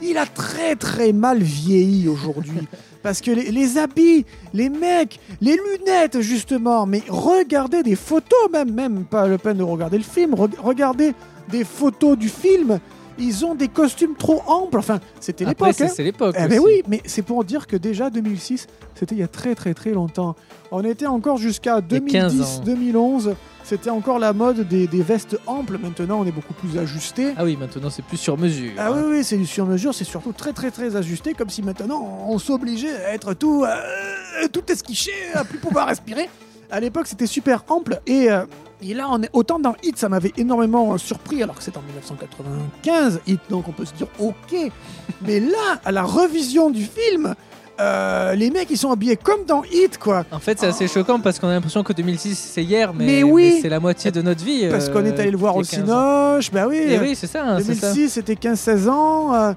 il 0.09 0.17
a 0.17 0.25
très 0.25 0.75
très 0.75 1.13
mal 1.13 1.41
vieilli 1.41 2.07
aujourd'hui. 2.07 2.67
Parce 3.03 3.19
que 3.19 3.31
les, 3.31 3.51
les 3.51 3.77
habits, 3.77 4.25
les 4.53 4.69
mecs, 4.69 5.19
les 5.41 5.57
lunettes 5.57 6.21
justement, 6.21 6.85
mais 6.85 7.03
regardez 7.09 7.83
des 7.83 7.95
photos 7.95 8.49
même, 8.51 8.71
même 8.73 9.03
pas 9.03 9.27
le 9.27 9.37
peine 9.37 9.57
de 9.57 9.63
regarder 9.63 9.97
le 9.97 10.03
film, 10.03 10.33
re- 10.35 10.57
regardez 10.61 11.13
des 11.49 11.65
photos 11.65 12.17
du 12.17 12.29
film, 12.29 12.79
ils 13.17 13.45
ont 13.45 13.55
des 13.55 13.67
costumes 13.67 14.15
trop 14.15 14.41
amples, 14.47 14.77
enfin 14.77 14.99
c'était 15.19 15.45
l'époque. 15.45 15.73
c'est 15.75 15.85
hein. 15.85 15.91
c'est 15.93 16.03
l'époque. 16.03 16.35
Eh 16.37 16.47
ben 16.47 16.59
oui, 16.59 16.83
mais 16.87 17.01
c'est 17.05 17.21
pour 17.21 17.43
dire 17.43 17.67
que 17.67 17.75
déjà 17.75 18.09
2006, 18.09 18.67
c'était 18.95 19.15
il 19.15 19.19
y 19.19 19.23
a 19.23 19.27
très 19.27 19.55
très 19.55 19.73
très 19.73 19.91
longtemps. 19.91 20.35
On 20.71 20.83
était 20.83 21.05
encore 21.05 21.37
jusqu'à 21.37 21.79
Il 21.89 22.11
y 22.11 22.17
a 22.17 22.21
15 22.29 22.41
ans. 22.41 22.63
2010-2011, 22.65 23.35
c'était 23.63 23.89
encore 23.89 24.19
la 24.19 24.33
mode 24.33 24.67
des, 24.67 24.87
des 24.87 25.01
vestes 25.01 25.37
amples. 25.45 25.77
Maintenant, 25.77 26.19
on 26.21 26.25
est 26.25 26.31
beaucoup 26.31 26.53
plus 26.53 26.77
ajusté. 26.77 27.33
Ah 27.37 27.43
oui, 27.43 27.57
maintenant 27.57 27.89
c'est 27.89 28.03
plus 28.03 28.17
sur 28.17 28.37
mesure. 28.37 28.71
Ah 28.77 28.87
hein. 28.87 28.93
oui, 28.95 29.17
oui, 29.17 29.23
c'est 29.23 29.37
du 29.37 29.45
sur-mesure, 29.45 29.93
c'est 29.93 30.03
surtout 30.03 30.33
très 30.33 30.53
très 30.53 30.71
très 30.71 30.95
ajusté, 30.95 31.33
comme 31.33 31.49
si 31.49 31.61
maintenant 31.61 32.25
on 32.27 32.39
s'obligeait 32.39 33.03
à 33.05 33.13
être 33.13 33.33
tout, 33.33 33.65
euh, 33.65 34.47
tout 34.51 34.71
esquiché, 34.71 35.11
à 35.33 35.43
plus 35.43 35.59
pouvoir 35.59 35.87
respirer. 35.87 36.29
À 36.71 36.79
l'époque, 36.79 37.05
c'était 37.05 37.27
super 37.27 37.63
ample 37.69 38.01
et, 38.07 38.31
euh, 38.31 38.45
et 38.81 38.93
là, 38.93 39.07
on 39.09 39.21
est 39.21 39.29
autant 39.33 39.59
dans 39.59 39.75
Hit, 39.83 39.97
ça 39.97 40.09
m'avait 40.09 40.33
énormément 40.37 40.93
euh, 40.93 40.97
surpris, 40.97 41.41
alors 41.43 41.55
que 41.55 41.63
c'est 41.63 41.77
en 41.77 41.81
1995, 41.81 43.21
Hit, 43.27 43.39
donc 43.49 43.67
on 43.67 43.71
peut 43.71 43.85
se 43.85 43.93
dire 43.93 44.07
ok. 44.19 44.71
Mais 45.25 45.39
là, 45.39 45.79
à 45.85 45.91
la 45.91 46.03
revision 46.03 46.69
du 46.69 46.83
film, 46.83 47.35
euh, 47.79 48.35
les 48.35 48.51
mecs 48.51 48.69
ils 48.69 48.77
sont 48.77 48.91
habillés 48.91 49.15
comme 49.17 49.45
dans 49.45 49.63
Hit, 49.63 49.97
quoi. 49.97 50.25
En 50.31 50.39
fait, 50.39 50.59
c'est 50.59 50.67
assez 50.67 50.87
choquant 50.87 51.19
parce 51.19 51.39
qu'on 51.39 51.47
a 51.47 51.53
l'impression 51.53 51.83
que 51.83 51.93
2006 51.93 52.35
c'est 52.35 52.63
hier, 52.63 52.93
mais, 52.93 53.05
Mais 53.05 53.23
oui. 53.23 53.59
c'est 53.61 53.69
la 53.69 53.79
moitié 53.79 54.11
de 54.11 54.21
notre 54.21 54.43
vie. 54.43 54.67
Parce 54.69 54.89
euh, 54.89 54.93
qu'on 54.93 55.05
est 55.05 55.19
allé 55.19 55.31
le 55.31 55.37
voir 55.37 55.55
au 55.55 55.61
a 55.61 55.63
15 55.63 55.79
ans. 55.79 55.85
Cinoche, 55.85 56.51
bah 56.51 56.65
oui. 56.67 56.77
Et 56.77 56.99
oui, 56.99 57.15
c'est 57.15 57.27
ça. 57.27 57.43
hein, 57.45 57.59
c'est 57.59 57.75
ça. 57.75 57.93
2006, 57.93 58.09
c'était 58.09 58.35
15-16 58.35 58.89
ans. 58.89 59.33
euh, 59.33 59.53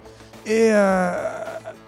et 0.47 0.69
euh, 0.73 1.12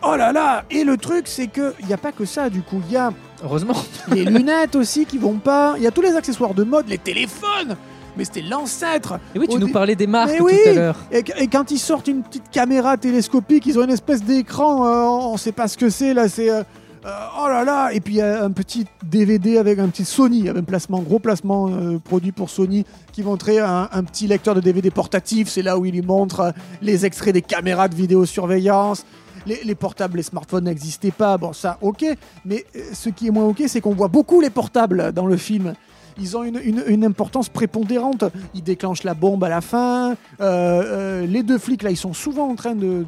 oh 0.03 0.17
là 0.17 0.33
là 0.33 0.65
Et 0.71 0.83
le 0.85 0.97
truc, 0.97 1.29
c'est 1.29 1.47
que 1.47 1.73
il 1.81 1.87
n'y 1.87 1.93
a 1.93 1.99
pas 1.99 2.13
que 2.13 2.25
ça, 2.25 2.51
du 2.51 2.61
coup. 2.63 2.83
Il 2.89 2.93
y 2.93 2.97
a 2.97 3.13
Heureusement. 3.43 3.75
les 4.13 4.25
lunettes 4.25 4.77
aussi 4.77 5.07
qui 5.07 5.19
vont 5.19 5.39
pas. 5.39 5.75
Il 5.77 5.83
y 5.83 5.87
a 5.87 5.91
tous 5.91 6.03
les 6.03 6.15
accessoires 6.17 6.55
de 6.55 6.65
mode, 6.65 6.89
les 6.89 6.99
téléphones. 6.99 7.77
Mais 8.17 8.25
c'était 8.25 8.43
l'ancêtre. 8.43 9.21
Et 9.35 9.39
oui, 9.39 9.47
tu 9.47 9.57
Au 9.57 9.61
nous 9.61 9.69
parlais 9.71 9.95
des 9.95 10.09
marques 10.09 10.33
Mais 10.33 10.39
tout 10.39 10.45
oui. 10.47 10.59
à 10.67 10.73
l'heure. 10.73 10.97
Et, 11.13 11.23
et 11.39 11.47
quand 11.47 11.71
ils 11.71 11.79
sortent 11.79 12.09
une 12.09 12.23
petite 12.23 12.51
caméra 12.51 12.97
télescopique, 12.97 13.65
ils 13.67 13.79
ont 13.79 13.85
une 13.85 13.91
espèce 13.91 14.25
d'écran. 14.25 14.87
euh, 14.87 15.31
on 15.33 15.37
sait 15.37 15.53
pas 15.53 15.69
ce 15.69 15.77
que 15.77 15.89
c'est 15.89 16.15
là. 16.15 16.29
C'est 16.29 16.51
euh, 16.51 16.63
euh, 17.07 17.11
oh 17.41 17.49
là 17.49 17.63
là. 17.65 17.91
Et 17.93 18.01
puis 18.01 18.15
il 18.15 18.17
y 18.17 18.23
a 18.23 18.43
un 18.43 18.51
petit 18.51 18.87
DVD 19.05 19.59
avec 19.59 19.79
un 19.79 19.87
petit 19.87 20.05
Sony, 20.05 20.49
un 20.49 20.65
placement, 20.65 20.99
gros 20.99 21.21
placement 21.21 21.69
euh, 21.69 21.99
produit 21.99 22.33
pour 22.33 22.51
Sony 22.51 22.85
qui 23.13 23.23
montrait 23.23 23.59
un, 23.61 23.89
un 23.93 24.03
petit 24.03 24.27
lecteur 24.27 24.57
de 24.57 24.61
DVD 24.61 24.91
portatif. 24.91 25.49
C'est 25.49 25.63
là 25.63 25.79
où 25.79 25.85
il 25.87 26.05
montre 26.05 26.41
euh, 26.41 26.51
les 26.83 27.07
extraits 27.07 27.33
des 27.35 27.43
caméras 27.43 27.87
de 27.87 27.95
vidéosurveillance. 27.95 29.05
Les, 29.47 29.63
les 29.65 29.75
portables, 29.75 30.17
les 30.17 30.23
smartphones 30.23 30.65
n'existaient 30.65 31.11
pas. 31.11 31.37
Bon, 31.39 31.53
ça, 31.53 31.79
ok. 31.81 32.05
Mais 32.45 32.65
euh, 32.77 32.81
ce 32.93 33.09
qui 33.09 33.29
est 33.29 33.31
moins 33.31 33.45
ok, 33.45 33.63
c'est 33.67 33.81
qu'on 33.81 33.95
voit 33.95 34.09
beaucoup 34.09 34.41
les 34.41 34.51
portables 34.51 35.13
dans 35.13 35.27
le 35.27 35.37
film. 35.37 35.75
Ils 36.21 36.37
ont 36.37 36.43
une, 36.43 37.05
importance 37.05 37.49
prépondérante. 37.49 38.25
Ils 38.53 38.63
déclenchent 38.65 39.05
la 39.05 39.15
bombe 39.15 39.45
à 39.45 39.49
la 39.49 39.61
fin. 39.61 40.11
Euh, 40.11 40.15
euh, 40.41 41.27
les 41.27 41.45
deux 41.45 41.59
flics, 41.59 41.85
là, 41.85 41.91
ils 41.93 41.97
sont 41.97 42.13
souvent 42.13 42.49
en 42.49 42.57
train 42.57 42.75
de, 42.75 43.05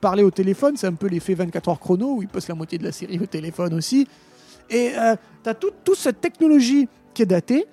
parler 0.00 0.24
au 0.24 0.32
téléphone. 0.32 0.76
C'est 0.76 0.88
un 0.88 0.94
peu 0.94 1.06
l'effet 1.06 1.34
24 1.34 1.68
heures 1.68 1.78
chrono 1.78 2.16
où 2.16 2.22
ils 2.22 2.28
passent 2.28 2.48
la 2.48 2.56
moitié 2.56 2.76
de 2.76 2.82
la 2.82 2.90
série 2.90 3.20
au 3.20 3.26
téléphone 3.26 3.72
aussi. 3.74 4.08
Et 4.68 4.94
tu 5.44 5.48
as 5.48 5.54
toute 5.54 5.96
cette 5.96 6.20
technologie 6.20 6.88
qui 7.14 7.22
est 7.22 7.26
datée. 7.26 7.66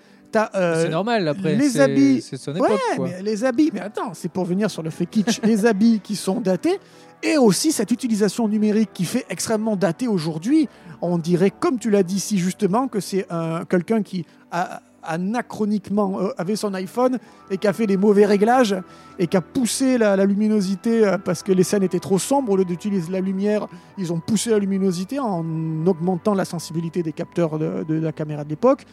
Euh, 0.56 0.84
c'est 0.84 0.90
normal 0.90 1.28
après. 1.28 1.56
les 1.56 1.80
habits- 1.80 2.22
C'est 2.22 2.38
son 2.38 2.52
Ouais, 2.54 2.58
époque. 2.60 2.80
quoi. 2.96 3.08
mais 3.10 3.22
les 3.22 3.44
habits, 3.44 3.70
mais 3.74 3.80
attends, 3.82 4.14
c'est 4.14 4.30
pour 4.30 4.46
venir 4.46 4.70
sur 4.70 4.84
le 4.84 4.90
fait 4.90 5.06
kitsch, 5.06 5.42
les 5.44 5.66
habits 5.66 6.00
qui 6.04 6.16
sont 6.16 6.42
datés, 6.42 6.80
et 7.24 7.38
aussi 7.38 7.72
cette 7.72 7.92
utilisation 7.92 8.48
numérique 8.48 8.90
qui 8.94 9.06
fait 9.06 9.26
extrêmement 9.30 9.76
daté 9.76 10.08
aujourd'hui. 10.08 10.68
On 11.02 11.18
dirait, 11.18 11.52
comme 11.52 11.80
tu 11.80 11.90
l'as 11.90 12.04
dit 12.04 12.20
si 12.20 12.38
justement, 12.38 12.88
que 12.88 13.00
c'est 13.00 13.26
un- 13.30 13.66
quelqu'un 13.66 14.02
qui 14.04 14.26
a 14.52 14.82
anachroniquement 15.06 16.20
euh, 16.20 16.30
avait 16.38 16.56
son 16.56 16.74
iPhone 16.74 17.20
et 17.50 17.58
qui 17.58 17.68
a 17.68 17.74
fait 17.74 17.88
des 17.88 17.98
mauvais 17.98 18.26
réglages 18.26 18.76
et 19.20 19.28
qui 19.28 19.38
a 19.38 19.42
poussé 19.42 19.98
la, 19.98 20.16
luminosité 20.26 21.06
euh, 21.06 21.18
parce 21.18 21.44
que 21.44 21.52
les 21.52 21.64
scènes 21.64 21.84
étaient 21.84 22.00
trop 22.00 22.20
sombres. 22.20 22.54
Au 22.54 22.58
lieu 22.58 22.66
d'utiliser 22.66 23.12
la 23.12 23.20
lumière, 23.20 23.68
ils 23.98 24.12
ont 24.12 24.20
poussé 24.20 24.50
la 24.50 24.60
luminosité 24.60 25.20
en 25.20 25.46
augmentant 25.86 26.34
la 26.34 26.46
sensibilité 26.46 27.04
des 27.04 27.14
capteurs 27.14 27.58
de, 27.58 27.86
la 27.88 28.12
caméra 28.12 28.44
de 28.44 28.50
l'époque. 28.50 28.86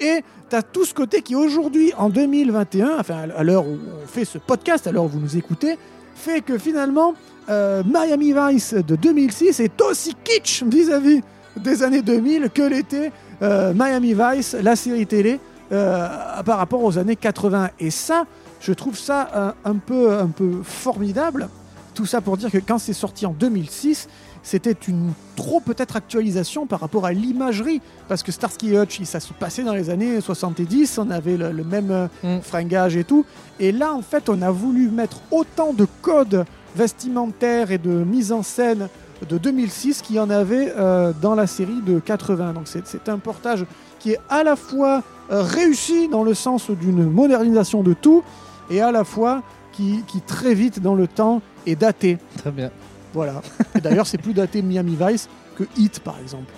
Et 0.00 0.22
tu 0.50 0.56
as 0.56 0.62
tout 0.62 0.84
ce 0.84 0.94
côté 0.94 1.22
qui 1.22 1.34
aujourd'hui, 1.34 1.92
en 1.96 2.10
2021, 2.10 2.98
enfin 2.98 3.28
à 3.36 3.44
l'heure 3.44 3.66
où 3.66 3.78
on 4.02 4.06
fait 4.06 4.24
ce 4.24 4.38
podcast, 4.38 4.86
à 4.86 4.92
l'heure 4.92 5.04
où 5.04 5.08
vous 5.08 5.20
nous 5.20 5.36
écoutez, 5.36 5.78
fait 6.14 6.40
que 6.40 6.58
finalement, 6.58 7.14
euh, 7.48 7.82
Miami 7.84 8.34
Vice 8.36 8.74
de 8.74 8.96
2006 8.96 9.60
est 9.60 9.80
aussi 9.80 10.14
kitsch 10.24 10.62
vis-à-vis 10.64 11.20
des 11.56 11.82
années 11.82 12.02
2000 12.02 12.50
que 12.50 12.62
l'était 12.62 13.12
Miami 13.40 14.14
Vice, 14.14 14.54
la 14.62 14.76
série 14.76 15.04
télé, 15.04 15.40
euh, 15.72 16.08
par 16.44 16.58
rapport 16.58 16.82
aux 16.84 16.98
années 16.98 17.16
80. 17.16 17.70
Et 17.80 17.90
ça, 17.90 18.24
je 18.60 18.72
trouve 18.72 18.98
ça 18.98 19.30
euh, 19.34 19.52
un, 19.64 19.76
peu, 19.76 20.12
un 20.18 20.28
peu 20.28 20.60
formidable. 20.62 21.48
Tout 21.94 22.06
ça 22.06 22.20
pour 22.20 22.36
dire 22.36 22.50
que 22.50 22.58
quand 22.58 22.78
c'est 22.78 22.92
sorti 22.92 23.26
en 23.26 23.32
2006, 23.32 24.08
c'était 24.44 24.76
une 24.88 25.12
trop 25.36 25.60
peut-être 25.60 25.94
actualisation 25.94 26.66
par 26.66 26.80
rapport 26.80 27.04
à 27.06 27.12
l'imagerie. 27.12 27.80
Parce 28.08 28.22
que 28.22 28.32
Starsky 28.32 28.74
et 28.74 28.78
Hutch, 28.78 29.00
ça 29.04 29.20
se 29.20 29.32
passait 29.32 29.62
dans 29.62 29.74
les 29.74 29.88
années 29.90 30.20
70, 30.20 30.98
on 30.98 31.10
avait 31.10 31.36
le, 31.36 31.52
le 31.52 31.64
même 31.64 31.90
euh, 31.90 32.06
Mm. 32.22 32.40
fringage 32.42 32.96
et 32.96 33.04
tout. 33.04 33.24
Et 33.60 33.72
là, 33.72 33.92
en 33.94 34.02
fait, 34.02 34.28
on 34.28 34.42
a 34.42 34.50
voulu 34.50 34.88
mettre 34.88 35.18
autant 35.30 35.72
de 35.72 35.86
codes 36.00 36.44
vestimentaires 36.74 37.70
et 37.70 37.78
de 37.78 37.90
mise 37.90 38.32
en 38.32 38.42
scène 38.42 38.88
de 39.28 39.38
2006 39.38 40.02
qu'il 40.02 40.16
y 40.16 40.20
en 40.20 40.30
avait 40.30 40.72
euh, 40.76 41.12
dans 41.22 41.34
la 41.34 41.46
série 41.46 41.80
de 41.86 42.00
80. 42.00 42.54
Donc 42.54 42.64
c'est 42.66 43.08
un 43.08 43.18
portage 43.18 43.64
qui 44.02 44.10
est 44.12 44.18
à 44.28 44.42
la 44.42 44.56
fois 44.56 45.02
euh, 45.30 45.42
réussi 45.42 46.08
dans 46.08 46.24
le 46.24 46.34
sens 46.34 46.70
d'une 46.70 47.08
modernisation 47.08 47.82
de 47.82 47.94
tout 47.94 48.22
et 48.68 48.80
à 48.80 48.90
la 48.92 49.04
fois 49.04 49.42
qui, 49.72 50.02
qui 50.08 50.20
très 50.20 50.54
vite 50.54 50.80
dans 50.80 50.94
le 50.94 51.06
temps 51.06 51.40
est 51.66 51.76
daté. 51.76 52.18
Très 52.38 52.50
bien. 52.50 52.70
Voilà. 53.14 53.40
Et 53.76 53.80
d'ailleurs, 53.80 54.06
c'est 54.06 54.18
plus 54.18 54.34
daté 54.34 54.60
Miami 54.62 54.96
Vice 55.00 55.28
que 55.56 55.64
Hit, 55.76 56.00
par 56.00 56.18
exemple, 56.20 56.50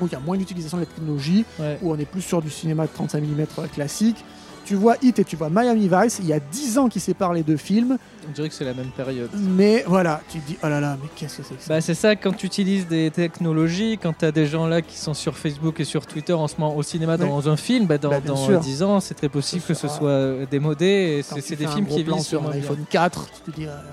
où 0.00 0.06
il 0.06 0.12
y 0.12 0.14
a 0.14 0.20
moins 0.20 0.36
d'utilisation 0.36 0.76
de 0.76 0.82
la 0.82 0.86
technologie, 0.86 1.44
Ouais. 1.58 1.78
où 1.82 1.92
on 1.92 1.98
est 1.98 2.04
plus 2.04 2.20
sur 2.22 2.42
du 2.42 2.50
cinéma 2.50 2.86
de 2.86 2.90
35 2.92 3.22
mm 3.22 3.46
classique. 3.72 4.24
Tu 4.70 4.76
vois 4.76 4.94
Hit 5.02 5.18
et 5.18 5.24
tu 5.24 5.34
vois 5.34 5.50
Miami 5.50 5.90
Vice, 5.92 6.20
il 6.22 6.28
y 6.28 6.32
a 6.32 6.38
10 6.38 6.78
ans 6.78 6.88
qui 6.88 7.00
séparent 7.00 7.32
les 7.32 7.42
deux 7.42 7.56
films, 7.56 7.98
On 8.28 8.30
dirait 8.30 8.48
que 8.48 8.54
c'est 8.54 8.64
la 8.64 8.72
même 8.72 8.90
période. 8.96 9.28
mais 9.34 9.82
voilà, 9.84 10.20
tu 10.30 10.38
te 10.38 10.46
dis, 10.46 10.56
oh 10.62 10.68
là 10.68 10.78
là, 10.78 10.96
mais 11.02 11.08
qu'est-ce 11.16 11.38
que 11.38 11.42
c'est 11.42 11.56
que 11.56 11.60
ça 11.64 11.74
Bah 11.74 11.80
c'est 11.80 11.94
ça, 11.94 12.14
quand 12.14 12.32
tu 12.36 12.46
utilises 12.46 12.86
des 12.86 13.10
technologies, 13.10 13.98
quand 14.00 14.12
tu 14.16 14.24
as 14.26 14.30
des 14.30 14.46
gens 14.46 14.68
là 14.68 14.80
qui 14.80 14.96
sont 14.96 15.12
sur 15.12 15.36
Facebook 15.36 15.80
et 15.80 15.84
sur 15.84 16.06
Twitter 16.06 16.34
en 16.34 16.46
ce 16.46 16.54
moment 16.56 16.76
au 16.76 16.84
cinéma 16.84 17.16
Oui. 17.18 17.26
dans 17.28 17.48
un 17.48 17.56
film, 17.56 17.86
bah 17.86 17.98
dans, 17.98 18.10
Bah, 18.10 18.20
bien 18.20 18.34
dans 18.34 18.46
sûr. 18.46 18.60
10 18.60 18.84
ans, 18.84 19.00
c'est 19.00 19.14
très 19.14 19.28
possible 19.28 19.60
Ce 19.62 19.66
que 19.66 19.74
ce 19.74 19.88
soit 19.88 20.08
euh, 20.08 20.46
démodé 20.48 21.24
c'est 21.24 21.56
des 21.56 21.66
films 21.66 21.86
qui 21.86 22.04
vivent 22.04 22.20
sur 22.20 22.46
un 22.48 22.52
iPhone 22.52 22.84
4, 22.88 23.26
tu 23.44 23.50
te 23.50 23.56
dis, 23.56 23.66
ah 23.66 23.70
là 23.70 23.82
là. 23.82 23.86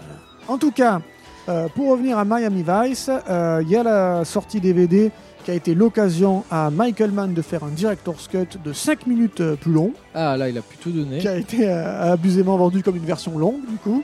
En 0.47 0.59
tout 0.59 0.71
cas, 0.71 1.01
euh, 1.49 1.67
pour 1.73 1.89
revenir 1.89 2.19
à 2.19 2.23
Miami 2.23 2.63
Vice, 2.63 3.09
euh, 3.28 3.63
il 3.63 3.69
y 3.71 3.75
a 3.75 3.82
la 3.82 4.23
sortie 4.25 4.61
DVD 4.61 5.11
qui 5.47 5.51
a 5.51 5.53
été 5.53 5.75
l'occasion 5.75 6.43
à 6.51 6.69
Michael 6.69 7.11
Mann 7.13 7.33
de 7.33 7.41
faire 7.41 7.63
un 7.63 7.69
director's 7.69 8.27
cut 8.27 8.59
de 8.65 8.73
5 8.73 9.07
minutes 9.07 9.39
euh, 9.39 9.55
plus 9.55 9.71
long, 9.71 9.93
Ah 10.13 10.35
là, 10.35 10.49
il 10.49 10.57
a 10.57 10.61
pu 10.61 10.75
tout 10.75 10.91
donner. 10.91 11.19
qui 11.19 11.27
a 11.29 11.37
été 11.37 11.69
euh, 11.69 12.11
abusément 12.11 12.57
vendu 12.57 12.83
comme 12.83 12.97
une 12.97 13.05
version 13.05 13.37
longue 13.37 13.61
du 13.65 13.77
coup, 13.77 14.03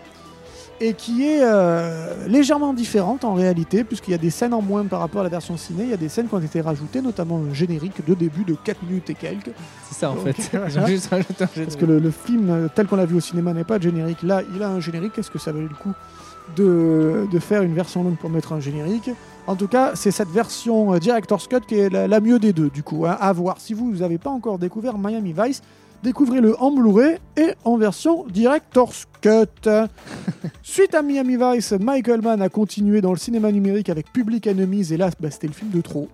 et 0.79 0.93
qui 0.93 1.27
est 1.27 1.41
euh, 1.43 2.27
légèrement 2.29 2.73
différente 2.73 3.25
en 3.25 3.33
réalité, 3.33 3.83
puisqu'il 3.83 4.11
y 4.11 4.13
a 4.13 4.17
des 4.17 4.29
scènes 4.29 4.53
en 4.53 4.61
moins 4.61 4.85
par 4.85 5.01
rapport 5.01 5.19
à 5.19 5.25
la 5.25 5.29
version 5.29 5.57
ciné, 5.57 5.83
il 5.83 5.89
y 5.89 5.93
a 5.93 5.97
des 5.97 6.07
scènes 6.07 6.29
qui 6.29 6.33
ont 6.33 6.39
été 6.39 6.61
rajoutées, 6.61 7.01
notamment 7.01 7.41
un 7.51 7.53
générique 7.53 8.05
de 8.07 8.13
début 8.13 8.45
de 8.45 8.55
4 8.55 8.81
minutes 8.83 9.09
et 9.09 9.13
quelques. 9.13 9.51
C'est 9.89 9.95
ça 9.99 10.11
en 10.11 10.15
Donc, 10.15 10.31
fait. 10.31 10.57
Voilà. 10.57 10.85
juste 10.87 11.11
un 11.11 11.19
Parce 11.23 11.75
que 11.75 11.83
le, 11.85 11.99
le 11.99 12.11
film 12.11 12.69
tel 12.73 12.87
qu'on 12.87 12.95
l'a 12.95 13.05
vu 13.05 13.17
au 13.17 13.19
cinéma 13.19 13.51
n'est 13.51 13.65
pas 13.65 13.79
de 13.79 13.83
générique. 13.83 14.23
Là, 14.23 14.43
il 14.55 14.63
a 14.63 14.69
un 14.69 14.79
générique. 14.79 15.17
Est-ce 15.19 15.29
que 15.29 15.39
ça 15.39 15.51
valait 15.51 15.67
le 15.67 15.75
coup 15.75 15.91
de, 16.55 17.27
de 17.29 17.39
faire 17.39 17.63
une 17.63 17.73
version 17.75 18.01
longue 18.01 18.15
pour 18.17 18.29
mettre 18.29 18.53
un 18.53 18.61
générique? 18.61 19.09
En 19.47 19.55
tout 19.55 19.67
cas, 19.67 19.91
c'est 19.95 20.11
cette 20.11 20.29
version 20.29 20.93
euh, 20.93 20.99
Director's 20.99 21.47
Cut 21.47 21.61
qui 21.67 21.75
est 21.75 21.89
la, 21.89 22.07
la 22.07 22.19
mieux 22.21 22.39
des 22.39 22.53
deux, 22.53 22.69
du 22.69 22.81
coup. 22.83 23.05
hein, 23.05 23.17
à 23.19 23.33
voir. 23.33 23.59
Si 23.59 23.73
vous 23.73 23.91
n'avez 23.97 24.17
pas 24.17 24.29
encore 24.29 24.57
découvert 24.57 24.97
Miami 24.97 25.33
Vice, 25.37 25.61
découvrez-le 26.01 26.59
en 26.61 26.71
Blu-ray 26.71 27.17
et 27.35 27.49
en 27.65 27.77
version 27.77 28.25
Director's 28.27 29.05
Cut. 29.21 29.69
Suite 30.63 30.95
à 30.95 31.01
Miami 31.01 31.37
Vice, 31.37 31.73
Michael 31.73 32.21
Mann 32.21 32.41
a 32.41 32.47
continué 32.49 33.01
dans 33.01 33.11
le 33.11 33.17
cinéma 33.17 33.51
numérique 33.51 33.89
avec 33.89 34.11
Public 34.13 34.47
Enemies, 34.47 34.93
et 34.93 34.97
là, 34.97 35.09
bah, 35.19 35.29
c'était 35.29 35.47
le 35.47 35.53
film 35.53 35.71
de 35.71 35.81
trop. 35.81 36.07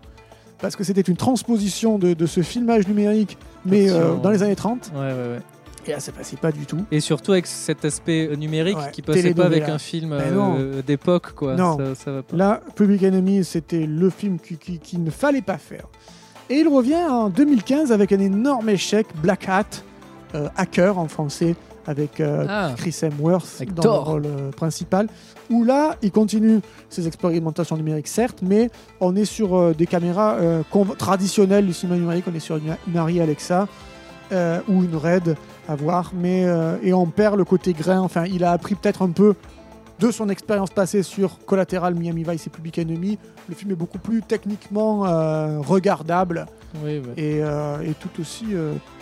Parce 0.59 0.75
que 0.75 0.83
c'était 0.83 1.01
une 1.01 1.15
transposition 1.15 1.97
de, 1.99 2.13
de 2.13 2.25
ce 2.25 2.41
filmage 2.41 2.87
numérique, 2.87 3.37
mais 3.65 3.89
euh, 3.89 4.15
dans 4.15 4.29
les 4.31 4.43
années 4.43 4.55
30. 4.57 4.91
Ouais, 4.93 4.99
ouais, 4.99 5.13
ouais. 5.13 5.39
Et 5.87 5.91
là, 5.91 5.99
ça 5.99 6.11
passait 6.11 6.37
pas 6.37 6.51
du 6.51 6.65
tout. 6.65 6.85
Et 6.91 6.99
surtout 6.99 7.31
avec 7.31 7.47
cet 7.47 7.83
aspect 7.85 8.27
euh, 8.31 8.35
numérique 8.35 8.77
Ouais, 8.77 8.91
qui 8.91 9.01
passait 9.01 9.33
pas 9.33 9.45
avec 9.45 9.63
un 9.63 9.77
film 9.79 10.09
Mais 10.17 10.23
euh, 10.31 10.81
d'époque, 10.85 11.33
quoi. 11.33 11.55
Non. 11.55 11.77
Ça, 11.77 11.95
ça 11.95 12.11
va 12.11 12.23
pas. 12.23 12.35
Là, 12.37 12.61
Public 12.75 13.03
Enemy, 13.03 13.43
c'était 13.43 13.85
le 13.85 14.09
film 14.09 14.39
qui, 14.39 14.57
qui- 14.57 14.79
qui 14.79 14.97
ne 14.97 15.09
fallait 15.09 15.41
pas 15.41 15.57
faire. 15.57 15.85
Et 16.49 16.55
il 16.59 16.67
revient 16.67 17.03
en 17.09 17.29
2015 17.29 17.91
avec 17.91 18.11
un 18.11 18.19
énorme 18.19 18.69
échec, 18.69 19.07
Black 19.21 19.47
Hat, 19.47 19.65
euh, 20.35 20.47
Hacker 20.57 20.97
en 20.97 21.07
français, 21.07 21.55
avec 21.87 22.19
euh, 22.19 22.45
Ah. 22.47 22.71
Chris 22.77 22.95
Hemsworth 23.01 23.47
Avec 23.57 23.73
dans 23.73 23.81
Thor. 23.83 24.05
le 24.05 24.11
rôle 24.11 24.25
euh, 24.25 24.51
principal. 24.51 25.07
Où 25.49 25.63
là, 25.63 25.95
il 26.03 26.11
continue 26.11 26.59
ses 26.89 27.07
expérimentations 27.07 27.77
numériques, 27.77 28.07
certes, 28.07 28.39
mais 28.43 28.69
on 28.99 29.15
est 29.15 29.25
sur 29.25 29.55
euh, 29.57 29.73
des 29.73 29.87
caméras 29.87 30.35
euh, 30.35 30.61
traditionnelles 30.99 31.65
du 31.65 31.73
cinéma 31.73 31.97
numérique. 31.99 32.25
On 32.31 32.35
est 32.35 32.39
sur 32.39 32.57
une, 32.57 32.75
une 32.87 32.97
Arri 32.97 33.19
Alexa 33.21 33.67
euh, 34.31 34.59
ou 34.67 34.83
une 34.83 34.95
Red 34.95 35.35
à 35.69 35.75
voir, 35.75 36.11
mais 36.15 36.45
euh, 36.45 36.77
et 36.81 36.93
on 36.93 37.05
perd 37.05 37.37
le 37.37 37.45
côté 37.45 37.73
grain. 37.73 37.99
Enfin, 37.99 38.25
il 38.25 38.43
a 38.43 38.51
appris 38.51 38.73
peut-être 38.73 39.03
un 39.03 39.11
peu 39.11 39.35
de 39.99 40.11
son 40.11 40.27
expérience 40.29 40.71
passée 40.71 41.03
sur 41.03 41.37
Collateral, 41.45 41.93
Miami 41.93 42.23
Vice 42.27 42.47
et 42.47 42.49
Public 42.49 42.79
Enemy. 42.79 43.19
Le 43.47 43.53
film 43.53 43.71
est 43.71 43.75
beaucoup 43.75 43.99
plus 43.99 44.21
techniquement 44.23 45.05
euh, 45.05 45.59
regardable 45.59 46.47
Oui, 46.83 46.99
ouais. 46.99 47.01
et, 47.17 47.43
euh, 47.43 47.81
et 47.81 47.93
tout 47.93 48.09
aussi 48.19 48.47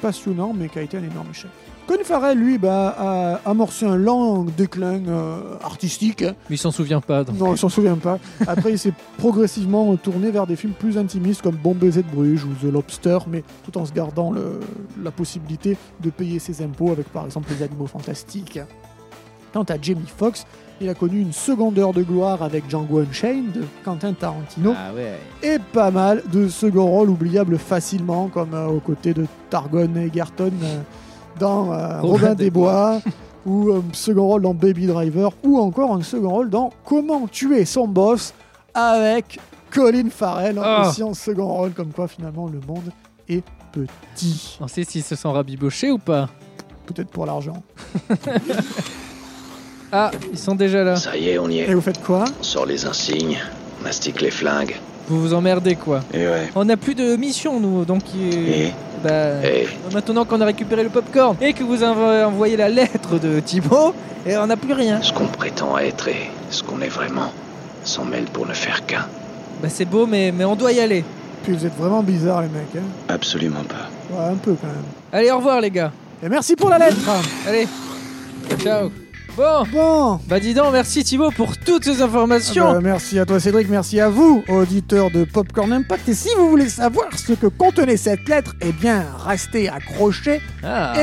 passionnant, 0.02 0.54
mais 0.54 0.68
qui 0.68 0.80
a 0.80 0.82
été 0.82 0.98
un 0.98 1.04
énorme 1.04 1.28
échec. 1.32 1.52
Colin 1.88 2.04
Farrell, 2.04 2.38
lui, 2.38 2.58
bah, 2.58 2.94
a 2.98 3.50
amorcé 3.50 3.86
un 3.86 3.96
lent 3.96 4.44
déclin 4.44 5.00
euh, 5.08 5.40
artistique. 5.64 6.22
Mais 6.22 6.56
il 6.56 6.58
s'en 6.58 6.72
souvient 6.72 7.00
pas. 7.00 7.24
donc. 7.24 7.38
Non, 7.38 7.54
il 7.54 7.58
s'en 7.58 7.70
souvient 7.70 7.96
pas. 7.96 8.20
Après, 8.46 8.72
il 8.74 8.78
s'est 8.80 8.92
progressivement 9.18 9.96
tourné 9.96 10.30
vers 10.30 10.46
des 10.48 10.58
films 10.58 10.74
plus 10.74 10.98
intimistes 10.98 11.42
comme 11.42 11.56
Bon 11.56 11.74
baiser 11.74 12.04
de 12.04 12.10
Bruges 12.14 12.44
ou 12.44 12.50
The 12.62 12.70
Lobster, 12.72 13.20
mais 13.30 13.44
tout 13.64 13.78
en 13.78 13.86
se 13.86 13.94
gardant 13.94 14.32
le- 14.32 14.60
la 15.02 15.12
possibilité 15.12 15.78
de 16.04 16.10
payer 16.10 16.40
ses 16.40 16.62
impôts 16.62 16.92
avec, 16.92 17.08
par 17.14 17.24
exemple, 17.26 17.50
les 17.58 17.64
animaux 17.64 17.88
fantastiques. 17.88 18.60
Quant 19.54 19.64
à 19.64 19.82
Jamie 19.82 20.04
Foxx, 20.18 20.46
il 20.82 20.90
a 20.90 20.94
connu 20.94 21.22
une 21.22 21.32
seconde 21.32 21.80
heure 21.80 21.94
de 21.94 22.04
gloire 22.04 22.44
avec 22.44 22.70
Django 22.70 23.00
Unchained 23.00 23.54
de 23.54 23.64
Quentin 23.86 24.12
Tarantino 24.12 24.74
Ah 24.78 24.94
ouais. 24.94 25.18
et 25.42 25.58
pas 25.72 25.90
mal 25.90 26.22
de 26.34 26.50
second 26.50 26.86
rôles 26.86 27.10
oubliables 27.10 27.58
facilement, 27.58 28.28
comme 28.28 28.54
euh, 28.54 28.68
aux 28.68 28.82
côtés 28.82 29.14
de 29.14 29.26
Targon 29.50 29.90
Egerton 29.96 30.52
euh, 30.64 30.82
dans 31.40 31.72
euh, 31.74 32.02
Robin 32.02 32.34
des 32.36 32.50
Bois, 32.50 33.00
ou 33.46 33.72
un 33.74 33.84
second 33.94 34.28
rôle 34.28 34.42
dans 34.42 34.54
Baby 34.54 34.88
Driver, 34.88 35.32
ou 35.44 35.58
encore 35.60 35.94
un 35.94 36.02
second 36.02 36.30
rôle 36.30 36.50
dans 36.50 36.72
Comment 36.86 37.28
tuer 37.28 37.66
son 37.66 37.88
boss 37.88 38.34
avec 38.74 39.40
Colin 39.72 40.10
Farrell, 40.10 40.60
Ah. 40.64 40.88
aussi 40.90 41.04
en 41.04 41.14
second 41.14 41.48
rôle, 41.48 41.72
comme 41.72 41.92
quoi 41.92 42.08
finalement 42.08 42.48
le 42.48 42.60
monde 42.68 42.92
est 43.30 43.44
petit, 43.72 44.58
On 44.62 44.68
sait 44.68 44.84
s'ils 44.84 45.04
se 45.04 45.16
sont 45.16 45.32
rabibochés 45.34 45.92
ou 45.92 45.98
pas 45.98 46.30
peut-être 46.86 47.10
pour 47.10 47.26
l'argent. 47.26 47.62
Ah, 49.92 50.12
ils 50.32 50.38
sont 50.38 50.56
déjà 50.56 50.84
là. 50.84 50.96
Ça 50.98 51.16
y 51.16 51.30
est, 51.30 51.40
on 51.40 51.48
y 51.50 51.60
Et 51.60 51.70
est. 51.70 51.74
vous 51.74 51.80
faites 51.82 52.04
quoi? 52.04 52.26
On 52.40 52.44
sort 52.44 52.66
les 52.66 52.86
insignes, 52.86 53.38
on 53.80 53.84
mastique 53.84 54.20
les 54.22 54.32
flingues. 54.32 54.76
Vous 55.10 55.22
vous 55.22 55.34
emmerdez 55.34 55.76
quoi. 55.76 56.02
Et 56.14 56.28
ouais. 56.28 56.50
On 56.56 56.66
n'a 56.66 56.78
plus 56.78 56.96
de 56.96 57.16
mission 57.16 57.60
nous, 57.60 57.86
donc 57.86 58.04
Et 58.16 58.72
bah, 59.04 59.44
Et 59.46 59.68
maintenant 59.94 60.26
qu'on 60.26 60.42
a 60.42 60.46
récupéré 60.46 60.84
le 60.84 60.90
popcorn 60.90 61.36
et 61.42 61.54
que 61.54 61.64
vous 61.64 61.84
avez 61.84 62.24
envoyé 62.24 62.58
la 62.58 62.70
lettre 62.70 63.20
de 63.20 63.40
Thibaut, 63.40 63.94
et 64.26 64.38
on 64.38 64.48
n'a 64.48 64.58
plus 64.58 64.74
rien. 64.74 65.02
ce 65.02 65.14
qu'on 65.14 65.28
prétend 65.28 65.78
être 65.78 66.08
et 66.08 66.30
ce 66.50 66.64
qu'on 66.64 66.82
est 66.82 66.90
vraiment 66.90 67.32
s'en 67.84 68.04
mêle 68.06 68.26
pour 68.26 68.46
ne 68.46 68.54
faire 68.54 68.86
qu'un. 68.86 69.06
Bah 69.62 69.70
c'est 69.70 69.86
beau, 69.86 70.06
mais, 70.06 70.32
mais 70.32 70.46
on 70.46 70.56
doit 70.56 70.72
y 70.72 70.80
aller. 70.80 71.04
Puis 71.44 71.54
vous 71.54 71.66
êtes 71.66 71.78
vraiment 71.78 72.04
bizarres 72.04 72.42
les 72.42 72.50
mecs. 72.50 72.76
Hein 72.76 72.88
absolument 73.08 73.64
pas. 73.64 73.90
ouais, 74.14 74.34
un 74.34 74.36
peu 74.36 74.56
quand 74.60 74.68
même. 74.68 74.84
Allez, 75.14 75.32
au 75.32 75.38
revoir 75.38 75.62
les 75.62 75.72
gars. 75.72 75.92
Et 76.22 76.28
merci 76.28 76.56
pour 76.56 76.70
la 76.70 76.80
lettre 76.80 76.98
Allez, 77.48 77.68
ciao. 78.62 78.92
Bon, 79.38 79.64
Bon 79.72 80.20
bah 80.28 80.40
dis 80.40 80.56
donc, 80.56 80.74
merci 80.74 81.04
Thibaut 81.04 81.30
pour 81.30 81.60
toutes 81.60 81.84
ces 81.84 82.02
informations. 82.02 82.70
Ah 82.70 82.74
bah, 82.74 82.80
merci 82.82 83.20
à 83.20 83.26
toi 83.26 83.40
Cédric, 83.40 83.70
merci 83.70 84.00
à 84.00 84.10
vous, 84.10 84.44
auditeurs 84.50 85.12
de 85.12 85.26
Popcorn 85.26 85.72
Impact. 85.72 86.10
Et 86.10 86.16
si 86.16 86.30
vous 86.36 86.50
voulez 86.50 86.68
savoir 86.70 87.08
ce 87.16 87.34
que 87.34 87.46
contenait 87.46 87.98
cette 87.98 88.28
lettre, 88.28 88.56
eh 88.62 88.72
bien, 88.72 89.06
restez 89.28 89.70
accrochés 89.70 90.42
Ah, 90.64 90.96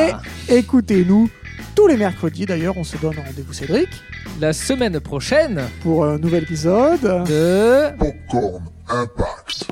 et 0.48 0.56
écoutez-nous 0.56 1.30
tous 1.76 1.86
les 1.86 1.96
mercredis. 1.96 2.44
D'ailleurs, 2.44 2.76
on 2.76 2.82
se 2.82 2.96
donne 2.96 3.14
rendez-vous 3.24 3.52
Cédric 3.52 3.88
la 4.40 4.52
semaine 4.52 4.98
prochaine 4.98 5.62
pour 5.84 6.04
un 6.04 6.18
nouvel 6.18 6.42
épisode. 6.42 7.00
de... 7.02 7.96
Popcorn 7.96 8.64
Impact. 8.88 9.68